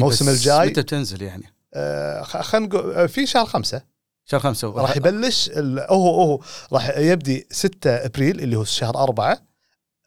الموسم 0.00 0.26
بس 0.26 0.38
الجاي- 0.38 0.66
متى 0.68 0.82
بتنزل 0.82 1.22
يعني؟ 1.22 1.44
آه، 1.74 2.22
خلينا 2.22 2.66
نقول 2.66 3.08
في 3.08 3.26
شهر 3.26 3.46
خمسة. 3.46 3.93
شهر 4.24 4.40
خمسة. 4.40 4.68
راح 4.70 4.96
يبلش 4.96 5.50
هو 5.90 6.22
هو 6.22 6.40
راح 6.72 6.98
يبدي 6.98 7.46
6 7.50 7.90
أبريل 7.90 8.40
اللي 8.40 8.56
هو 8.56 8.64
شهر 8.64 8.96
أربعة. 8.96 9.38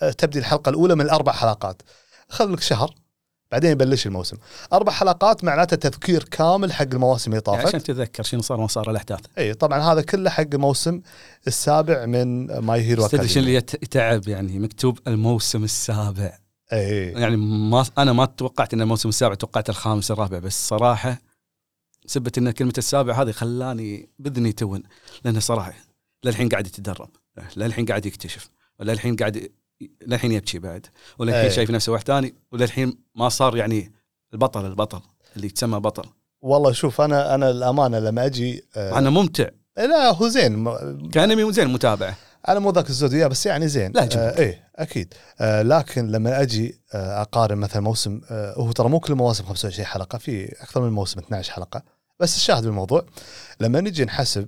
آه، 0.01 0.11
تبدي 0.11 0.39
الحلقة 0.39 0.69
الأولى 0.69 0.95
من 0.95 1.01
الأربع 1.01 1.31
حلقات. 1.31 1.81
خذ 2.29 2.51
لك 2.51 2.61
شهر 2.61 2.95
بعدين 3.51 3.71
يبلش 3.71 4.07
الموسم. 4.07 4.37
أربع 4.73 4.91
حلقات 4.91 5.43
معناته 5.43 5.75
تذكير 5.75 6.23
كامل 6.23 6.73
حق 6.73 6.85
المواسم 6.93 7.31
اللي 7.31 7.43
يعني 7.47 7.61
طافت. 7.61 7.75
عشان 7.75 7.83
تتذكر 7.83 8.23
شنو 8.23 8.41
صار 8.41 8.59
وما 8.59 8.67
صار 8.67 8.91
الأحداث. 8.91 9.19
اي 9.37 9.53
طبعا 9.53 9.79
هذا 9.79 10.01
كله 10.01 10.29
حق 10.29 10.45
الموسم 10.53 11.01
السابع 11.47 12.05
من 12.05 12.57
My 12.59 12.81
Hero 12.81 13.07
شنو 13.07 13.21
اللي 13.21 13.55
يتعب 13.55 14.27
يعني؟ 14.27 14.59
مكتوب 14.59 14.99
الموسم 15.07 15.63
السابع. 15.63 16.37
اي 16.73 17.11
يعني 17.11 17.35
ما 17.37 17.85
أنا 17.97 18.13
ما 18.13 18.25
توقعت 18.25 18.73
إن 18.73 18.81
الموسم 18.81 19.09
السابع 19.09 19.35
توقعت 19.35 19.69
الخامس 19.69 20.11
الرابع 20.11 20.39
بس 20.39 20.67
صراحة 20.67 21.17
سبة 22.07 22.31
إن 22.37 22.51
كلمه 22.51 22.73
السابع 22.77 23.21
هذه 23.21 23.31
خلاني 23.31 24.09
بإذني 24.19 24.51
تون 24.51 24.83
لأنه 25.25 25.39
صراحة 25.39 25.73
للحين 26.23 26.49
قاعد 26.49 26.67
يتدرب 26.67 27.09
للحين 27.57 27.85
قاعد 27.85 28.05
يكتشف 28.05 28.49
وللحين 28.79 29.15
قاعد 29.15 29.51
للحين 30.07 30.31
يبكي 30.31 30.59
بعد 30.59 30.85
وللحين 31.19 31.41
أي. 31.41 31.51
شايف 31.51 31.71
نفسه 31.71 31.91
واحد 31.91 32.07
ثاني 32.07 32.35
وللحين 32.51 32.97
ما 33.15 33.29
صار 33.29 33.57
يعني 33.57 33.91
البطل 34.33 34.65
البطل 34.65 35.01
اللي 35.35 35.47
يتسمى 35.47 35.79
بطل. 35.79 36.09
والله 36.41 36.71
شوف 36.71 37.01
أنا 37.01 37.35
أنا 37.35 37.49
الأمانة 37.51 37.99
لما 37.99 38.25
أجي 38.25 38.63
آه 38.75 38.99
انه 38.99 39.09
ممتع. 39.09 39.47
لا 39.77 40.11
هو 40.11 40.27
زين 40.27 40.65
كأنمي 41.09 41.53
زين 41.53 41.67
متابعه 41.67 42.17
أنا 42.47 42.59
مو 42.59 42.69
ذاك 42.71 42.89
الزود 42.89 43.15
بس 43.15 43.45
يعني 43.45 43.67
زين. 43.67 43.91
لا، 43.95 44.05
جميل. 44.05 44.25
آه 44.25 44.37
إيه 44.37 44.69
أكيد. 44.75 45.13
آه 45.39 45.61
لكن 45.61 46.07
لما 46.07 46.41
أجي 46.41 46.81
آه 46.93 47.21
أقارن 47.21 47.57
مثلا 47.57 47.81
موسم 47.81 48.21
آه 48.29 48.53
هو 48.53 48.71
ترى 48.71 48.89
مو 48.89 48.99
كل 48.99 49.13
المواسم 49.13 49.45
25 49.45 49.85
حلقة 49.85 50.17
في 50.17 50.61
أكثر 50.61 50.81
من 50.81 50.89
موسم 50.89 51.19
12 51.19 51.53
حلقة. 51.53 51.96
بس 52.19 52.35
الشاهد 52.35 52.63
بالموضوع 52.63 53.05
لما 53.59 53.81
نجي 53.81 54.05
نحسب 54.05 54.47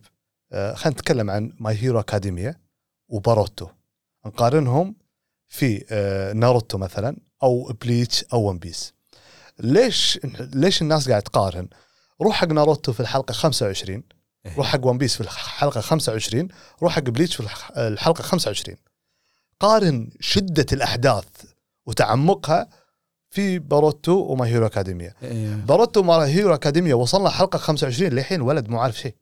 آه 0.51 0.73
خلينا 0.73 0.99
نتكلم 0.99 1.29
عن 1.29 1.53
My 1.59 1.75
Hero 1.77 1.99
Academia 1.99 2.55
وبوروتو. 3.07 3.67
نقارنهم 4.25 4.95
في 5.47 5.85
آه 5.91 6.33
ناروتو 6.33 6.77
مثلا 6.77 7.17
أو 7.43 7.73
بليتش 7.81 8.23
أو 8.33 8.49
One 8.49 8.59
Piece. 8.59 8.93
ليش 9.59 10.19
ليش 10.39 10.81
الناس 10.81 11.09
قاعد 11.09 11.21
تقارن؟ 11.23 11.67
روح 12.21 12.35
حق 12.35 12.47
ناروتو 12.47 12.93
في 12.93 12.99
الحلقة 12.99 13.31
25 13.31 14.03
إيه. 14.45 14.55
روح 14.55 14.67
حق 14.67 14.85
One 14.85 14.97
Piece 14.97 15.15
في 15.15 15.21
الحلقة 15.21 15.81
25 15.81 16.47
روح 16.81 16.93
حق 16.95 17.01
بليتش 17.03 17.35
في 17.35 17.39
الح- 17.43 17.71
الحلقة 17.77 18.21
25 18.21 18.77
قارن 19.59 20.09
شدة 20.19 20.65
الأحداث 20.73 21.25
وتعمقها 21.85 22.69
في 23.29 23.59
بوروتو 23.59 24.11
و 24.13 24.24
My 24.24 24.45
Hero 24.45 24.65
Academia 24.65 25.13
إيه. 25.23 25.55
بوروتو 25.55 25.99
و 25.99 26.04
My 26.04 26.13
Hero 26.27 26.53
Academia 26.53 26.95
وصلنا 26.95 27.29
حلقة 27.29 27.57
25 27.57 28.11
للحين 28.11 28.41
ولد 28.41 28.69
مو 28.69 28.79
عارف 28.79 28.97
شيء 28.99 29.15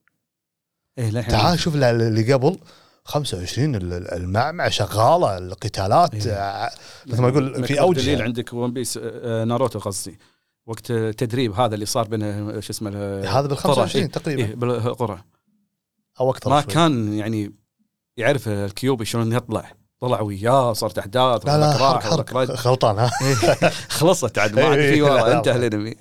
إيه 0.98 1.10
للحين 1.10 1.32
تعال 1.32 1.60
شوف 1.60 1.76
اللي 1.76 2.34
قبل 2.34 2.60
25 3.04 3.76
ال- 3.76 3.94
ال- 3.94 4.14
المعمعة 4.14 4.70
شغالة 4.70 5.38
القتالات 5.38 6.28
إيه. 6.28 6.34
آه، 6.34 6.72
مثل 7.08 7.22
ما 7.22 7.28
يقول 7.28 7.68
في 7.68 7.80
اوجه 7.80 8.00
دليل. 8.02 8.22
عندك 8.22 8.54
One 8.54 8.74
Piece 8.74 9.00
آه، 9.04 9.44
ناروتو 9.44 9.80
قصدي 9.80 10.20
وقت 10.66 10.92
التدريب 10.92 11.54
هذا 11.54 11.76
اللي 11.76 11.86
صار 11.86 12.08
بين 12.08 12.24
آه، 12.24 12.60
شو 12.60 12.74
اسمه 12.74 12.90
هذا 13.26 13.48
بال 13.48 13.58
25 13.58 14.12
تقريبا 14.12 14.46
إيه 14.46 14.56
بالقرى 14.56 15.24
أو 16.20 16.32
أكثر 16.32 16.50
ما 16.50 16.62
شوي. 16.62 16.74
كان 16.74 17.14
يعني 17.14 17.54
يعرف 18.18 18.48
الكيوبي 18.48 19.06
شلون 19.06 19.34
يطلع 19.34 19.72
طلع 20.00 20.22
وياه 20.22 20.74
صارت 20.74 20.98
احداث 20.98 21.46
لا 21.46 21.58
لا 21.58 21.72
حرق. 21.78 22.02
حرق 22.04 22.34
غلطان 22.68 23.00
ها 23.00 23.12
إيه، 23.22 23.70
خلصت 23.90 24.38
عاد 24.38 24.56
ما 24.56 24.66
عاد 24.66 24.80
إيه، 24.80 24.94
في 24.94 25.02
ورا 25.02 25.14
لا. 25.28 25.38
انتهى 25.38 25.56
الأنمي 25.56 25.96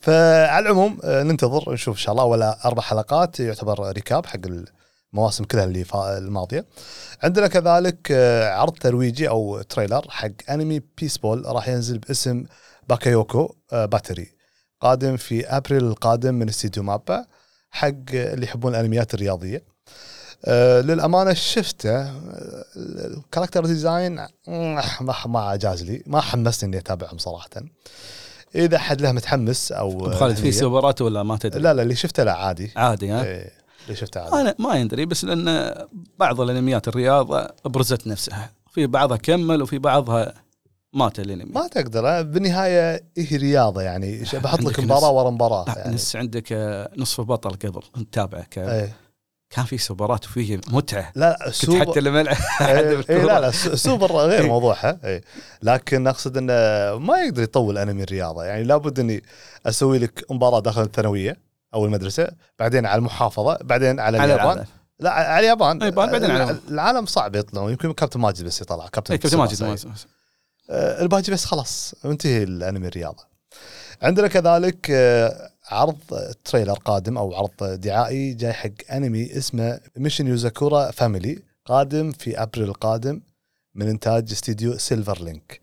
فعلى 0.00 0.66
العموم 0.66 0.98
آه، 1.04 1.22
ننتظر 1.22 1.72
نشوف 1.72 1.96
إن 1.96 2.00
شاء 2.02 2.12
الله 2.12 2.24
ولا 2.24 2.58
أربع 2.64 2.82
حلقات 2.82 3.40
يعتبر 3.40 3.92
recap 3.92 4.26
حق 4.26 4.38
المواسم 5.14 5.44
كلها 5.44 5.64
اللي 5.64 5.84
الماضية. 5.94 6.66
عندنا 7.22 7.46
كذلك 7.46 8.08
آه، 8.12 8.54
عرض 8.54 8.72
ترويجي 8.72 9.28
أو 9.28 9.62
trailer 9.62 10.06
حق 10.08 10.28
أنمي 10.50 10.80
بيس 10.98 11.18
بول 11.18 11.46
راح 11.46 11.68
ينزل 11.68 11.98
باسم 11.98 12.44
بوكياكو 12.88 13.54
آه، 13.72 13.84
Battery 13.84 14.32
قادم 14.80 15.16
في 15.16 15.46
أبريل 15.46 15.84
القادم 15.84 16.34
من 16.34 16.48
استديو 16.48 16.82
MAPPA 16.82 17.24
حق 17.70 17.88
اللي 18.14 18.46
يحبون 18.46 18.74
الأنميات 18.74 19.14
الرياضية. 19.14 19.64
آه، 20.44 20.80
للأمانة 20.80 21.32
شفته 21.32 22.00
آه، 22.00 22.64
ال 22.76 22.85
character 22.85 23.66
design 23.66 24.18
آه، 24.18 24.28
ما 25.00 25.14
ما 25.26 25.56
جاز 25.56 25.82
لي 25.82 26.02
ما 26.06 26.20
حمسني 26.20 26.68
إني 26.68 26.78
أتابعهم 26.78 27.18
صراحة. 27.18 27.48
إذا 28.54 28.78
حد 28.78 29.00
له 29.00 29.12
متحمس 29.12 29.72
أو 29.72 30.10
خالد 30.10 30.36
في. 30.36 30.52
سوبرات 30.52 31.02
ولا 31.02 31.22
ما 31.22 31.36
تدري؟ 31.36 31.62
لا 31.62 31.74
لا 31.74 31.82
اللي 31.82 31.94
شفته 31.94 32.24
لا 32.24 32.32
عادي 32.32 32.72
عادي 32.76 33.10
ها؟ 33.10 33.24
إيه، 33.24 33.50
اللي 33.84 33.96
شفته 33.96 34.20
عادي 34.20 34.34
أنا 34.36 34.54
ما 34.58 34.74
يندري 34.74 35.06
بس 35.06 35.24
لأن 35.24 35.74
بعض 36.18 36.40
الأنميات 36.40 36.88
الرياضه 36.88 37.48
أبرزت 37.66 38.06
نفسها 38.06 38.50
في 38.70 38.86
بعضها 38.86 39.16
كمل 39.16 39.62
وفي 39.62 39.78
بعضها 39.78 40.34
مات 40.92 41.20
الأنمي 41.20 41.52
ما 41.52 41.68
تقدر 41.68 42.22
بالنهاية 42.22 43.04
هي 43.18 43.36
رياضة 43.36 43.82
يعني 43.82 44.22
بحط 44.44 44.60
لك 44.60 44.80
مباراة 44.80 45.10
ورا 45.10 45.30
مباراة 45.30 45.64
يعني 45.76 45.96
عندك 46.14 46.52
آه، 46.52 46.90
نصف 46.96 47.20
بطل 47.20 47.50
قبل 47.50 47.82
نتابعه 47.98 48.42
ك- 48.42 48.58
إيه. 48.58 48.96
كان 49.50 49.64
في 49.64 49.78
سوبرات 49.78 50.24
وفيه 50.26 50.60
متعة. 50.68 51.12
لا 51.14 51.38
كنت 51.44 51.54
سوبر 51.54 51.80
حتى 51.90 51.98
الملعب 51.98 52.36
إيه 52.60 53.04
إيه 53.10 53.24
لا 53.24 53.40
لا 53.40 53.50
س- 53.50 53.68
سوبر 53.86 54.12
غير 54.12 54.46
موضوعها 54.46 54.98
إيه. 55.04 55.22
لكن 55.62 56.06
أقصد 56.06 56.36
إنه 56.36 56.52
ما 56.98 57.18
يقدر 57.18 57.42
يطول 57.42 57.78
انمي 57.78 58.02
الرياضه 58.02 58.44
يعني 58.44 58.62
لابد 58.64 58.98
إني 58.98 59.22
أسوي 59.66 59.98
لك 59.98 60.24
مباراة 60.30 60.60
داخل 60.60 60.82
الثانوية 60.82 61.36
أو 61.74 61.84
المدرسة 61.84 62.28
بعدين 62.58 62.86
على 62.86 62.98
المحافظة 62.98 63.58
بعدين 63.62 64.00
على, 64.00 64.18
على 64.18 64.34
اليابان. 64.34 64.64
لا 65.00 65.10
على 65.10 65.38
اليابان. 65.38 65.76
اليابان، 65.82 66.10
بعدين 66.10 66.30
على. 66.30 66.56
العالم. 66.68 67.06
صعب 67.06 67.36
يطلعون. 67.36 67.70
يمكن 67.70 67.92
كابتن 67.92 68.20
ماجد 68.20 68.44
بس 68.44 68.60
يطلع 68.60 68.88
كابتن 68.88 69.14
إيه، 69.14 69.20
كابتن 69.20 69.38
ماجد 69.38 69.62
آه، 70.70 71.02
الباقي 71.02 71.32
بس 71.32 71.44
خلاص 71.44 71.94
انتهي 72.04 72.42
الأنمي 72.42 72.88
الرياضة. 72.88 73.24
عندنا 74.02 74.28
كذلك 74.28 74.86
آه، 74.90 75.50
عرض 75.70 75.98
trailer 76.44 76.72
قادم 76.72 77.18
أو 77.18 77.34
عرض 77.34 77.80
دعائي 77.80 78.34
جاي 78.34 78.52
حق 78.52 78.70
أنمي 78.90 79.36
اسمه 79.36 79.80
Mission 79.96 80.26
يوزاكورا 80.26 80.90
Family 80.90 81.42
قادم 81.64 82.12
في 82.12 82.42
أبريل 82.42 82.68
القادم 82.68 83.20
من 83.74 83.88
إنتاج 83.88 84.32
استديو 84.32 84.78
Silver 84.78 85.22
Link. 85.22 85.60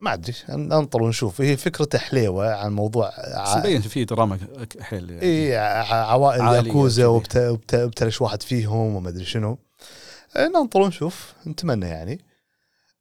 ما 0.00 0.14
أدري 0.14 0.34
ننطر 0.48 1.02
ونشوف 1.02 1.40
هي 1.40 1.56
فكرته 1.56 1.98
حليوة 1.98 2.54
عن 2.54 2.72
موضوع 2.72 3.08
بس 3.08 3.48
ع... 3.48 3.58
مبين 3.58 3.80
فيه 3.80 4.04
دراما 4.04 4.38
حيل 4.80 5.10
يعني. 5.10 5.22
إي 5.22 5.56
عوائل 5.90 6.66
ياكوزا 6.66 7.06
وبتلش 7.06 8.20
واحد 8.20 8.42
فيهم 8.42 8.94
وما 8.94 9.08
أدري 9.08 9.24
شنو 9.24 9.58
آه، 10.36 10.48
ننطر 10.48 10.80
ونشوف 10.80 11.32
نتمنى 11.46 11.86
يعني 11.86 12.20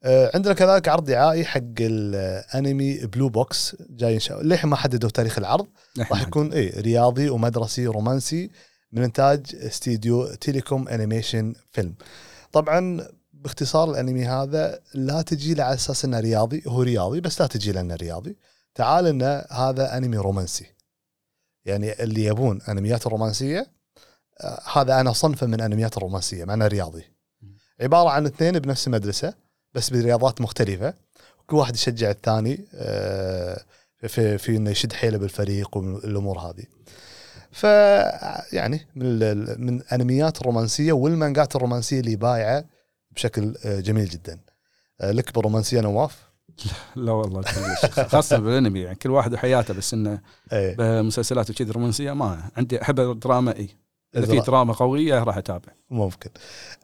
عندنا 0.08 0.54
كذلك 0.54 0.88
عرض 0.88 1.06
دعائي 1.06 1.46
حق 1.46 1.62
الانمي 1.80 2.98
Blue 2.97 3.30
Box 3.30 3.76
جاي 3.89 4.13
إن 4.15 4.20
شاء 4.20 4.41
الله 4.41 4.56
للحين 4.56 4.70
ما 4.70 4.76
حددوا 4.76 5.10
تاريخ 5.10 5.38
العرض. 5.38 5.67
راح 6.00 6.22
يكون 6.22 6.54
إي 6.54 6.70
رياضي 6.70 7.30
ومدرسي 7.30 7.88
رومانسي 7.88 8.52
من 8.91 9.04
إنتاج 9.04 9.56
استديو 9.56 10.34
Telecom 10.34 10.88
Animation 10.88 11.54
Film. 11.71 11.95
طبعا 12.52 13.08
باختصار 13.34 13.91
الانمي 13.91 14.26
هذا 14.26 14.80
لا 14.93 15.22
تجي 15.22 15.54
له 15.54 15.63
على 15.63 15.76
أساس 15.76 16.06
إنه 16.06 16.20
رياضي 16.20 16.63
هو 16.67 16.82
رياضي 16.82 17.22
بس 17.22 17.41
لا 17.41 17.48
تجي 17.48 17.72
لأنه 17.72 17.96
رياضي. 17.96 18.38
تعال 18.76 19.08
انه 19.08 19.46
هذا 19.52 19.98
انمي 19.98 20.17
رومانسي. 20.17 20.65
يعني 21.65 22.04
اللي 22.04 22.26
يبون 22.26 22.62
انميات 22.62 23.08
الرومانسيه 23.08 23.67
آه، 24.41 24.62
هذا 24.74 25.00
أنا 25.00 25.13
صنفه 25.13 25.48
من 25.48 25.62
انميات 25.62 25.98
الرومانسيه 25.98 26.46
مع 26.46 26.54
انه 26.54 26.67
رياضي 26.67 27.04
عبارة 27.82 28.10
عن 28.10 28.26
اثنين 28.26 28.60
بنفس 28.60 28.88
المدرسة 28.88 29.46
بس 29.78 29.90
برياضات 29.90 30.42
مختلفة. 30.42 30.94
كل 31.48 31.58
واحد 31.58 31.76
يشجع 31.76 32.10
الثاني 32.10 32.66
آه، 32.74 33.62
في 34.08 34.38
في 34.38 34.58
إنه 34.58 34.70
يشد 34.70 34.94
حيله 34.94 35.18
بالفريق 35.18 35.78
والأمور 35.78 36.40
هذه. 36.40 36.63
ف 37.52 37.63
يعني 38.54 38.88
من 38.96 39.20
من 39.66 39.82
أنميات 39.84 40.42
الرومانسية 40.42 40.92
والمانجات 40.94 41.56
الرومانسية 41.56 42.00
اللي 42.00 42.16
بايعة 42.16 42.66
بشكل 43.12 43.56
آه، 43.66 43.80
جميل 43.80 44.06
جدا. 44.06 44.40
آه، 45.02 45.12
لك 45.12 45.34
بالرومانسية 45.36 45.82
نواف؟ 45.82 46.28
لا 46.96 47.12
والله 47.12 47.42
خاصة 48.13 48.38
بالأنمي 48.38 48.80
يعني 48.80 48.96
كل 48.96 49.10
واحد 49.10 49.34
وحياته 49.34 49.74
بس 49.74 49.94
إنه 49.94 50.22
إيه. 50.54 50.76
بمسلسلات 50.76 51.50
وكذي 51.50 51.72
رومانسية 51.72 52.12
ما 52.12 52.50
عندي 52.58 52.82
أحب 52.82 53.00
الدراما 53.00 53.56
إي. 53.56 53.70
إذا 54.15 54.26
في 54.26 54.39
دراما 54.39 54.74
قوية 54.74 55.24
راح 55.24 55.38
أتابع. 55.38 55.74
ممكن. 55.89 56.30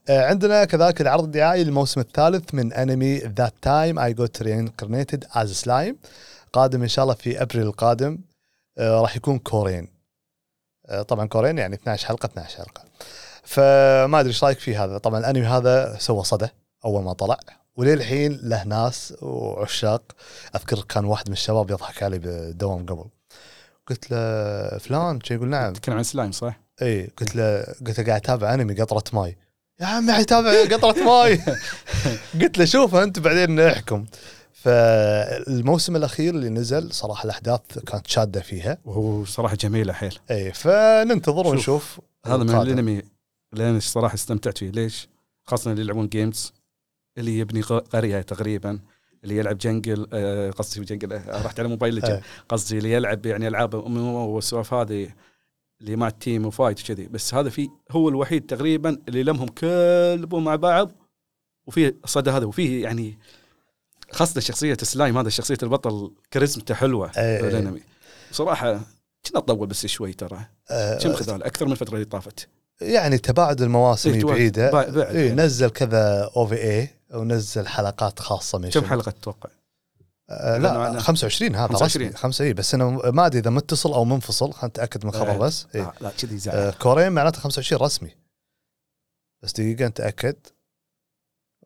آه، 0.09 0.25
عندنا 0.25 0.65
كذلك 0.65 1.01
العرض 1.01 1.23
الدعائي 1.23 1.63
للموسم 1.63 2.01
الثالث 2.01 2.53
من 2.53 2.73
انمي 2.73 3.17
That 3.17 3.53
Time 3.61 3.99
I 3.99 4.13
Got 4.13 4.41
Reincarnated 4.41 5.25
as 5.31 5.53
Slime 5.53 5.97
قادم 6.53 6.81
إن 6.81 6.87
شاء 6.87 7.03
الله 7.03 7.15
في 7.15 7.41
أبريل 7.41 7.67
القادم. 7.67 8.19
آه، 8.77 9.01
راح 9.01 9.15
يكون 9.15 9.39
كورين. 9.39 9.87
آه، 10.85 11.01
طبعا 11.01 11.25
كورين 11.25 11.57
يعني 11.57 11.75
12 11.75 12.07
حلقة 12.07 12.25
12 12.25 12.57
حلقة. 12.57 12.83
فما 13.43 14.19
أدري 14.19 14.29
إيش 14.29 14.43
رأيك 14.43 14.59
في 14.59 14.75
هذا. 14.75 14.97
طبعا 14.97 15.19
الأنمي 15.19 15.47
هذا 15.47 15.97
سوى 15.99 16.23
صدى 16.23 16.47
أول 16.85 17.03
ما 17.03 17.13
طلع 17.13 17.37
وللحين 17.75 18.39
له 18.43 18.63
ناس 18.63 19.13
وعشاق. 19.21 20.01
أذكر 20.55 20.81
كان 20.81 21.05
واحد 21.05 21.27
من 21.27 21.33
الشباب 21.33 21.71
يضحك 21.71 22.03
علي 22.03 22.19
بالدوام 22.19 22.85
قبل. 22.85 23.05
قلت 23.87 24.11
له 24.11 24.77
فلان 24.77 25.19
شي 25.23 25.33
يقول 25.33 25.47
نعم. 25.47 25.73
تتكلم 25.73 25.97
عن 25.97 26.03
سلايم 26.03 26.31
صح؟ 26.31 26.62
اي 26.81 27.09
قلت 27.17 27.35
له 27.35 27.63
قلت 27.87 27.99
له 27.99 28.05
قاعد 28.05 28.21
أتابع 28.21 28.53
أنمي 28.53 28.73
قطرة 28.73 29.03
ماي. 29.13 29.37
يا 29.81 29.85
عمي 29.85 30.13
حيتابع 30.13 30.63
قطرة 30.75 31.03
ماي. 31.03 31.39
قلت 32.41 32.57
له 32.57 32.65
شوف 32.65 32.95
أنت 32.95 33.19
بعدين 33.19 33.59
احكم 33.59 34.05
فالموسم 34.53 35.95
الأخير 35.95 36.35
اللي 36.35 36.49
نزل 36.49 36.93
صراحة 36.93 37.25
الأحداث 37.25 37.79
كانت 37.87 38.07
شادة 38.07 38.41
فيها. 38.41 38.77
وهو 38.85 39.25
صراحة 39.25 39.55
جميلة 39.55 39.93
حيل. 39.93 40.19
اي 40.31 40.53
فننتظر 40.53 41.43
شوف، 41.43 41.51
ونشوف 41.53 41.99
هذا 42.25 42.37
من. 42.37 42.55
الأنمي 42.55 43.01
اللي 43.53 43.69
أنا 43.69 43.79
صراحة 43.79 44.13
استمتعت 44.13 44.57
فيه. 44.57 44.69
ليش؟ 44.71 45.09
خاصة 45.45 45.71
اللي 45.71 45.81
يلعبون 45.81 46.07
games 46.07 46.53
اللي 47.17 47.39
يبني 47.39 47.61
قرية 47.61 48.21
تقريبا 48.21 48.79
اللي 49.23 49.37
يلعب 49.37 49.57
jungle 49.57 50.07
آه، 50.13 50.51
قصدي 50.51 50.85
jungle 50.85 51.13
آه، 51.13 51.43
رحت 51.45 51.59
على 51.59 51.69
Mobile 51.69 51.93
Legend 51.93 52.11
إيه. 52.11 52.21
قصدي 52.49 52.77
اللي 52.77 52.91
يلعب 52.91 53.25
يعني 53.25 53.47
ألعاب 53.47 53.81
MMO 53.85 53.97
والسوالف 54.27 54.73
هذه. 54.73 55.09
اللي 55.83 55.95
مع 55.95 56.07
ال 56.07 56.15
team 56.15 56.45
و 56.45 56.51
fight 56.51 56.81
وكذي 56.81 57.07
بس 57.07 57.33
هذا 57.33 57.49
في 57.49 57.69
هو 57.91 58.09
الوحيد 58.09 58.45
تقريبا 58.45 58.97
اللي 59.07 59.23
لمهم 59.23 59.47
كلهم 59.47 60.43
مع 60.43 60.55
بعض 60.55 60.91
وفيه 61.65 61.99
صدى 62.05 62.29
هذا 62.29 62.45
وفيه 62.45 62.83
يعني 62.83 63.19
خاصة 64.11 64.41
شخصية 64.41 64.77
سلايم 64.81 65.17
هذا 65.17 65.29
شخصية 65.29 65.57
البطل 65.63 66.11
كاريزمته 66.31 66.75
حلوة 66.75 67.11
إيه. 67.17 67.39
الانمي 67.39 67.81
صراحة 68.31 68.71
كنا 69.25 69.39
نطول 69.39 69.67
بس 69.67 69.85
شوي 69.85 70.13
ترى 70.13 70.39
آه، 70.71 70.99
كم 70.99 71.13
خذا 71.13 71.43
لأكثر 71.43 71.65
من 71.65 71.71
الفترة 71.71 71.93
اللي 71.93 72.05
طافت 72.05 72.47
يعني 72.81 73.17
تباعد 73.17 73.61
المواسم 73.61 74.13
إيه،. 74.13 74.23
بعيدة. 74.23 74.81
اي 75.09 75.31
نزل 75.31 75.69
كذا 75.69 76.31
أو 76.37 76.47
في 76.47 76.55
اي 76.55 76.89
ونزل 77.13 77.67
حلقات 77.67 78.19
خاصة 78.19 78.57
من 78.57 78.69
كم. 78.69 78.85
حلقة 78.85 79.11
تتوقع؟ 79.11 79.49
آه 80.29 80.57
لا 80.57 80.93
أنا- 80.93 80.97
25 80.97 81.55
هذا 81.55 81.67
25. 81.67 82.09
25 82.09 82.15
5 82.15 82.45
اي 82.45 82.53
بس 82.53 82.73
أنا 82.73 82.89
ما 83.11 83.25
أدري 83.25 83.39
إذا 83.39 83.49
متصل 83.49 83.93
أو 83.93 84.05
منفصل 84.05 84.53
خلينا 84.53 84.67
نتاكد 84.67 85.05
من 85.05 85.11
الخبر 85.11 85.31
إيه. 85.31 85.37
بس 85.37 85.67
إيه. 85.75 85.81
لا 85.81 85.93
لا 86.01 86.09
كذي 86.09 86.35
آه، 86.35 86.39
زعل 86.39 86.71
كورين 86.71 87.11
معناته 87.11 87.39
25 87.39 87.81
رسمي 87.81 88.15
بس 89.43 89.51
دقيقة 89.53 89.87
نتأكد 89.87 90.35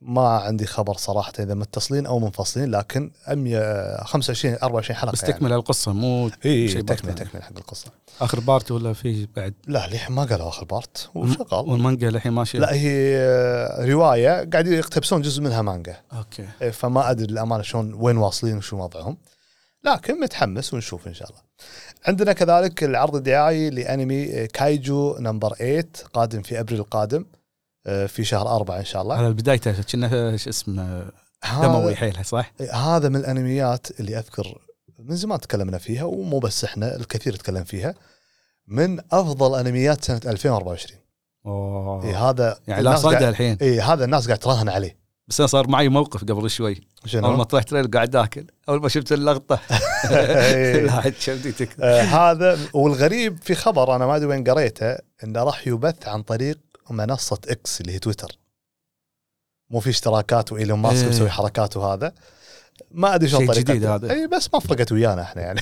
ما 0.01 0.27
عندي 0.27 0.65
خبر 0.65 0.97
صراحة 0.97 1.33
إذا 1.39 1.53
متصلين 1.53 2.05
أو 2.05 2.19
منفصلين 2.19 2.71
لكن 2.71 3.12
100 3.27 4.03
25 4.03 4.57
24 4.63 4.97
حلقة 4.97 5.12
بس 5.12 5.21
تكمل 5.21 5.53
القصة 5.53 5.93
مو 5.93 6.29
يعني. 6.43 6.67
شيء 6.67 6.81
تكمل. 6.81 7.15
تكمل 7.15 7.43
حق 7.43 7.57
القصة. 7.57 7.91
آخر 8.21 8.39
part 8.39 8.71
ولا 8.71 8.93
في 8.93 9.27
بعد؟ 9.36 9.53
لا 9.67 9.88
للحين 9.88 10.15
ما 10.15 10.23
قالوا 10.23 10.47
آخر 10.47 10.65
part 10.65 11.10
وشغال. 11.15 11.69
والمانجا 11.69 12.10
الحين 12.10 12.31
ماشية؟ 12.31 12.60
لا 12.60 12.73
هي 12.73 13.17
آه، 13.17 13.86
رواية 13.86 14.49
قاعد 14.49 14.67
يقتبسون 14.67 15.21
جزء 15.21 15.41
منها 15.41 15.62
مانجا. 15.62 15.95
okay. 16.13 16.47
إيه، 16.62 16.71
فما 16.71 17.12
أدري 17.12 17.27
للأمانة 17.27 17.63
شلون 17.63 17.93
وين 17.93 18.17
واصلين 18.17 18.57
وشو 18.57 18.77
وضعهم. 18.77 19.17
لكن 19.83 20.19
متحمس 20.19 20.73
ونشوف 20.73 21.07
إن 21.07 21.13
شاء 21.13 21.29
الله. 21.29 21.41
عندنا 22.07 22.33
كذلك 22.33 22.83
العرض 22.83 23.15
الدعائي 23.15 23.69
لأنمي 23.69 24.33
آه، 24.33 24.45
كايجو 24.45 25.17
number 25.19 25.54
8 25.53 25.88
قادم 26.13 26.41
في 26.41 26.60
أبريل 26.60 26.79
القادم. 26.79 27.25
في 28.08 28.23
شهر 28.23 28.47
أربعة 28.56 28.80
إن 28.80 28.86
شاء 28.86 29.02
الله. 29.02 29.15
على 29.15 29.34
بدايته 29.34 29.82
كنا 29.82 30.38
شو 30.38 30.50
اسمه 30.50 31.06
هذا- 31.43 31.67
دموي 31.67 31.95
حيل 31.95 32.26
صح؟ 32.26 32.54
هذا 32.73 33.10
من 33.10 33.15
الأنميات 33.15 34.00
اللي 34.00 34.17
أذكر 34.19 34.58
من 35.00 35.15
زمان 35.15 35.39
تكلمنا 35.39 35.78
فيها 35.78 36.04
ومو 36.04 36.39
بس 36.39 36.63
إحنا 36.63 36.95
الكثير 36.95 37.36
تكلم 37.36 37.63
فيها 37.63 37.95
من 38.67 39.00
أفضل 39.12 39.60
أنميات 39.60 40.04
سنة 40.04 40.21
2024 40.26 41.00
أوه. 41.45 42.04
إيه 42.06 42.30
هذا 42.30 42.60
يعني 42.67 42.82
لا 42.84 42.89
الناس 42.89 43.04
صدى 43.04 43.12
قاعد- 43.15 43.23
الحين. 43.23 43.58
اي 43.62 43.82
هذا 43.82 44.06
الناس 44.06 44.26
قاعد 44.28 44.39
تراهن 44.39 44.69
عليه. 44.69 44.97
بس 45.28 45.39
أنا 45.39 45.47
صار 45.47 45.67
معي 45.67 45.89
موقف 45.89 46.21
قبل 46.23 46.50
شوي. 46.50 46.71
أول 46.71 46.82
ما 47.04 47.08
شنو؟ 47.36 47.43
طلعت 47.43 47.69
تريل 47.69 47.91
قاعد 47.91 48.15
آكل. 48.15 48.45
أول 48.69 48.82
ما 48.82 48.89
شفت 48.89 49.12
اللقطة. 49.12 49.60
إيه. 50.12 51.13
آه 51.82 52.02
هذا 52.02 52.60
والغريب 52.73 53.38
في 53.43 53.56
خبر 53.56 53.95
أنا 53.95 54.06
ما 54.08 54.15
أدري 54.15 54.26
وين 54.28 54.43
قريته 54.43 54.95
إنه 55.23 55.43
راح 55.43 55.67
يبث 55.67 56.08
عن 56.08 56.21
طريق 56.21 56.60
منصة 56.93 57.39
إكس 57.47 57.82
اللي 57.82 57.93
هي 57.93 58.00
تويتر 58.00 58.38
مو 59.69 59.80
في 59.80 59.89
اشتراكات 59.89 60.52
وإيلون 60.52 60.80
ماسك 60.80 61.04
إيه. 61.04 61.10
مسوي 61.10 61.30
حركات 61.30 61.78
وهذا. 61.78 62.13
ما 62.91 63.15
أدري 63.15 63.30
شلون 63.30 63.47
طريقته 63.47 63.73
جديد 63.73 63.86
هذا. 63.86 64.12
اي 64.12 64.28
بس 64.28 64.50
ما 64.54 64.60
فرقت 64.60 64.91
ويانا 64.91 65.21
إحنا 65.21 65.41
يعني. 65.41 65.62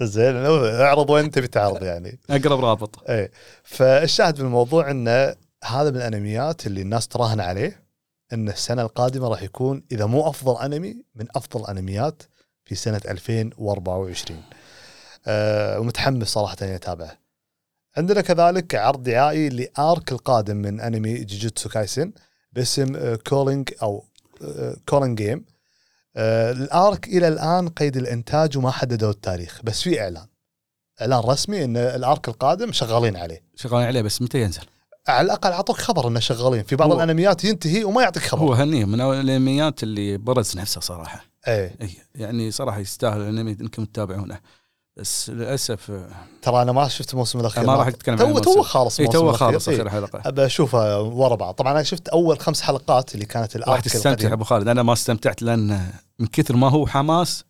زين 0.14 0.36
اعرض 0.80 1.10
وين 1.10 1.30
تبي 1.30 1.46
تعرض 1.46 1.82
يعني. 1.82 2.18
أقرب 2.30 2.64
رابط. 2.64 3.10
إيه 3.10 3.30
فالشاهد 3.64 4.36
بالموضوع 4.36 4.90
انه 4.90 5.34
هذا 5.64 5.90
من 5.90 5.96
الأنميات 5.96 6.66
اللي 6.66 6.82
الناس 6.82 7.08
تراهن 7.08 7.40
عليه 7.40 7.84
إن 8.32 8.48
السنة 8.48 8.82
القادمة 8.82 9.28
راح 9.28 9.42
يكون 9.42 9.82
إذا 9.92 10.06
مو 10.06 10.28
أفضل 10.28 10.62
أنمي 10.62 10.96
من 11.14 11.26
أفضل 11.36 11.60
الأنميات 11.60 12.22
في 12.64 12.74
سنة 12.74 13.00
2024 13.08 14.42
أه 15.26 15.80
ومتحمس 15.80 16.28
صراحة 16.28 16.56
إني 16.62 16.74
أتابعه. 16.74 17.23
عندنا 17.96 18.20
كذلك 18.20 18.74
عرض 18.74 19.02
دعائي 19.02 19.48
ل 19.48 19.64
arc 19.64 20.12
القادم 20.12 20.56
من 20.56 20.80
أنمي 20.80 21.24
جوجوتسو 21.24 21.68
كايسن 21.68 22.12
باسم 22.52 23.14
culling 23.14 23.70
أو 23.82 24.04
culling 24.88 25.18
game 25.18 25.44
ال 26.16 26.39
arc 26.39 27.08
إلى 27.08 27.28
الآن 27.28 27.68
قيد 27.68 27.96
الإنتاج 27.96 28.58
وما 28.58 28.70
حددوا 28.70 29.10
التاريخ 29.10 29.60
بس 29.64 29.82
في 29.82 30.00
إعلان. 30.00 30.26
إعلان 31.00 31.20
رسمي 31.20 31.64
إن 31.64 31.76
ال 31.76 31.89
arc 31.89 32.28
القادم 32.28 32.72
شغالين 32.72 33.16
عليه. 33.16 33.42
شغالين 33.56 33.86
عليه 33.86 34.02
بس 34.02 34.22
متى 34.22 34.40
ينزل؟ 34.40 34.62
على 35.08 35.24
الأقل 35.24 35.50
أعطوك 35.50 35.76
خبر 35.76 36.08
إنه 36.08 36.20
شغالين. 36.20 36.62
في 36.62 36.76
بعض 36.76 36.92
الأنميات 36.92 37.44
ينتهي 37.44 37.84
وما 37.84 38.02
يعطيك 38.02 38.22
خبر. 38.22 38.42
هو 38.42 38.52
هنيه 38.52 38.84
من 38.84 39.00
الأنميات 39.00 39.82
اللي 39.82 40.16
برز 40.16 40.56
نفسه 40.56 40.80
صراحة. 40.80 41.24
إيه. 41.48 41.76
اي 41.82 41.90
يعني 42.14 42.50
صراحة 42.50 42.78
يستاهل 42.78 43.20
الأنمي 43.20 43.56
إنكم 43.60 43.84
تتابعونه. 43.84 44.38
بس 44.96 45.30
للأسف 45.30 45.90
آه، 45.90 46.08
ترى 46.42 46.62
أنا 46.62 46.72
ما 46.72 46.88
شفت 46.88 47.12
الموسم 47.12 47.40
الأخير 47.40 47.66
ما 47.66 47.76
راح 47.76 47.86
أتكلم 47.86 48.16
تو. 48.16 48.38
تو 48.38 48.62
خالص 48.62 49.00
إي 49.00 49.06
تو. 49.06 49.32
خالص. 49.32 49.68
آخر 49.68 49.90
حلقة 49.90 50.22
أبى 50.28 50.46
اشوفها 50.46 50.96
ورا 50.96 51.34
بعض 51.34 51.54
طبعا 51.54 51.72
أنا 51.72 51.82
شفت 51.82 52.08
أول 52.08 52.38
خمس 52.38 52.60
حلقات 52.60 53.14
اللي 53.14 53.26
كانت 53.26 53.56
راح 53.56 53.68
الارك 53.68 53.84
تستمتع 53.84 54.10
القديم. 54.10 54.32
أبو 54.32 54.44
خالد 54.44 54.68
أنا 54.68 54.82
ما 54.82 54.92
استمتعت 54.92 55.42
لأن 55.42 55.92
من 56.18 56.26
كثر 56.26 56.56
ما 56.56 56.68
هو 56.68 56.86
حماس 56.86 57.44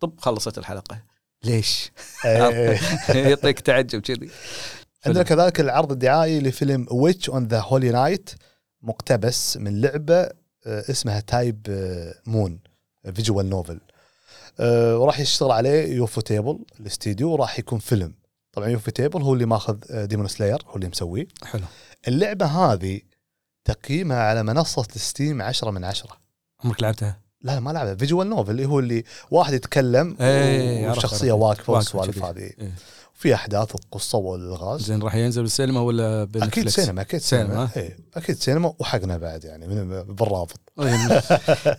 طب 0.00 0.12
خلصت 0.18 0.58
الحلقة 0.58 1.02
ليش؟ 1.44 1.92
يعطيك 3.08 3.60
تعجب 3.60 4.00
كذي 4.00 4.30
عندنا 5.06 5.22
كذلك 5.22 5.60
العرض 5.60 5.92
الدعائي 5.92 6.40
لفيلم 6.40 6.86
Witch 6.90 7.30
on 7.30 7.46
the 7.46 7.60
Holy 7.60 7.90
Night 7.90 8.30
مقتبس 8.82 9.56
من 9.56 9.80
لعبة 9.80 10.20
آه، 10.66 10.90
اسمها 10.90 11.20
Type-Moon 11.20 12.58
visual 13.14 13.48
novel 13.48 13.80
آه، 14.60 14.98
وراح 14.98 15.20
يشتغل 15.20 15.50
عليه 15.50 15.94
يوفو 15.94 16.20
تيبل 16.20 16.58
الاستديو 16.80 17.30
وراح 17.30 17.58
يكون 17.58 17.78
فيلم 17.78 18.14
طبعا 18.52 18.68
يوفو 18.68 18.90
تيبل 18.90 19.22
هو 19.22 19.34
اللي 19.34 19.46
ماخذ 19.46 19.76
ديمون 20.06 20.28
سلاير 20.28 20.62
هو 20.66 20.76
اللي 20.76 20.88
مسويه 20.88 21.28
حلو 21.44 21.64
اللعبة 22.08 22.46
هذه 22.46 23.00
تقييمها 23.64 24.18
على 24.18 24.42
منصة 24.42 24.86
ستيم 24.96 25.42
10 25.42 25.70
من 25.70 25.84
10 25.84 26.10
عمرك 26.64 26.82
لعبتها؟ 26.82 27.20
لا 27.42 27.60
ما 27.60 27.70
لعبه 27.70 27.94
visual 27.94 28.28
novel 28.28 28.50
اللي 28.50 28.66
هو 28.66 28.78
اللي 28.78 29.04
واحد 29.30 29.52
يتكلم 29.52 30.16
إيه، 30.20 30.88
عرفت، 30.88 30.98
وشخصيه 30.98 31.32
عرفت. 31.32 31.42
واقفة 31.42 31.72
والسوالف. 31.72 32.24
هذه 32.24 32.38
إيه. 32.38 32.72
وفي 33.14 33.34
أحداث 33.34 33.74
وقصه 33.74 34.18
والغاز 34.18 34.80
زين 34.80 35.02
راح 35.02 35.14
ينزل 35.14 35.42
بالسينما 35.42 35.80
ولا 35.80 36.22
أكيد 36.22 36.42
بنتفلكس؟ 36.42 36.74
سينما 36.74 37.00
أكيد 37.00 37.20
سينما، 37.20 37.68
سينما 37.74 37.90
أكيد 38.16 38.36
سينما 38.36 38.74
وحقنا 38.78 39.18
بعد 39.18 39.44
يعني 39.44 39.66
من 39.66 40.02
بالرابط 40.02 40.60
إيه. 40.80 40.88
آه، 40.88 41.22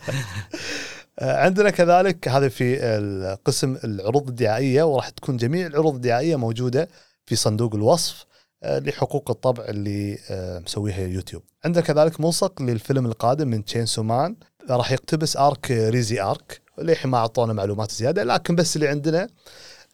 عندنا 1.20 1.70
كذلك 1.70 2.28
هذا 2.28 2.48
في 2.48 2.84
القسم 2.84 3.76
العروض 3.84 4.28
الدعائية 4.28 4.82
وراح 4.82 5.08
تكون 5.08 5.36
جميع 5.36 5.66
العروض 5.66 5.94
الدعائية 5.94 6.36
موجودة 6.36 6.88
في 7.26 7.36
صندوق 7.36 7.74
الوصف 7.74 8.24
آه، 8.62 8.78
لحقوق 8.78 9.30
الطبع 9.30 9.64
اللي 9.64 10.18
آه، 10.30 10.58
مسويها 10.58 11.00
يوتيوب. 11.00 11.42
عندنا 11.64 11.84
كذلك 11.84 12.20
ملصق 12.20 12.62
للفيلم 12.62 13.06
القادم 13.06 13.48
من 13.48 13.64
تشينسو 13.64 13.86
مان 13.86 14.36
راح 14.70 14.92
يقتبس 14.92 15.36
arc 15.36 15.70
ريزي 15.70 16.20
arc 16.20 16.60
للحين 16.78 17.10
ما 17.10 17.18
أعطونا 17.18 17.52
معلومات 17.52 17.90
زيادة 17.90 18.24
لكن 18.24 18.54
بس 18.54 18.76
اللي 18.76 18.88
عندنا 18.88 19.28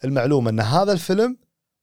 المعلومة 0.04 0.50
إن 0.50 0.60
هذا 0.60 0.92
الفيلم 0.92 1.36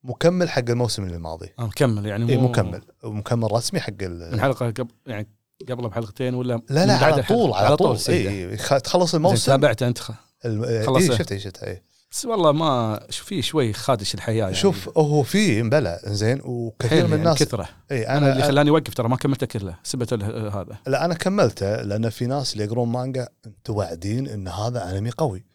مكمل 0.04 0.50
حق 0.50 0.70
الموسم 0.70 1.04
الماضي. 1.04 1.50
آه، 1.60 1.66
مكمل 1.66 2.06
يعني 2.06 2.32
اي 2.32 2.38
مو 2.38 2.48
مكمل 2.48 2.82
مكمل 3.04 3.52
رسمي 3.52 3.80
حق 3.80 3.94
ال- 4.02 4.32
من 4.32 4.42
حلقة 4.42 4.66
قبل 4.72 4.92
يعني 5.08 5.28
قبل 5.70 5.88
بحلقتين 5.90 6.34
ولا 6.34 6.62
لا 6.70 6.86
لا 6.86 6.94
على؟ 6.94 7.24
طول 7.24 7.54
على 7.54 7.78
طول. 7.78 7.98
اي 8.10 8.58
خ- 8.58 8.78
تخلص 8.82 9.12
زين 9.12 9.18
الموسم 9.18 9.46
تابعت 9.52 9.84
أنت 9.84 9.98
خ- 10.00 10.12
الم... 10.46 10.86
خلصت. 10.86 11.10
اي 11.12 11.18
شفت 11.18 11.38
شفت 11.38 11.64
اي 11.64 11.84
بس 12.12 12.26
والله 12.26 12.52
ما 12.52 13.00
شو 13.10 13.26
في 13.26 13.42
شوي 13.42 13.74
خادش 13.74 14.16
الحياة 14.16 14.36
يعني. 14.44 14.56
شوف 14.56 14.98
هو 14.98 15.24
في 15.24 15.64
مبلى 15.64 16.00
زين 16.06 16.42
وكثير 16.44 17.04
من 17.04 17.10
يعني 17.10 17.16
الناس 17.16 17.38
كثرة. 17.44 17.70
اي 17.92 18.08
أنا, 18.08 18.18
أنا 18.18 18.32
اللي 18.32 18.44
خلاني 18.44 18.70
أوقف 18.70 18.94
ترى 18.94 19.10
ما 19.10 19.16
كملته 19.16 19.46
كله 19.48 19.76
سبت 19.84 20.14
ال- 20.14 20.52
هذا. 20.52 20.78
لا 20.88 21.06
أنا 21.06 21.14
كملته 21.14 21.82
لأن 21.82 22.10
في 22.10 22.26
ناس 22.26 22.54
اللي 22.54 22.64
يقرون 22.64 22.88
مانجا 22.90 23.28
أنتم 23.48 23.74
واعدين 23.76 24.28
إن 24.28 24.48
هذا 24.48 24.90
أنمي 24.92 25.10
قوي. 25.10 25.46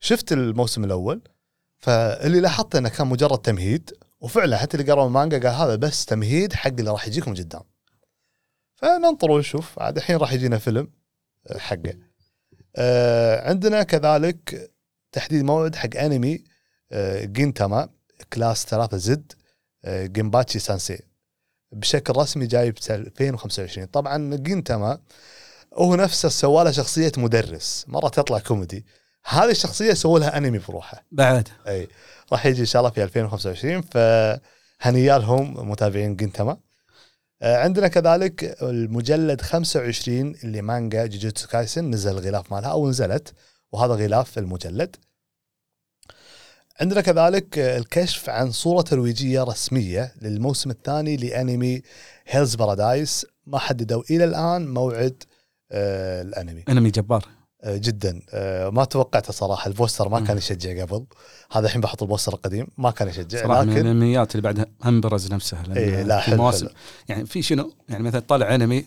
شفت 0.00 0.32
الموسم 0.32 0.84
الأول 0.84 1.22
فاللي 1.78 2.40
لاحظت 2.40 2.76
إنه 2.76 2.88
كان 2.88 3.06
مجرد 3.06 3.38
تمهيد 3.38 3.90
وفعلا 4.20 4.56
حتى 4.56 4.76
اللي 4.76 4.92
قرأوا 4.92 5.06
المانجا 5.06 5.38
قال 5.38 5.54
هذا 5.60 5.76
بس 5.76 6.04
تمهيد 6.04 6.52
حق 6.52 6.70
اللي 6.78 6.90
راح 6.90 7.06
يجيكم 7.08 7.34
قدام. 7.34 7.62
فننطر 8.82 9.30
ونشوف. 9.30 9.78
عاد 9.78 9.96
الحين 9.96 10.16
راح 10.16 10.32
يجينا 10.32 10.58
فيلم 10.58 10.90
آه، 11.46 11.58
حقه. 11.58 11.94
آه 12.76 13.48
عندنا 13.48 13.82
كذلك 13.82 14.70
تحديد 15.12 15.44
موعد 15.44 15.74
حق 15.76 15.96
أنمي 15.96 16.44
آه 16.92 17.24
جينتاما 17.24 17.88
class 18.32 18.66
3 18.66 18.96
Z 18.96 19.32
آه 19.84 20.06
جيمباتشي 20.06 20.58
سانسي. 20.58 21.02
بشكل 21.72 22.12
رسمي 22.16 22.46
جاي 22.46 22.70
ب 22.70 22.76
2025 22.90 23.86
طبعا 23.86 24.36
جينتاما 24.36 24.98
هو 25.74 25.94
نفسه 25.96 26.28
سوى 26.28 26.64
له 26.64 26.70
شخصية 26.70 27.12
مدرس. 27.16 27.84
مرة 27.88 28.08
تطلع 28.08 28.38
كوميدي. 28.38 28.86
هذه 29.26 29.50
الشخصية 29.50 29.94
سووا 29.94 30.18
لها 30.18 30.36
أنمي 30.36 30.58
بروحها 30.58 31.04
بعد. 31.12 31.48
أي. 31.66 31.88
راح 32.32 32.46
يجي 32.46 32.60
إن 32.60 32.66
شاء 32.66 32.80
الله 32.80 32.90
في 32.90 33.02
2025 33.02 33.82
فهنيا 33.82 35.18
لهم 35.18 35.70
متابعين 35.70 36.16
جنتما 36.16 36.52
آه، 36.52 36.58
عندنا 37.42 37.88
كذلك 37.88 38.62
المجلد 38.62 39.40
25 39.40 40.34
اللي 40.44 40.62
مانجا 40.62 41.06
جوجوتسو 41.06 41.48
كايسن 41.48 41.90
نزل 41.90 42.10
الغلاف 42.10 42.52
مالها 42.52 42.70
أو 42.70 42.88
نزلت 42.88 43.34
وهذا 43.72 43.94
غلاف 43.94 44.38
المجلد. 44.38 44.96
عندنا 46.80 47.00
كذلك 47.00 47.58
آه، 47.58 47.78
الكشف 47.78 48.30
عن 48.30 48.50
صورة 48.50 48.82
ترويجية 48.82 49.42
رسمية 49.42 50.12
للموسم 50.22 50.70
الثاني 50.70 51.16
لأنمي 51.16 51.82
هيلز 52.26 52.54
بارادايس 52.54 53.26
ما 53.46 53.58
حددوا 53.58 54.02
إلى 54.10 54.24
الآن 54.24 54.68
موعد 54.68 55.22
آه، 55.72 56.22
الأنمي. 56.22 56.64
أنمي 56.68 56.90
جبار. 56.90 57.24
آه، 57.24 57.39
جدا. 57.66 58.22
آه، 58.30 58.70
ما 58.70 58.84
توقعته 58.84 59.32
صراحة. 59.32 59.68
البوستر 59.68 60.08
ما 60.08 60.20
كان 60.20 60.36
يشجع 60.38 60.82
قبل. 60.82 61.06
هذا 61.52 61.66
الحين 61.66 61.80
بحط 61.80 62.02
البوستر 62.02 62.32
القديم. 62.32 62.66
ما 62.78 62.90
كان 62.90 63.08
يشجع. 63.08 63.42
صراحة 63.42 63.62
من 63.62 63.70
لكن 63.70 63.80
الانميات 63.80 64.34
اللي 64.34 64.42
بعدها 64.42 64.66
هم 64.84 65.00
برز 65.00 65.32
نفسه 65.32 65.62
لأن 65.62 65.76
إيه 65.76 66.02
لا 66.02 66.20
في 66.20 66.26
حلو, 66.26 66.36
مواسم. 66.36 66.68
يعني 67.08 67.26
في 67.26 67.42
شنو؟ 67.42 67.72
يعني 67.88 68.02
مثلا 68.02 68.20
طالع 68.20 68.54
أنمي 68.54 68.86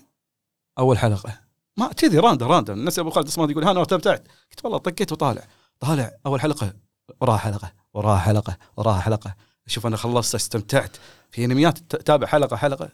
أول 0.80 0.98
حلقة. 0.98 1.40
ما 1.78 1.88
كذي 1.88 2.20
راندم 2.20 2.48
راندم. 2.48 2.74
الناس 2.74 3.00
أبو 3.00 3.10
خالد 3.10 3.28
الصماد 3.28 3.50
يقول 3.50 3.64
ها 3.64 3.72
أنا 3.72 3.82
استمتعت 3.82 4.28
قلت 4.52 4.64
والله 4.66 4.78
طقيت 4.78 5.12
وطالع. 5.12 5.44
طالع 5.80 6.12
أول 6.26 6.42
حلقة 6.42 6.74
وراها 7.22 7.38
حلقة 7.38 7.74
وراها 7.94 8.20
حلقة 8.20 8.58
وراها 8.78 9.00
حلقة. 9.00 9.36
شوف 9.68 9.88
أنا 9.88 9.98
خلصت 9.98 10.36
استمتعت. 10.36 10.98
في 11.32 11.46
أنميات 11.46 11.78
تتابع 11.78 12.28
حلقة 12.28 12.56
حلقة. 12.56 12.90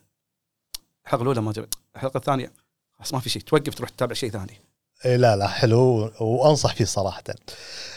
الحلقة 1.06 1.22
الأولى 1.22 1.42
ما 1.42 1.52
جبت 1.52 1.74
الحلقة 1.96 2.18
الثانية 2.18 2.54
خلاص 2.92 3.13
ما 3.13 3.20
في 3.20 3.30
شيء. 3.30 3.42
توقف 3.42 3.76
تروح 3.76 3.89
تتابع 3.89 4.13
شيء 4.13 4.30
ثاني. 4.30 4.62
إيه 5.05 5.15
لا 5.15 5.35
لا 5.35 5.47
حلو 5.47 6.12
وأنصح 6.21 6.75
فيه 6.75 6.85
صراحة. 6.85 7.23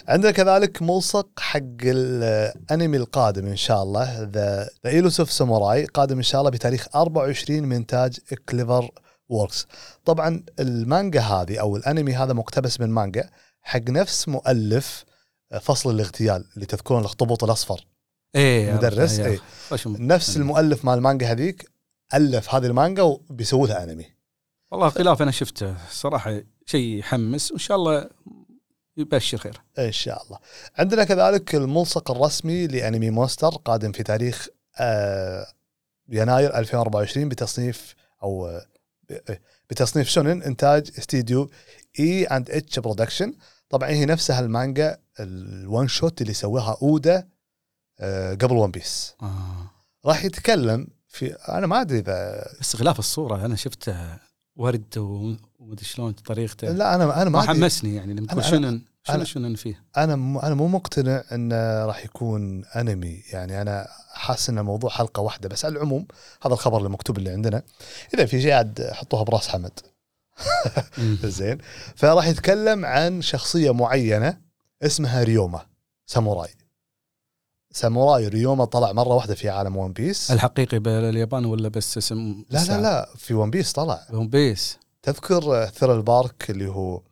عندنا 0.08 0.30
كذلك 0.30 0.82
ملصق 0.82 1.28
حق 1.38 1.60
الأنمي 1.82 2.96
القادم 2.96 3.46
إن 3.46 3.56
شاء 3.56 3.82
الله 3.82 4.22
The 4.22 4.68
The 4.85 4.90
Elusive 4.90 5.33
Samurai 5.33 5.85
قادم 5.84 6.16
إن 6.16 6.22
شاء 6.22 6.40
الله 6.40 6.50
بتاريخ 6.50 6.86
24 6.96 7.62
من 7.62 7.76
انتاج 7.76 8.18
كلوفر 8.48 8.90
ووركس 9.28 9.66
طبعا 10.04 10.42
المانجا 10.60 11.20
هذه 11.20 11.60
أو 11.60 11.76
الأنمي 11.76 12.14
هذا 12.14 12.32
مقتبس 12.32 12.80
من 12.80 12.88
مانجا 12.90 13.30
حق 13.62 13.80
نفس 13.90 14.28
مؤلف 14.28 15.04
فصل 15.60 15.90
الاغتيال 15.94 16.44
اللي 16.54 16.66
تذكرون 16.66 17.00
الاخطبوط 17.00 17.44
الأصفر. 17.44 17.86
إيه 18.34 18.72
مدرس، 18.72 19.18
م- 19.20 19.96
نفس 20.06 20.36
المؤلف 20.36 20.84
مال 20.84 20.94
المانجا 20.94 21.32
هذيك 21.32 21.70
ألف 22.14 22.54
هذه 22.54 22.66
المانجا 22.66 23.02
وبيسوي 23.02 23.68
لها 23.68 23.82
أنمي. 23.84 24.06
والله 24.72 24.88
خلاف 24.88 25.22
أنا 25.22 25.30
شفته 25.30 25.74
صراحة 25.90 26.40
شيء 26.66 26.98
يحمس 26.98 27.51
وإن 27.51 27.61
شاء 27.61 27.77
الله 27.77 28.11
يبشر 28.96 29.38
خير 29.38 29.61
إن 29.79 29.92
شاء 29.92 30.25
الله. 30.25 30.38
عندنا 30.77 31.05
كذلك 31.05 31.55
الملصق 31.55 32.11
الرسمي 32.11 32.66
لأنمي 32.66 33.11
مونستر 33.11 33.48
قادم 33.48 33.92
في 33.92 34.03
تاريخ 34.03 34.48
آه 34.79 35.46
يناير 36.09 36.59
2024 36.59 37.29
بتصنيف 37.29 37.94
أو 38.22 38.46
آه، 38.46 39.38
بتصنيف 39.70 40.09
شونن 40.09 40.42
إنتاج 40.42 40.90
استديو 40.98 41.51
E&H 42.00 42.24
Production 42.24 43.35
طبعا 43.68 43.88
هي 43.88 44.07
نفسها 44.07 44.40
المانجا 44.40 44.98
ال 45.20 45.38
one 45.38 45.88
shot 45.88 46.22
اللي 46.22 46.35
سواها 46.35 46.77
أودا 46.83 47.29
آه، 48.01 48.35
قبل 48.35 48.57
ون 48.57 48.70
بيس 48.70 49.14
آه. 49.22 49.70
راح 50.07 50.25
يتكلم 50.25 50.87
في 51.09 51.33
أنا 51.33 51.66
ما 51.66 51.81
أدري 51.81 51.98
إذا 51.98 52.48
بس 52.61 52.77
غلاف 52.77 52.98
الصورة 52.98 53.44
أنا 53.46 53.57
شفته 53.57 54.18
ورد 54.56 54.98
ومدري 54.98 55.84
شلون 55.84 56.12
طريقته. 56.12 56.68
لا 56.72 56.94
أنا 56.94 57.22
أنا 57.22 57.30
ما. 57.30 57.42
حمسني 57.42 57.94
يعني 57.94 58.14
لما 58.14 58.26
تقول 58.26 58.44
شنن 58.44 58.82
شنو 59.04 59.24
شنن 59.24 59.54
فيه؟ 59.54 59.82
أنا 59.96 60.16
م- 60.16 60.38
أنا 60.38 60.54
مو 60.54 60.68
مقتنع 60.68 61.24
انه 61.32 61.86
راح 61.86 62.04
يكون 62.04 62.64
أنمي. 62.64 63.22
يعني 63.32 63.62
أنا 63.62 63.86
حاسس 64.12 64.48
انه 64.50 64.62
موضوع 64.62 64.90
حلقة 64.90 65.20
واحدة 65.20 65.48
بس 65.48 65.64
على 65.64 65.72
العموم 65.76 66.06
هذا 66.42 66.54
الخبر 66.54 66.86
المكتوب 66.86 67.18
اللي 67.18 67.30
عندنا. 67.30 67.62
إذا 68.14 68.26
في 68.26 68.42
شيء 68.42 68.52
عاد 68.52 68.90
حطوها 68.92 69.22
براس 69.22 69.48
حمد. 69.48 69.78
زين. 71.24 71.58
فراح 71.96 72.26
يتكلم 72.26 72.84
عن 72.84 73.22
شخصية 73.22 73.70
معينة 73.74 74.38
اسمها 74.82 75.22
ريوما 75.22 75.66
ساموراي. 76.06 76.50
ساموراي 77.72 78.28
ريوما 78.28 78.64
طلع 78.64 78.92
مرة 78.92 79.14
واحدة 79.14 79.35
في 79.35 79.48
عالم 79.48 79.76
ون 79.76 79.92
بيس 79.92 80.30
الحقيقي 80.30 80.78
باليابان 80.78 81.44
ولا 81.44 81.68
بس 81.68 81.98
اسم 81.98 82.44
لا 82.50 82.64
لا 82.64 82.80
لا 82.80 83.08
في 83.16 83.35
ون 83.35 83.50
بيس 83.50 83.72
طلع. 83.72 84.06
ون 84.12 84.28
بيس 84.28 84.78
تذكر 85.02 85.66
ثريلر 85.66 86.02
بارك 86.02 86.50
اللي 86.50 86.68
هو 86.68 87.02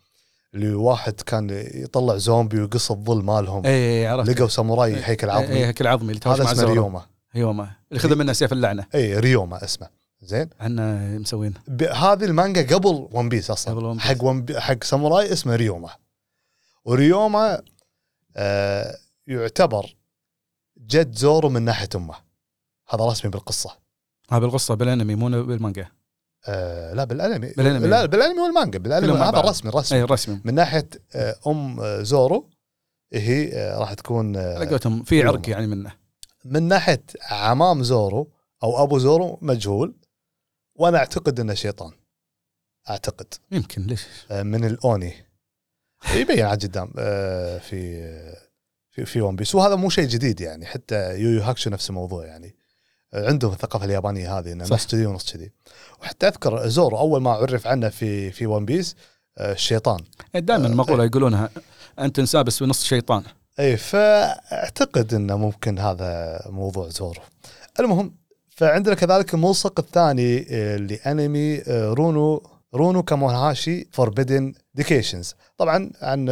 اللي 0.54 0.74
واحد 0.74 1.12
كان 1.12 1.50
يطلع 1.74 2.16
زومبي 2.16 2.60
ويقص 2.60 2.90
الظل 2.90 3.22
مالهم. 3.22 3.66
اي 3.66 4.00
اي 4.00 4.06
عرفت. 4.06 4.30
لقوا 4.30 4.48
ساموراي 4.48 4.94
إيه، 4.94 5.02
هيكل 5.04 5.30
اي 5.30 5.36
عظمي. 5.36 5.66
هيكل 5.66 5.86
عظمي 5.86 6.12
اللي 6.12 6.20
هذا 6.26 6.52
اسمه 6.52 6.64
ريوما. 6.64 7.02
ريوما. 7.36 7.70
اللي 7.90 8.00
خذ 8.00 8.16
منه 8.16 8.32
سيف 8.32 8.52
اللعنة. 8.52 8.86
اي 8.94 9.18
ريوما 9.18 9.64
اسمه. 9.64 9.88
زين؟ 10.22 10.50
أحنا 10.60 11.18
مسوين. 11.18 11.54
هذه 11.80 12.24
المانجا 12.24 12.76
قبل 12.76 13.08
ون 13.12 13.28
بيس 13.28 13.50
أصلا. 13.50 13.74
قبل 13.74 13.84
ون 13.84 13.96
بيس. 13.96 14.02
حق 14.06 14.24
ون 14.24 14.42
بي 14.42 14.60
حق 14.60 14.84
ساموراي 14.84 15.32
اسمه 15.32 15.56
ريوما. 15.56 15.90
وريوما 16.84 17.62
آه 18.36 18.96
يعتبر 19.26 19.96
جد 20.90 21.14
زورو 21.18 21.48
من 21.48 21.62
ناحية 21.62 21.88
أمه. 21.94 22.14
هذا 22.88 23.04
رسمي 23.04 23.30
بالقصة. 23.30 23.78
هذا 24.30 24.38
بالقصة 24.38 24.74
بالأنمي 24.74 25.14
مو 25.14 25.28
بالمانجا. 25.42 25.88
آه 26.48 26.92
لا 26.92 27.04
بالأنمي. 27.04 27.52
بالأنمي. 27.56 27.88
لا 27.88 28.06
بالأنمي 28.06 28.40
والمانجا. 28.40 28.78
بالأنمي 28.78 29.12
هذا. 29.12 29.40
رسمي 29.40 29.70
رسمي. 29.70 29.98
اي 29.98 30.04
رسمي. 30.04 30.40
من 30.44 30.54
ناحية 30.54 30.88
آه 31.14 31.36
أم 31.46 31.80
آه، 31.80 32.02
زورو 32.02 32.50
هي 33.12 33.52
آه 33.52 33.78
راح 33.78 33.94
تكون 33.94 34.36
آه 34.36 34.54
على 34.54 34.66
قولتهم 34.66 35.02
في. 35.02 35.22
عرق 35.22 35.50
يعني 35.50 35.66
منه. 35.66 35.96
من 36.44 36.62
ناحية 36.62 37.04
عمام 37.30 37.82
زورو 37.82 38.32
أو 38.62 38.82
أبو 38.82 38.98
زورو 38.98 39.38
مجهول. 39.42 39.96
وأنا 40.74 40.98
أعتقد 40.98 41.40
إنه 41.40 41.54
شيطان. 41.54 41.92
أعتقد. 42.90 43.34
يمكن 43.50 43.82
ليش؟ 43.82 44.06
آه، 44.30 44.42
من 44.42 44.64
الأوني. 44.64 45.14
يبين 46.14 46.44
على 46.44 46.58
قدام 46.58 46.92
آه، 46.98 47.58
في 47.58 48.02
في 48.90 49.04
في 49.04 49.20
ون 49.20 49.36
بيس 49.36 49.54
وهذا 49.54 49.74
مو 49.74 49.90
شيء 49.90 50.08
جديد 50.08 50.40
يعني 50.40 50.66
حتى 50.66 51.18
يو 51.18 51.30
يو 51.30 51.42
هاكشو 51.42 51.70
نفس 51.70 51.90
الموضوع 51.90 52.26
يعني. 52.26 52.56
عندهم 53.14 53.52
الثقافة 53.52 53.84
اليابانية 53.84 54.38
هذه 54.38 54.52
إنه. 54.52 54.64
نص 54.64 54.86
كذي 54.86 55.06
ونص 55.06 55.32
كذي. 55.32 55.50
وحتى 56.02 56.28
أذكر 56.28 56.68
زورو 56.68 56.98
أول 56.98 57.22
ما 57.22 57.30
عرف 57.30 57.66
عنه 57.66 57.88
في 57.88 58.30
في 58.30 58.46
ون 58.46 58.64
بيس 58.64 58.96
آه، 59.38 59.52
الشيطان. 59.52 59.98
دائما 60.34 60.66
آه، 60.66 60.70
مقوله 60.70 61.04
يقولونها 61.04 61.50
أنت 61.98 62.18
إنسان 62.18 62.42
بس 62.42 62.62
بنص 62.62 62.84
شيطان. 62.84 63.22
اي 63.60 63.76
فأعتقد 63.76 65.14
إنه 65.14 65.36
ممكن 65.36 65.78
هذا 65.78 66.40
موضوع 66.46 66.88
زورو 66.88 67.20
المهم 67.80 68.14
فعندنا 68.50 68.94
كذلك 68.94 69.34
الملصق 69.34 69.80
الثاني 69.80 70.46
آه، 70.50 70.76
لأنمي 70.76 71.62
رون 71.68 72.42
رون 72.74 73.02
كاموناهاشي 73.02 73.88
Forbidden 73.92 74.54
Deductions 74.74 75.34
طبعا 75.58 75.90
عن 76.02 76.28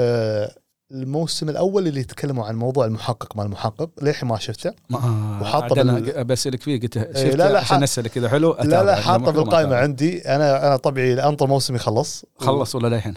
الموسم 0.92 1.48
الأول 1.48 1.86
اللي 1.88 2.00
يتكلموا 2.00 2.46
عن 2.46 2.56
موضوع 2.56 2.84
المحقق 2.84 3.36
ما 3.36 3.42
المحقق 3.42 3.90
للحين 4.02 4.28
ما 4.28 4.38
شفته؟ 4.38 4.72
ما 4.90 5.38
وحاطه 5.42 5.74
بال- 5.74 6.24
بسألك 6.24 6.62
فيه 6.62 6.80
قلت 6.80 6.96
إيه، 6.96 7.12
شفت 7.26 7.36
لا، 7.36 7.52
لا، 7.52 7.58
عشان 7.58 7.82
اسالك 7.82 8.16
اذا 8.16 8.28
حلو؟ 8.28 8.56
لا. 8.60 8.82
لا 8.82 8.96
حاطه 8.96 9.30
بالقائمه. 9.32 9.76
عندي. 9.76 10.18
أنا 10.20 10.66
أنا 10.66 10.76
طبعي 10.76 11.14
انطر 11.22 11.46
موسم 11.46 11.74
يخلص 11.74 12.24
خلص 12.38 12.74
ولا 12.74 12.88
للحين 12.88 13.14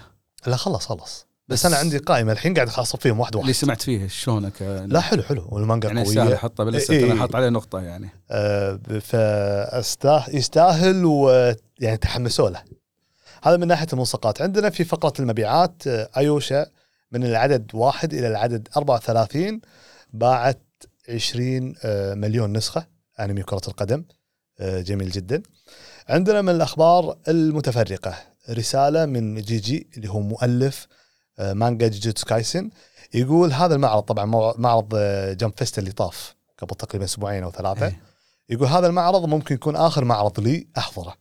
لا 0.47 0.55
خلص 0.55 0.85
خلص. 0.85 1.25
بس, 1.49 1.53
بس 1.59 1.65
أنا 1.65 1.75
عندي 1.75 1.97
قائمة 1.97 2.31
الحين 2.31 2.53
قاعد 2.53 2.67
اصف 2.69 2.99
فيهم 2.99 3.19
واحد 3.19 3.35
اللي 3.35 3.41
واحد 3.47 3.53
سمعت 3.55 3.81
فيه 3.81 4.07
شلونك؟ 4.07 4.61
لا 4.87 4.99
حلو 4.99 5.23
حلو. 5.23 5.47
والمانجا 5.49 5.87
يعني 5.87 5.99
قويه 6.03 6.09
يستاهل 6.09 6.33
احطه 6.33 6.63
باللسته 6.63 6.91
إيه. 6.93 7.11
أنا 7.11 7.19
حاط 7.19 7.35
عليه 7.35 7.49
نقطة 7.49 7.79
يعني. 7.81 8.09
فاستاه 9.01 10.25
يستاهل 10.29 11.05
ويعني 11.05 11.97
تحمسوا 12.01 12.49
له. 12.49 12.61
هذا 13.43 13.57
من 13.57 13.67
ناحية 13.67 13.87
الملصقات. 13.93 14.41
عندنا 14.41 14.69
في 14.69 14.83
فقرة 14.83 15.13
المبيعات 15.19 15.87
آه، 15.87 16.09
أيوشا 16.17 16.65
من 17.11 17.23
العدد 17.23 17.71
واحد 17.73 18.13
إلى 18.13 18.27
العدد 18.27 18.67
34 18.77 19.61
باعت 20.13 20.61
20 21.09 21.73
آه، 21.83 22.13
مليون 22.13 22.57
نسخة 22.57 22.87
أنمي 23.19 23.43
كرة 23.43 23.61
القدم 23.67 24.03
آه، 24.59 24.81
جميل 24.81 25.09
جدا. 25.09 25.43
عندنا 26.09 26.41
من 26.41 26.49
الأخبار 26.49 27.17
المتفرقة 27.27 28.15
رسالة 28.49 29.05
من 29.05 29.41
جي 29.41 29.57
جي 29.57 29.87
اللي 29.97 30.09
هو 30.09 30.19
مؤلف 30.19 30.87
آه، 31.39 31.53
مانجا 31.53 31.87
جوجوتسو 31.87 32.25
كايسن 32.25 32.69
يقول 33.13 33.53
هذا 33.53 33.75
المعرض 33.75 34.03
طبعا 34.03 34.25
معرض 34.57 34.95
Jump 35.37 35.53
Fest 35.57 35.79
اللي 35.79 35.91
طاف 35.91 36.35
قبل 36.57 36.75
تقريبا 36.75 37.05
أسبوعين 37.05 37.43
أو 37.43 37.51
ثلاثة. 37.51 37.85
إيه. 37.85 38.01
يقول 38.49 38.67
هذا 38.67 38.87
المعرض 38.87 39.25
ممكن 39.25 39.55
يكون 39.55 39.75
آخر 39.75 40.05
معرض 40.05 40.39
لي 40.39 40.67
أحضره 40.77 41.15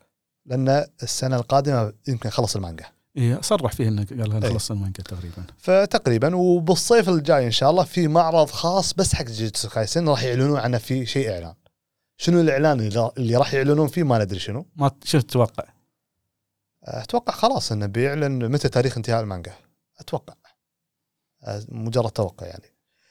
لأن 0.46 0.86
السنة 1.02 1.36
القادمة 1.36 1.92
يمكن 2.08 2.30
خلص 2.30 2.56
المانجا. 2.56 2.84
إيه 3.16 3.40
صرح 3.40 3.72
فيه 3.72 3.88
انه 3.88 4.04
قال 4.04 4.44
إيه. 4.44 4.52
خلص 4.52 4.70
المانجا 4.70 5.02
تقريبا. 5.02 5.44
فتقريبا 5.58 6.36
وبالصيف 6.36 7.08
الجاي 7.08 7.46
إن 7.46 7.50
شاء 7.50 7.70
الله 7.70 7.84
في 7.84 8.08
معرض 8.08 8.50
خاص 8.50 8.92
بس 8.94 9.14
حق 9.14 9.24
جوجوتسو 9.24 9.68
كايسن 9.68 10.08
راح 10.08 10.22
يعلنون 10.22 10.58
عنه 10.58 10.78
في 10.78 11.06
شيء 11.06 11.30
إعلان. 11.30 11.54
شنو 12.16 12.40
الإعلان 12.40 12.80
اللي- 12.80 13.36
راح 13.36 13.54
يعلنون 13.54 13.88
فيه 13.88 14.02
ما 14.02 14.18
ندري 14.24 14.38
شنو. 14.38 14.66
ما 14.76 14.90
شو 15.04 15.20
تتوقع؟ 15.20 15.64
أتوقع 16.84 17.32
خلاص 17.32 17.72
إنه 17.72 17.86
بيعلن 17.86 18.50
متى 18.52 18.68
تاريخ 18.68 18.96
انتهاء 18.96 19.20
المانجا. 19.20 19.52
أتوقع. 19.98 20.34
أه، 21.44 21.62
مجرد 21.68 22.10
توقع 22.10 22.46
يعني. 22.46 22.64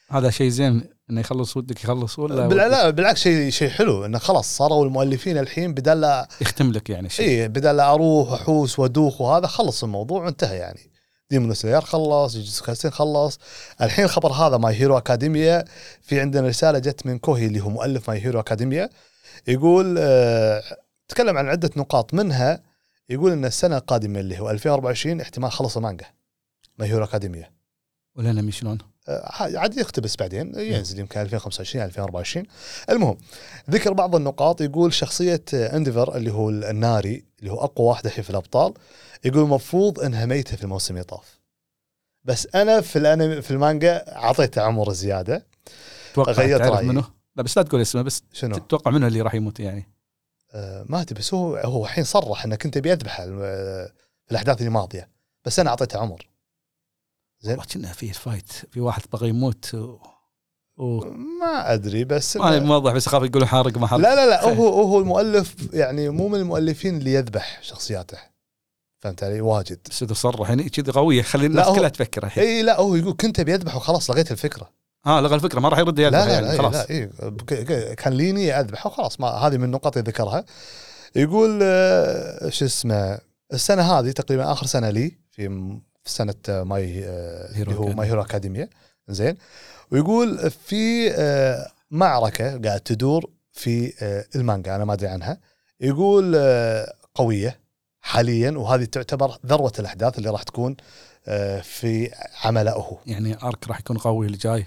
هذا 0.10 0.30
شيء 0.30 0.50
زين 0.50 0.90
إنه 1.10 1.22
يخلص 1.22 1.58
ودك 1.58 1.84
يخلص 1.84 2.20
ولا 2.20 2.46
ودك؟ 2.46 2.56
لا 2.56 2.90
بالعكس 2.90 3.20
شيء 3.20 3.50
شيء 3.50 3.70
حلو. 3.70 4.06
إنه 4.06 4.18
خلاص 4.18 4.58
صاروا 4.58 4.86
المؤلفين 4.86 5.38
الحين 5.38 5.74
بدل 5.74 6.02
لا 6.02 6.28
يختم 6.42 6.72
لك 6.72 6.90
يعني 6.90 7.10
شيء. 7.10 7.42
اي 7.42 7.48
بدل 7.48 7.78
لا 7.78 7.94
أروح 7.94 8.32
أحوس 8.32 8.80
وأدوخ 8.80 9.22
وهذا 9.22 9.48
خلص 9.48 9.84
الموضوع 9.84 10.24
وانتهى 10.24 10.58
يعني. 10.58 10.92
Demon 11.32 11.54
Slayer 11.54 11.82
خلص 11.82 12.34
جوجوتسو 12.36 12.66
كايسن 12.66 12.90
خلص. 12.90 13.40
الحين 13.82 14.06
الخبر 14.06 14.32
هذا 14.32 14.58
My 14.58 14.76
Hero 14.76 14.98
Academia 14.98 15.66
في 16.02 16.20
عندنا 16.20 16.48
رسالة 16.48 16.80
جت 16.80 17.06
من 17.06 17.18
كوهي 17.18 17.46
اللي 17.46 17.60
هو 17.62 17.70
مؤلف 17.70 18.10
My 18.10 18.26
Hero 18.26 18.40
Academia 18.40 18.90
يقول 19.48 19.96
آه 20.00 20.64
تكلم 21.08 21.38
عن 21.38 21.48
عدة 21.48 21.70
نقاط. 21.78 22.14
منها 22.14 22.64
يقول 23.10 23.32
إن 23.32 23.46
السنة 23.46 23.78
القادمة 23.78 24.20
اللي 24.20 24.40
هو 24.40 24.50
2024 24.50 25.22
احتمال 25.22 25.52
خلص 25.52 25.78
المانجا. 25.78 26.06
My 26.80 26.90
Hero 26.90 27.04
Academia 27.04 27.52
والانمي 28.16 28.52
شلون؟ 28.52 28.78
آه، 29.10 29.58
عاد 29.60 29.78
يقتبس 29.78 30.16
بعدين 30.16 30.60
ينزل 30.60 31.00
يمكن 31.00 31.22
2025 31.22 31.86
2024 31.86 32.46
المهم 32.90 33.18
ذكر 33.70 33.94
بعض 33.94 34.16
النقاط 34.16 34.62
يقول 34.62 34.94
شخصية 34.94 35.44
Endeavor 35.54 36.16
اللي 36.16 36.32
هو 36.32 36.50
الناري 36.50 37.26
اللي 37.40 37.52
هو 37.52 37.64
أقوى 37.64 37.88
واحد 37.88 38.06
الحين 38.06 38.24
في 38.24 38.30
الأبطال 38.30 38.74
يقول 39.26 39.44
المفروض 39.44 40.00
إنها 40.00 40.26
ميتة 40.26 40.58
في 40.58 40.64
الموسم 40.64 40.98
يطاف 40.98 41.40
بس 42.24 42.48
أنا 42.56 42.82
في 42.82 42.96
الأنمي 43.00 43.42
في 43.42 43.52
المانجا 43.52 44.16
أعطيته 44.16 44.62
عمر 44.62 44.94
زيادة. 44.94 45.46
غيرت 46.18 46.62
رأيي. 46.62 46.88
منه؟ 46.88 47.04
لا 47.36 47.44
بس 47.44 47.58
لا 47.58 47.64
تقول 47.64 47.82
اسمه 47.82 48.02
بس 48.02 48.24
شنو؟ 48.34 48.58
تتوقع 48.58 48.92
منه 48.92 49.08
اللي 49.08 49.22
راح 49.22 49.34
يموت 49.34 49.60
يعني. 49.60 49.90
آه 50.54 50.86
ما 50.90 51.02
أدري 51.02 51.16
بس 51.20 51.34
هو 51.34 51.56
هو 51.58 51.86
الحين 51.86 52.04
صرح 52.04 52.46
انه 52.46 52.56
كنت 52.56 52.78
ابي 52.78 52.94
اذبحه 52.94 53.26
في 53.26 54.32
الأحداث 54.32 54.62
الماضيه 54.62 55.10
بس 55.46 55.60
أنا 55.60 55.70
أعطيته 55.70 56.00
عمر. 56.00 56.30
زين. 57.42 57.52
والله 57.52 57.66
كنا 57.74 57.88
في 57.88 58.14
فايت 58.14 58.52
في 58.72 58.80
واحد 58.82 59.02
بغى 59.14 59.30
يموت 59.30 59.76
و... 59.76 59.98
و... 60.78 61.00
ما 61.42 61.74
أدري 61.74 62.04
بس 62.04 62.38
ما 62.38 62.60
موضح 62.60 62.94
بس 62.94 63.08
اخاف 63.08 63.24
يقولوا 63.24 63.48
حارق 63.48 63.78
ما 63.78 63.88
حارق. 63.88 64.02
لا 64.02 64.16
لا 64.16 64.30
لا 64.30 64.44
هو 64.44 64.82
هو 64.82 65.00
المؤلف 65.00 65.56
يعني 65.74 66.10
مو 66.10 66.28
من 66.28 66.40
المؤلفين 66.40 66.98
اللي 66.98 67.14
يذبح 67.14 67.60
شخصياته. 67.62 68.18
فهمت 69.00 69.24
علي؟ 69.24 69.42
واجد. 69.42 69.80
بس 69.90 70.04
إذا 70.04 70.14
صرح 70.14 70.50
يعني 70.50 70.70
كذي 70.70 70.92
قويه 70.92 71.22
خلي 71.22 71.46
الناس 71.46 71.68
هو- 71.68 71.76
كلها 71.76 71.90
تفكر 71.90 72.24
الحين. 72.24 72.44
إي 72.44 72.62
لا 72.62 72.80
هو 72.80 72.96
يقول 72.96 73.14
كنت 73.14 73.40
أبي 73.40 73.56
اذبح 73.56 73.76
وخلاص 73.76 74.10
لغيت 74.10 74.32
الفكرة. 74.32 74.70
آه 75.06 75.22
لغى 75.22 75.36
الفكرة 75.36 75.60
ما 75.60 75.70
راح 75.70 75.80
يرد 75.80 76.00
يذبح 76.00 76.18
لا 76.18 76.34
يعني 76.34 76.48
لا, 76.48 76.58
خلاص. 76.58 76.74
لا 76.74 76.90
إيه 76.90 77.94
كان 77.94 78.14
ليني 78.14 78.60
اذبح 78.60 78.86
وخلاص 78.86 79.20
ما 79.20 79.28
هذه 79.28 79.58
من 79.58 79.64
النقاط 79.64 79.98
اللي 79.98 80.12
ذكرها. 80.12 80.46
يقول 81.16 81.60
آه، 81.64 82.50
شو 82.50 82.66
اسمه 82.66 83.20
السنة 83.54 83.82
هذه 83.82 84.12
تقريبا 84.12 84.52
آخر 84.52 84.66
سنة 84.66 84.90
لي 84.90 85.18
في 85.32 85.48
سنة 86.10 86.36
آه، 86.50 86.64
My 86.64 87.06
آه، 87.06 87.50
Hero 87.54 87.72
اللي 87.72 87.80
هو. 87.80 87.94
My 87.94 88.08
Hero 88.08 88.22
Academia 88.22 88.70
زين. 89.08 89.38
ويقول 89.92 90.52
في 90.52 91.12
آه، 91.12 91.72
معركة 91.92 92.62
قاعد 92.62 92.80
تدور 92.80 93.30
في 93.52 93.94
المانجا 94.36 94.76
أنا 94.76 94.86
ما 94.86 94.94
أدري 94.94 95.08
عنها. 95.08 95.40
يقول 95.80 96.36
قوية 97.16 97.60
حاليا 98.02 98.52
وهذه 98.52 98.84
تعتبر 98.84 99.38
ذروة 99.46 99.74
الأحداث 99.80 100.18
اللي 100.18 100.30
راح 100.30 100.44
تكون 100.44 100.76
في 101.62 102.12
عمله 102.44 102.72
هو. 102.72 102.98
يعني 103.06 103.44
arc 103.44 103.68
راح 103.68 103.80
يكون 103.80 103.98
قوي 103.98 104.26
اللي 104.26 104.38
جاي؟ 104.38 104.66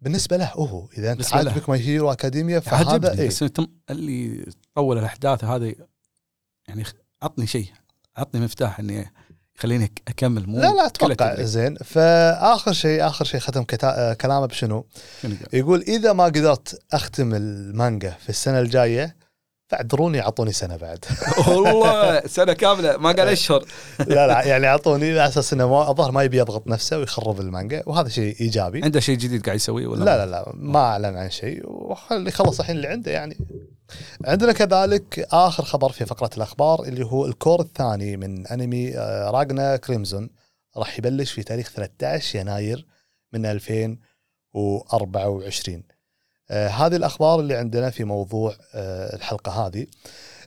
بالنسبة 0.00 0.36
له 0.36 0.52
هو. 0.52 0.88
إذا 0.98 1.12
أنت. 1.12 1.34
عاجبك 1.34 1.68
My 1.68 1.80
Hero 1.80 2.12
Academia 2.12 2.60
فهذا 2.60 3.20
إيه. 3.20 3.28
بس 3.28 3.44
اللي 3.90 4.46
طول 4.74 4.98
الأحداث 4.98 5.44
هذه 5.44 5.74
يعني 6.68 6.84
عطني 7.22 7.46
شيء 7.46 7.68
عطني 8.16 8.40
مفتاح 8.40 8.80
إني 8.80 9.12
يخليني 9.58 9.86
أك- 9.86 10.02
أكمل 10.08 10.46
مو 10.48 10.60
لا 10.60 10.72
لا 10.74 10.86
أتوقع. 10.86 11.42
زين. 11.42 11.76
فآخر 11.76 12.72
شيء 12.72 13.06
آخر 13.06 13.24
شيء 13.24 13.40
ختم 13.40 13.62
كتا... 13.64 14.10
آه، 14.10 14.12
كلامه 14.14 14.46
بشنو؟ 14.46 14.86
يقول؟ 15.52 15.80
إذا 15.88 16.12
ما 16.12 16.24
قدرت 16.24 16.80
أختم 16.92 17.34
المانجا 17.34 18.10
في 18.10 18.28
السنة 18.28 18.60
الجاية 18.60 19.16
فاعذروني 19.68 20.20
أعطوني 20.20 20.52
سنة 20.52 20.76
بعد. 20.76 21.04
والله 21.48 22.26
سنة 22.26 22.52
كاملة 22.52 22.96
ما 22.96 23.08
قال 23.12 23.28
اشهر 23.28 23.64
لا 24.06 24.26
لا 24.26 24.42
يعني 24.44 24.66
أعطوني 24.66 25.10
على 25.10 25.28
أساس 25.28 25.52
إنه 25.52 25.68
ما 25.68 25.90
الظاهر 25.90 26.12
ما 26.12 26.22
يبي 26.22 26.38
يضغط 26.38 26.66
نفسه 26.66 26.98
ويخرب 26.98 27.40
المانجا 27.40 27.82
وهذا 27.86 28.08
شيء 28.08 28.36
إيجابي. 28.40 28.84
عنده 28.84 29.00
شيء 29.00 29.16
جديد 29.18 29.44
قاعد 29.44 29.56
يسويه 29.56 29.86
ولا 29.86 30.04
لا 30.04 30.26
لا 30.26 30.30
لا 30.30 30.52
ما 30.54 30.78
أعلن 30.80 31.16
عن 31.16 31.30
شيء 31.30 31.62
وخلي 31.64 32.30
خلص 32.30 32.60
الحين 32.60 32.76
اللي 32.76 32.88
عنده 32.88 33.10
يعني 33.12 33.36
عندنا 34.24 34.52
كذلك 34.52 35.26
آخر 35.32 35.64
خبر 35.64 35.92
في 35.92 36.06
فقرة 36.06 36.30
الأخبار 36.36 36.82
اللي 36.82 37.06
هو 37.06 37.26
الكور 37.26 37.60
الثاني 37.60 38.16
من 38.16 38.46
أنمي 38.46 38.98
آه، 38.98 39.30
راجنا 39.30 39.76
كريمزون. 39.76 40.30
راح 40.76 40.98
يبلش 40.98 41.32
في 41.32 41.42
تاريخ 41.42 41.70
13 41.70 42.38
يناير 42.38 42.86
من 43.32 43.46
2024 43.46 45.82
آه، 46.50 46.68
هذه 46.68 46.96
الأخبار 46.96 47.40
اللي 47.40 47.54
عندنا 47.56 47.90
في 47.90 48.04
موضوع 48.04 48.56
آه، 48.74 49.16
الحلقة 49.16 49.66
هذه. 49.66 49.86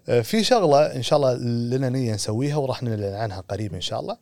آه، 0.09 0.21
في 0.21 0.43
شغلة 0.43 0.95
إن 0.95 1.01
شاء 1.01 1.19
الله 1.19 1.33
لنا 1.77 1.89
نية 1.89 2.13
نسويها 2.13 2.55
وراح 2.55 2.83
نعلن 2.83 3.13
عنها 3.13 3.39
قريب 3.39 3.73
إن 3.73 3.81
شاء 3.81 3.99
الله 3.99 4.17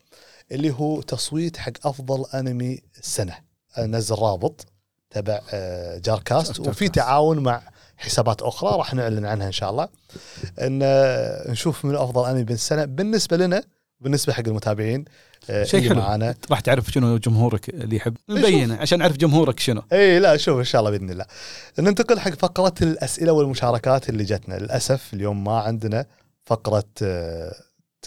اللي 0.52 0.72
هو 0.72 1.02
تصويت 1.02 1.58
حق 1.58 1.88
أفضل 1.88 2.26
أنمي 2.34 2.80
السنة. 2.98 3.38
نزل 3.80 4.16
رابط 4.16 4.66
تبع 5.10 5.42
آه، 5.54 5.98
جاركاست. 5.98 6.60
وفي 6.60 6.90
تعاون 6.90 7.40
مع 7.40 7.62
حسابات 7.98 8.42
أخرى 8.42 8.78
راح 8.78 8.94
نعلن 8.94 9.26
عنها 9.26 9.48
إن 9.48 9.52
شاء 9.52 9.70
الله. 9.70 9.88
إن 10.62 10.80
آه، 10.84 11.52
نشوف 11.52 11.86
من 11.86 11.96
افضل 11.96 12.30
انمي 12.30 12.44
بالسنه 12.44 12.86
بالنسبة 12.86 13.38
لنا 13.38 13.64
بالنسبة 14.00 14.34
حق 14.34 14.48
المتابعين 14.48 15.06
آه، 15.50 15.64
شيء 15.64 15.90
حلو. 15.90 16.00
معانا 16.00 16.36
راح 16.52 16.60
تعرف 16.60 16.92
شنو 16.92 17.18
جمهورك 17.18 17.70
اللي 17.70 17.96
يحب. 17.96 18.18
مبينة 18.30 18.76
عشان 18.76 19.00
نعرف 19.00 19.18
جمهورك 19.18 19.60
شنو. 19.60 19.82
إي 19.94 20.20
لا 20.20 20.38
شوف 20.38 20.60
إن 20.60 20.64
شاء 20.64 20.80
الله 20.80 20.92
بإذن 20.92 21.10
الله. 21.10 21.26
ننتقل 21.80 22.20
حق 22.20 22.32
فقرة 22.32 22.74
الأسئلة 22.82 23.32
والمشاركات 23.32 24.10
اللي 24.10 24.24
جتنا. 24.24 24.56
للأسف 24.56 25.14
اليوم 25.14 25.44
ما 25.44 25.60
عندنا 25.60 26.06
فقرة 26.46 26.84
آه، 27.04 27.54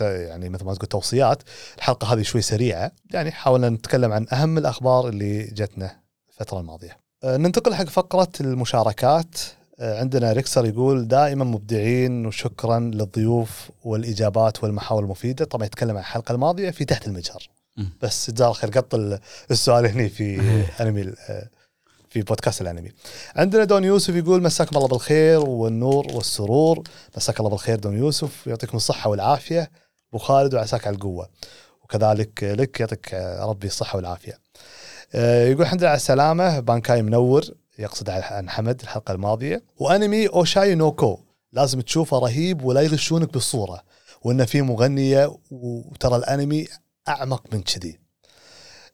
يعني 0.01 0.49
مثل 0.49 0.64
ما 0.64 0.74
تقول 0.74 0.88
توصيات. 0.88 1.43
الحلقة 1.78 2.12
هذه 2.12 2.22
شوي 2.22 2.43
سريعة. 2.43 2.93
يعني 3.11 3.30
حاولنا 3.30 3.68
نتكلم 3.68 4.12
عن 4.12 4.26
أهم 4.32 4.59
الأخبار 4.59 5.09
اللي 5.09 5.43
جتنا 5.43 5.97
الفترة 6.30 6.61
الماضية. 6.61 6.97
ننتقل 7.24 7.74
حق 7.74 7.84
فقرة 7.84 8.28
المشاركات. 8.41 9.36
عندنا 9.81 10.33
ريكسر 10.33 10.64
يقول 10.66 11.09
دائما 11.09 11.45
مبدعين 11.45 12.26
وشكرا 12.26 12.78
للضيوف 12.78 13.70
والإجابات 13.85 14.64
والمحاور 14.64 15.03
المفيدة 15.05 15.45
طبعا 15.45 15.66
يتكلم 15.66 15.91
عن 15.91 15.97
الحلقة 16.01 16.33
الماضية 16.33 16.70
في 16.70 16.85
تحت 16.85 17.07
المجهر. 17.07 17.49
بس 18.03 18.31
جزاه 18.31 18.47
الله 18.47 18.57
خير 18.59 18.70
قط 18.70 18.95
ال- 18.95 19.18
السؤال 19.51 19.87
هني 19.87 20.09
في 20.09 20.41
انمي 20.81 21.01
ال- 21.01 21.16
آه، 21.28 21.49
في 22.11 22.22
بودكاست 22.22 22.61
الانمي. 22.62 22.91
عندنا 23.37 23.64
دون 23.64 23.85
يوسف 23.85 24.14
يقول 24.14 24.43
مساكم 24.43 24.76
الله 24.76 24.89
بالخير 24.89 25.41
والنور 25.41 26.07
والسرور، 26.14 26.83
مساك 27.16 27.39
الله 27.41 27.51
بالخير 27.51 27.78
دون 27.78 27.99
يوسف 27.99 28.47
يعطيكم 28.47 28.76
الصحة 28.76 29.11
والعافية 29.11 29.70
أبو 30.11 30.18
خالد 30.18 30.55
وعساك 30.55 30.87
على 30.87 30.95
القوة. 30.97 31.28
وكذلك 31.83 32.45
لك 32.45 32.81
يعطيك 32.81 33.14
آه، 33.14 33.45
ربي 33.47 33.66
الصحة 33.66 33.97
والعافية. 33.97 34.39
آه، 35.14 35.47
يقول 35.49 35.62
الحمد 35.62 35.81
لله 35.81 35.89
على 35.89 35.97
السلامة 35.97 36.61
بانكاي 36.61 37.03
منور 37.03 37.45
يقصد 37.81 38.11
عن 38.11 38.51
حمد 38.51 38.81
الحلقة 38.81 39.12
الماضية. 39.12 39.62
وأنمي 39.76 40.26
اوشاي 40.26 40.74
نوكو 40.74 41.18
لازم 41.53 41.81
تشوفه 41.81 42.18
رهيب 42.18 42.64
ولا 42.64 42.81
يغشونك 42.81 43.33
بالصورة. 43.33 43.83
وإنه 44.22 44.45
في 44.45 44.62
مغنية 44.62 45.37
وترى 45.51 46.16
الأنمي 46.16 46.66
أعمق 47.09 47.55
من 47.55 47.62
كذي. 47.62 47.99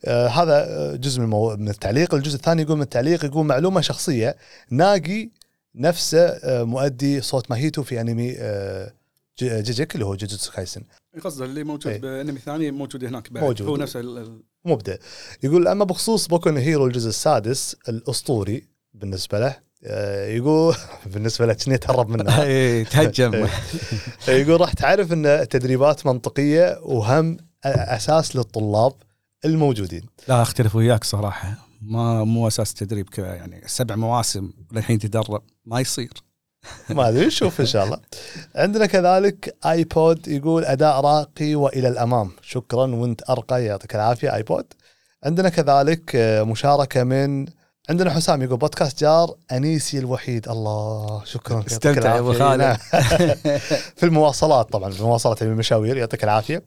آه 0.04 0.28
هذا 0.28 0.96
جزء 0.96 1.18
من, 1.18 1.24
المو... 1.24 1.56
من 1.56 1.68
التعليق، 1.68 2.14
الجزء 2.14 2.36
الثاني 2.36 2.62
يقول 2.62 2.76
من 2.76 2.82
التعليق 2.82 3.24
يقول 3.24 3.46
معلومة 3.46 3.80
شخصية. 3.80 4.36
ناقي 4.70 5.30
نفسه 5.74 6.26
آه 6.26 6.62
مؤدي 6.62 7.20
صوت 7.20 7.50
ماهيتو 7.50 7.82
في 7.82 8.00
أنمي 8.00 8.34
آه 8.38 8.92
جيجيك 9.38 9.94
اللي 9.94 10.04
هو 10.06 10.14
جوجوتسو 10.14 10.52
كايسن. 10.52 10.82
قصده 11.24 11.44
اللي 11.44 11.64
موجود 11.64 11.92
إيه. 11.92 12.00
بأنمي 12.00 12.38
ثاني 12.38 12.70
موجود 12.70 13.04
هناك 13.04 13.32
بعد. 13.32 13.44
موجود. 13.44 13.68
هو 13.68 13.76
نفس 13.76 13.96
ال- 13.96 14.42
مبدع 14.64 14.96
يقول 15.42 15.68
أما 15.68 15.84
بخصوص 15.84 16.26
بوكو 16.26 16.50
هيرو 16.50 16.86
الجزء 16.86 17.08
السادس 17.08 17.76
الأسطوري 17.88 18.75
بالنسبة 18.96 19.40
له 19.40 19.56
آه، 19.84 20.26
يقول 20.26 20.74
بالنسبة 21.12 21.46
له 21.46 21.52
كني 21.52 21.74
يتهرب 21.74 22.08
منه. 22.08 22.42
إيه، 22.42 22.84
تهجم. 22.84 23.48
يقول 24.28 24.60
راح 24.60 24.72
تعرف 24.72 25.12
إن 25.12 25.46
تدريبات 25.50 26.06
منطقية 26.06 26.78
وهم 26.82 27.36
أساس 27.64 28.36
للطلاب 28.36 28.92
الموجودين. 29.44 30.02
لا 30.28 30.42
أختلف 30.42 30.76
وياك 30.76 31.04
صراحة. 31.04 31.54
ما 31.82 32.24
مو 32.24 32.48
أساس 32.48 32.74
تدريب 32.74 33.08
كذا 33.08 33.34
يعني 33.34 33.62
سبع 33.66 33.96
مواسم 33.96 34.50
للحين 34.72 34.98
تدرب 34.98 35.42
ما 35.64 35.80
يصير. 35.80 36.12
ما 36.90 37.08
أدري 37.08 37.26
نشوف 37.26 37.60
إن 37.60 37.66
شاء 37.66 37.84
الله. 37.84 37.98
عندنا 38.54 38.86
كذلك 38.86 39.56
ايبود 39.66 40.28
يقول 40.28 40.64
أداء 40.64 41.00
راقي 41.00 41.54
وإلى 41.54 41.88
الأمام. 41.88 42.30
شكرا 42.42 42.86
وأنت 42.86 43.30
أرقى 43.30 43.64
يعطيك 43.64 43.94
العافية 43.94 44.34
ايبود 44.34 44.64
عندنا 45.24 45.48
كذلك 45.48 46.16
آه، 46.16 46.42
مشاركة 46.42 47.04
من 47.04 47.46
عندنا 47.90 48.10
حسام 48.10 48.42
يقول 48.42 48.58
بودكاست 48.58 49.00
جار 49.00 49.34
أنيسي 49.52 49.98
الوحيد. 49.98 50.48
الله 50.48 51.24
شكرا 51.24 51.64
استمتع 51.66 52.14
يا 52.16 52.20
العافية. 52.20 52.38
خالد. 52.38 52.76
في 53.98 54.02
المواصلات 54.06 54.72
طبعا 54.72 54.90
في 54.90 55.00
المواصلات 55.00 55.40
يعني 55.40 55.52
المشاوير 55.52 55.96
يعطيك 55.96 56.24
العافية. 56.24 56.62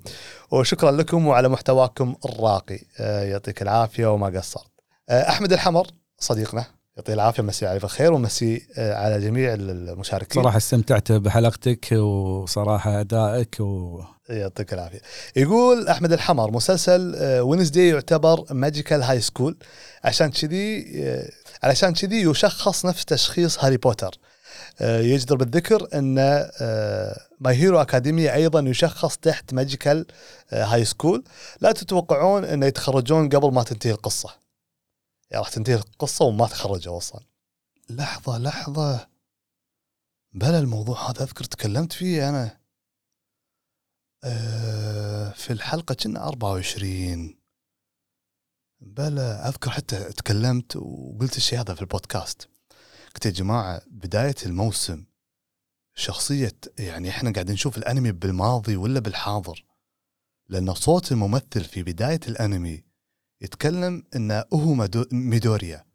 وشكرا 0.51 0.91
لكم 0.91 1.27
وعلى 1.27 1.49
محتواكم 1.49 2.15
الراقي. 2.25 2.79
آه، 2.99 3.23
يعطيك 3.23 3.61
العافية 3.61 4.13
وما 4.13 4.27
قصرت. 4.39 4.71
آه، 5.09 5.29
أحمد 5.29 5.53
الحمر 5.53 5.87
صديقنا. 6.19 6.65
يعطيه 6.99 7.13
العافية 7.13 7.43
مسي 7.43 7.67
عليه 7.67 7.79
بالخير 7.79 8.13
ومسي 8.13 8.67
آه، 8.77 8.93
على 8.93 9.19
جميع 9.19 9.53
المشاركين 9.53 10.43
صراحة 10.43 10.57
استمتعت 10.57 11.11
بحلقتك 11.11 11.91
وصراحة 11.91 12.99
أدائك 12.99 13.59
و 13.59 14.01
يعطيك 14.29 14.73
العافية. 14.73 15.01
يقول 15.35 15.87
أحمد 15.87 16.13
الحمر 16.13 16.51
مسلسل 16.51 17.15
Wednesday 17.41 17.89
يعتبر 17.89 18.45
magical 18.51 19.03
high 19.03 19.21
school 19.21 19.57
عشان 20.03 20.31
كذي 20.31 20.85
آه، 21.03 21.29
علشان 21.63 21.93
كذي 21.93 22.21
يشخص 22.21 22.85
نفس 22.85 23.05
تشخيص 23.05 23.63
هاري 23.63 23.77
بوتر. 23.77 24.15
آه، 24.81 24.99
يجدر 24.99 25.35
بالذكر 25.35 25.87
أن 25.93 26.15
My 27.39 27.55
Hero 27.55 27.81
Academia 27.81 28.35
أيضا 28.35 28.59
يشخص 28.59 29.17
تحت 29.17 29.53
magical 29.53 30.05
high 30.53 30.85
school 30.85 31.23
لا 31.61 31.71
تتوقعون 31.71 32.45
انه 32.45 32.65
يتخرجون 32.65 33.29
قبل 33.29 33.53
ما 33.53 33.63
تنتهي 33.63 33.91
القصة. 33.91 34.48
يعني 35.31 35.43
راح 35.43 35.49
تنتهي 35.49 35.75
القصة 35.75 36.25
وما 36.25 36.47
تخرجوا 36.47 36.97
أصلا. 36.97 37.23
لحظة 37.89 38.37
لحظة 38.37 39.07
بلا 40.33 40.59
الموضوع 40.59 41.09
هذا 41.11 41.23
أذكر 41.23 41.43
تكلمت 41.43 41.93
فيه 41.93 42.29
أنا. 42.29 42.59
آه، 44.23 45.31
في 45.31 45.53
الحلقة 45.53 45.95
كنا 45.95 46.27
24 46.27 47.39
بلا 48.81 49.49
أذكر 49.49 49.69
حتى 49.69 50.13
تكلمت 50.13 50.75
وقلت 50.75 51.37
الشيء 51.37 51.59
هذا 51.59 51.73
في 51.73 51.81
البودكاست 51.81 52.49
قلت 53.15 53.25
يا 53.25 53.31
جماعة 53.31 53.81
بداية 53.87 54.35
الموسم 54.45 55.05
شخصية 55.95 56.57
يعني 56.79 57.09
إحنا 57.09 57.31
قاعدين 57.31 57.53
نشوف 57.53 57.77
الأنمي 57.77 58.11
بالماضي 58.11 58.75
ولا 58.75 58.99
بالحاضر 58.99 59.65
لأن 60.49 60.73
صوت 60.73 61.11
الممثل 61.11 61.63
في 61.63 61.83
بداية 61.83 62.19
الأنمي 62.27 62.83
يتكلم 63.41 64.03
انه 64.15 64.45
هو 64.53 64.87
ميدوريا. 65.11 65.85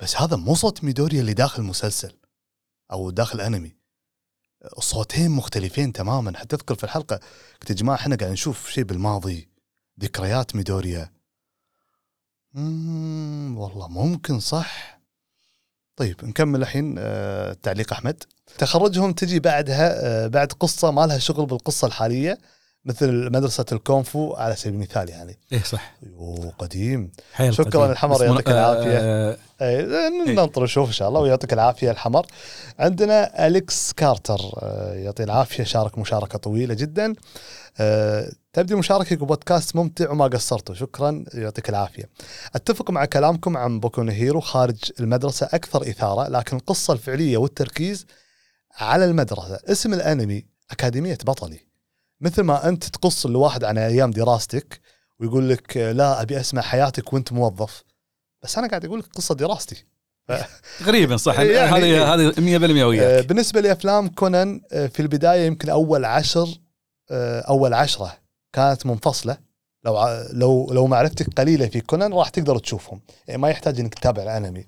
بس 0.00 0.16
هذا 0.16 0.36
مو 0.36 0.54
صوت 0.54 0.84
ميدوريا 0.84 1.20
اللي 1.20 1.34
داخل 1.34 1.62
المسلسل 1.62 2.16
أو 2.92 3.10
داخل 3.10 3.40
أنمي. 3.40 3.76
صوتين 4.78 5.30
مختلفين 5.30 5.92
تماما. 5.92 6.38
حتى 6.38 6.56
اذكر 6.56 6.74
في 6.74 6.84
الحلقة 6.84 7.20
قلت 7.60 7.70
يا 7.70 7.74
جماعة 7.74 7.96
إحنا 7.96 8.16
قاعد 8.16 8.32
نشوف 8.32 8.70
شيء 8.70 8.84
بالماضي. 8.84 9.48
ذكريات 10.00 10.56
ميدوريا. 10.56 11.12
والله 12.54 13.88
ممكن 13.88 14.40
صح. 14.40 15.00
طيب 15.96 16.24
نكمل 16.24 16.62
الحين 16.62 16.94
آه، 16.98 17.52
تعليق 17.52 17.92
أحمد. 17.92 18.24
تخرجهم 18.58 19.12
تجي 19.12 19.40
بعدها 19.40 20.06
آه، 20.06 20.26
بعد 20.26 20.52
قصة 20.52 20.90
ما 20.90 21.06
لها 21.06 21.18
شغل 21.18 21.46
بالقصة 21.46 21.86
الحالية. 21.86 22.38
مثل 22.84 23.32
مدرسة 23.32 23.64
الكونفو 23.72 24.34
على 24.34 24.56
سبيل 24.56 24.74
المثال 24.74 25.08
يعني. 25.08 25.38
إيه 25.52 25.62
صح. 25.62 25.94
أيوه 26.06 26.52
قديم. 26.58 27.12
حيل 27.32 27.54
شكراً 27.54 27.80
قديم. 27.80 27.90
الحمر، 27.90 28.24
يعطيك 28.24 28.48
العافية. 28.48 28.98
آه، 28.98 29.36
اي 29.62 30.34
ننطر 30.34 30.62
نشوف 30.62 30.88
إن 30.88 30.92
شاء 30.92 31.08
الله 31.08 31.20
ويعطيك 31.20 31.52
العافية 31.52 31.90
الحمر. 31.90 32.26
عندنا 32.78 33.46
أليكس 33.46 33.92
كارتر 33.92 34.40
آه، 34.62 34.94
يعطيه 34.94 35.24
العافية 35.24 35.64
شارك 35.64 35.98
مشاركة 35.98 36.38
طويلة 36.38 36.74
جدا. 36.74 37.14
آه، 37.80 38.30
تبدي 38.52 38.74
مشاركتك 38.74 39.18
بودكاست 39.18 39.76
ممتع 39.76 40.10
وما 40.10 40.26
قصرتوا. 40.26 40.74
شكرا 40.74 41.24
يعطيك 41.34 41.68
العافية. 41.68 42.08
أتفق 42.54 42.90
مع 42.90 43.04
كلامكم 43.04 43.56
عن 43.56 43.80
بوكو 43.80 44.02
هيرو 44.02 44.40
خارج 44.40 44.78
المدرسة 45.00 45.48
أكثر 45.52 45.82
إثارة 45.82 46.28
لكن 46.28 46.56
القصة 46.56 46.92
الفعلية 46.92 47.36
والتركيز 47.36 48.06
على 48.74 49.04
المدرسة. 49.04 49.58
اسم 49.64 49.94
الأنمي 49.94 50.44
أكاديمية 50.70 51.18
بطلي 51.26 51.67
مثل 52.20 52.42
ما 52.42 52.68
أنت 52.68 52.84
تقص 52.84 53.26
الواحد 53.26 53.64
عن 53.64 53.78
أيام 53.78 54.10
دراستك 54.10 54.80
ويقول 55.20 55.48
لك 55.48 55.76
آه، 55.76 55.92
لا 55.92 56.22
أبي 56.22 56.40
أسمع 56.40 56.62
حياتك 56.62 57.12
وأنت 57.12 57.32
موظف. 57.32 57.84
بس 58.42 58.58
أنا 58.58 58.68
قاعد 58.68 58.84
أقول 58.84 58.98
لك 58.98 59.06
قصة 59.06 59.34
دراستي. 59.34 59.84
تقريبا 60.80 61.16
صح. 61.26 61.38
يعني 61.40 61.96
هذه. 61.96 62.14
هذه 62.14 62.32
100% 62.32 62.80
آه، 62.82 62.86
وياك. 62.86 63.26
بالنسبة 63.26 63.60
لأفلام 63.60 64.08
كونان 64.08 64.60
آه، 64.72 64.86
في 64.86 65.00
البداية 65.00 65.46
يمكن 65.46 65.68
أول 65.68 66.04
عشر 66.04 66.48
آه، 67.10 67.40
أول 67.40 67.74
عشرة 67.74 68.12
كانت 68.52 68.86
منفصلة. 68.86 69.36
لو 69.84 70.26
لو 70.32 70.72
لو 70.72 70.86
معرفتك 70.86 71.34
قليلة 71.40 71.66
في 71.66 71.80
كونان 71.80 72.12
راح 72.12 72.28
تقدر 72.28 72.58
تشوفهم. 72.58 73.00
يعني 73.28 73.40
ما 73.42 73.48
يحتاج 73.50 73.80
إنك 73.80 73.94
تتابع 73.94 74.22
الأنمي. 74.22 74.66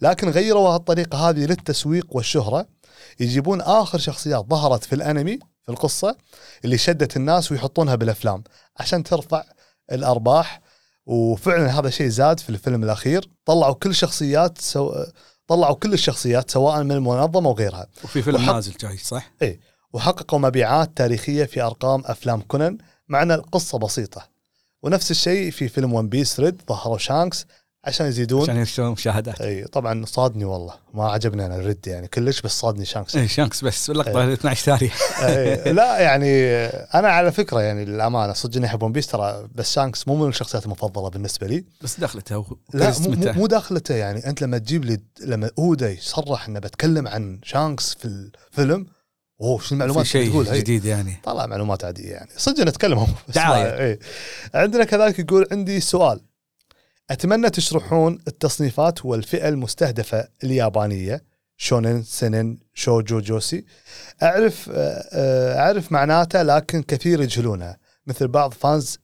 لكن 0.00 0.28
غيروا 0.28 0.68
هالطريقة 0.68 1.28
هذه 1.28 1.46
للتسويق 1.46 2.06
والشهرة. 2.10 2.66
يجيبون 3.20 3.60
آخر 3.60 3.98
شخصيات 3.98 4.44
ظهرت 4.50 4.84
في 4.84 4.94
الأنمي 4.94 5.38
في 5.62 5.68
القصة 5.72 6.16
اللي 6.64 6.78
شدت 6.78 7.16
الناس 7.16 7.52
ويحطونها 7.52 7.94
بالأفلام 7.94 8.42
عشان 8.76 9.02
ترفع 9.02 9.44
الأرباح. 9.92 10.60
وفعلا 11.06 11.78
هذا 11.78 11.90
شيء 11.90 12.08
زاد 12.08 12.40
في 12.40 12.50
الفيلم 12.50 12.84
الأخير. 12.84 13.30
طلعوا 13.44 13.74
كل 13.74 13.94
شخصيات 13.94 14.58
سو... 14.58 15.04
طلعوا 15.46 15.74
كل 15.74 15.92
الشخصيات 15.92 16.50
سواء 16.50 16.82
من 16.82 16.92
المنظمة 16.92 17.48
وغيرها 17.50 17.86
وفي 18.04 18.22
فيلم 18.22 18.36
وحط- 18.44 18.54
نازل 18.54 18.72
جاي 18.80 18.96
صح؟ 18.96 19.32
وحققوا 19.92 20.38
مبيعات 20.38 20.96
تاريخية 20.96 21.44
في 21.44 21.62
أرقام 21.62 22.02
أفلام 22.06 22.40
كونان 22.40 22.78
مع 23.08 23.22
إن 23.22 23.32
القصة 23.32 23.78
بسيطة. 23.78 24.28
ونفس 24.82 25.10
الشيء 25.10 25.50
في 25.50 25.68
فيلم 25.68 25.92
One 25.92 26.08
Piece 26.08 26.40
Red 26.40 26.62
ظهروا 26.68 26.98
شانكس 26.98 27.46
عشان 27.84 28.06
يزيدون. 28.06 28.42
عشان 28.42 28.56
يشترون 28.56 28.90
مشاهدات. 28.92 29.40
إي 29.40 29.64
طبعا 29.64 30.04
صادني 30.06 30.44
والله. 30.44 30.74
ما 30.94 31.10
عجبني 31.10 31.46
أنا 31.46 31.56
ال 31.56 31.63
Red 31.63 31.86
يعني. 31.86 32.08
كلش 32.08 32.40
بس 32.40 32.50
صادني 32.60 32.84
شانكس. 32.84 33.16
إيه 33.16 33.26
شانكس 33.26 33.64
بس. 33.64 33.90
اللقطه 33.90 34.32
12 34.32 34.64
تاريخ 34.66 35.22
أي 35.22 35.72
لا 35.72 35.98
يعني 36.00 36.46
أنا 36.94 37.08
على 37.08 37.32
فكرة 37.32 37.60
يعني 37.60 37.84
للأمانة 37.84 38.32
صدق 38.32 38.56
إني 38.56 38.66
أحب 38.66 38.82
One 38.82 38.92
Piece 38.92 39.06
ترى 39.06 39.48
بس 39.54 39.72
شانكس 39.72 40.08
مو 40.08 40.14
من 40.16 40.28
الشخصيات 40.28 40.64
المفضلة 40.66 41.08
بالنسبة 41.10 41.46
لي. 41.46 41.64
بس 41.82 42.00
دخلته 42.00 42.38
و- 42.38 42.56
لا 42.74 42.92
مو, 43.00 43.32
مو, 43.32 43.46
داخلته 43.46 43.94
يعني. 43.94 44.26
أنت 44.26 44.42
لما 44.42 44.58
تجيب 44.58 44.84
لي 44.84 44.98
لما 45.20 45.50
اودا 45.58 45.90
يصرح 45.90 46.48
إنه 46.48 46.58
بتكلم 46.60 47.08
عن 47.08 47.40
شانكس 47.42 47.94
في 47.94 48.04
الفيلم 48.04 48.86
أوه 49.40 49.58
شو 49.60 49.74
المعلومات 49.74 50.06
شيء 50.06 50.30
تقول؟ 50.30 50.44
جديد 50.46 50.84
يعني. 50.84 51.20
طلع 51.24 51.46
معلومات 51.46 51.84
عادية 51.84 52.10
يعني. 52.12 52.28
صدق 52.36 52.60
نتكلم. 52.64 53.06
ما- 53.36 53.78
إيه. 53.78 53.98
عندنا 54.54 54.84
كذلك 54.84 55.18
يقول 55.18 55.46
عندي 55.52 55.80
سؤال. 55.80 56.20
أتمنى 57.10 57.50
تشرحون 57.50 58.18
التصنيفات 58.28 59.04
والفئة 59.04 59.48
المستهدفة 59.48 60.28
اليابانية. 60.44 61.32
شونن 61.56 62.02
سنن 62.02 62.58
شوجو 62.74 63.20
جوسي. 63.20 63.64
أعرف 64.22 64.70
آه، 64.74 65.04
آه، 65.12 65.58
أعرف 65.58 65.92
معناته 65.92 66.42
لكن 66.42 66.82
كثير 66.82 67.20
يجهلونها. 67.20 67.78
مثل 68.06 68.28
بعض 68.28 68.52
فانز 68.52 68.98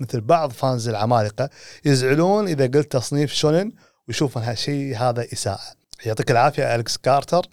مثل 0.00 0.20
بعض 0.20 0.52
فانز 0.52 0.88
العمالقة 0.88 1.50
يزعلون 1.84 2.48
إذا 2.48 2.66
قلت 2.66 2.92
تصنيف 2.92 3.32
شونن 3.32 3.72
ويشوفون 4.08 4.42
هالشيء 4.42 4.96
هذا 4.96 5.26
إساءة. 5.32 5.60
يعطيك 6.06 6.30
العافية 6.30 6.74
الكس 6.74 6.96
كارتر. 6.96 7.46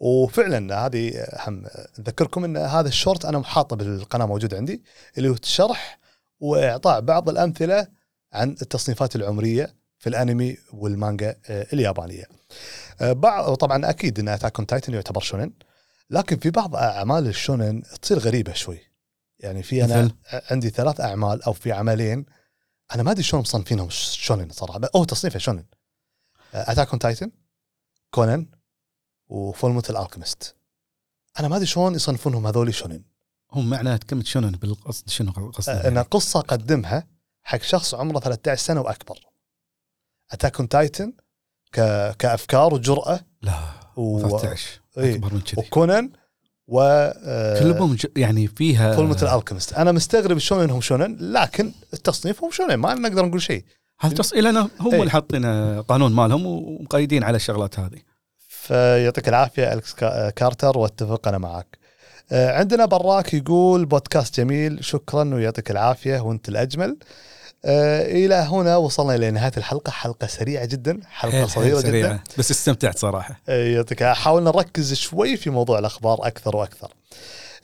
وفعلا 0.00 0.86
هذه 0.86 1.26
هم 1.46 1.64
أذكركم 1.98 2.44
إن 2.44 2.56
هذا 2.56 2.88
الشورت 2.88 3.24
أنا 3.24 3.42
حاطه 3.42 3.76
بالقناة 3.76 4.26
موجود 4.26 4.54
عندي 4.54 4.82
اللي 5.18 5.28
هو 5.28 5.34
شرح 5.42 5.98
وإعطاء 6.40 7.00
بعض 7.00 7.28
الأمثلة 7.28 7.86
عن 8.32 8.50
التصنيفات 8.50 9.16
العمرية 9.16 9.74
في 9.98 10.08
الانمي 10.08 10.56
والمانجا 10.72 11.36
آه، 11.46 11.66
اليابانية. 11.72 12.24
آه، 13.00 13.12
بعض 13.12 13.54
طبعا 13.54 13.90
أكيد 13.90 14.18
إن 14.18 14.28
Attack 14.28 14.58
on 14.58 14.66
Titan 14.66 14.94
يعتبر 14.94 15.20
shonen 15.20 15.52
لكن 16.10 16.36
في 16.36 16.50
بعض 16.50 16.76
أعمال 16.76 17.26
ال 17.26 17.34
shonen 17.34 17.82
تصير 18.02 18.18
غريبة 18.18 18.52
شوي. 18.52 18.78
يعني 19.38 19.62
في 19.62 19.84
أنا 19.84 20.02
مثل؟ 20.02 20.14
عندي 20.50 20.70
ثلاث 20.70 21.00
أعمال 21.00 21.42
أو 21.42 21.52
في 21.52 21.72
عملين 21.72 22.26
أنا 22.94 23.02
ما 23.02 23.10
أدري 23.10 23.22
شلون 23.22 23.42
مصنفينهم 23.42 23.88
shonen 23.90 24.48
صراحة 24.50 24.80
أو 24.94 25.04
تصنيفه 25.04 25.38
shonen. 25.38 25.64
Attack 26.54 26.88
on 26.88 26.98
Titan 26.98 27.30
كونان 28.10 28.46
و 29.28 29.72
Fullmetal 29.72 29.96
Alchemist 29.96 30.54
أنا 31.40 31.48
ما 31.48 31.56
أدري 31.56 31.66
شلون 31.66 31.94
يصنفونهم 31.94 32.46
هذول 32.46 32.74
shonen 32.74 33.02
هم 33.52 33.70
معنى 33.70 33.98
كلمة 33.98 34.24
شنو 34.24 34.50
بالقصد 34.50 35.08
شنو 35.08 35.30
آه، 35.30 35.50
قصده 35.50 35.88
إن 35.88 35.98
قصة 35.98 36.40
قدمها 36.40 37.06
حق 37.52 37.62
شخص 37.62 37.94
عمره 37.94 38.20
13 38.20 38.62
سنة 38.62 38.80
وأكبر 38.80 39.18
Attack 40.32 40.58
on 40.58 40.68
Titan 40.68 41.12
ك... 41.72 41.80
كأفكار 42.18 42.74
وجرأة 42.74 43.20
لا 43.42 43.58
و... 43.96 44.18
13 44.18 44.80
إيه. 44.98 45.14
أكبر 45.14 45.34
من 45.34 45.40
كذي 45.40 45.62
وكونان 45.66 46.10
و 46.68 46.80
آه، 46.80 47.60
كلهم 47.60 47.96
يعني 48.16 48.46
فيها 48.46 48.96
Fullmetal 48.96 49.28
Alchemist 49.28 49.72
أنا 49.72 49.92
مستغرب 49.92 50.38
شلون 50.38 50.62
انهم 50.62 50.80
shonen 50.80 51.16
لكن 51.20 51.72
التصنيف 51.92 52.44
هم 52.44 52.50
shonen 52.50 52.74
ما 52.74 52.94
نقدر 52.94 53.26
نقول 53.26 53.42
شيء 53.42 53.64
هذا 54.00 54.14
تص... 54.14 54.34
لأن 54.34 54.56
هم 54.56 54.70
إيه. 54.92 55.00
اللي 55.00 55.10
حاطين 55.10 55.44
قانون 55.82 56.12
مالهم 56.12 56.46
ومقيدين 56.46 57.24
على 57.24 57.36
الشغلات 57.36 57.78
هذه 57.78 57.98
فيعطيك 58.48 59.28
العافية 59.28 59.72
ألكس 59.72 59.94
كا- 59.94 60.30
كارتر 60.30 60.78
وأتفق 60.78 61.28
أنا 61.28 61.38
معك. 61.38 61.78
آه، 62.32 62.58
عندنا 62.58 62.84
براك 62.84 63.34
يقول 63.34 63.84
بودكاست 63.84 64.36
جميل 64.40 64.84
شكرا 64.84 65.34
ويعطيك 65.34 65.70
العافية 65.70 66.20
وأنت 66.20 66.48
الأجمل. 66.48 66.96
آه، 67.64 68.02
إلى 68.02 68.34
هنا 68.34 68.76
وصلنا 68.76 69.14
إلى 69.14 69.30
نهاية 69.30 69.52
الحلقة. 69.56 69.90
حلقة 69.90 70.26
سريعة 70.26 70.64
جدا 70.64 71.00
حلقة 71.10 71.46
صغيرة 71.46 71.82
حيل 71.82 71.92
جدا 71.92 72.20
بس 72.38 72.50
استمتعت 72.50 72.98
صراحة. 72.98 73.40
آه، 73.48 73.66
يعطيك 73.66 74.04
حاولنا 74.04 74.50
نركز 74.50 74.94
شوي 74.94 75.36
في 75.36 75.50
موضوع 75.50 75.78
الأخبار 75.78 76.26
أكثر 76.26 76.56
وأكثر. 76.56 76.92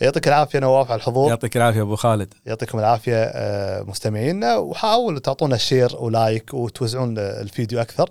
يعطيك 0.01 0.29
العافية 0.29 0.59
نواف 0.59 0.91
على 0.91 0.99
الحضور. 0.99 1.29
يعطيك 1.29 1.57
العافية 1.57 1.83
أبو 1.83 1.97
خالد. 1.97 2.35
يعطيكم 2.47 2.79
العافية 2.79 3.17
آه، 3.17 3.83
مستمعينا. 3.83 4.57
وحاولوا 4.57 5.21
تعطونا 5.21 5.57
share 5.57 5.97
و 5.97 6.08
like 6.08 6.55
وتوزعون 6.55 7.19
الفيديو 7.19 7.81
أكثر. 7.81 8.11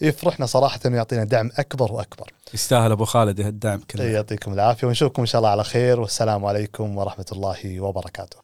يفرحنا 0.00 0.46
صراحة 0.46 0.80
يعطينا 0.84 1.24
دعم 1.24 1.50
أكبر 1.58 1.92
وأكبر. 1.92 2.32
يستاهل 2.54 2.92
أبو 2.92 3.04
خالد 3.04 3.40
الدعم 3.40 3.80
كله. 3.90 4.04
يعطيكم 4.04 4.52
العافية 4.52 4.86
ونشوفكم 4.86 5.22
إن 5.22 5.26
شاء 5.26 5.38
الله 5.38 5.50
على 5.50 5.64
خير. 5.64 6.00
والسلام 6.00 6.44
عليكم 6.44 6.98
ورحمة 6.98 7.26
الله 7.32 7.80
وبركاته. 7.80 8.43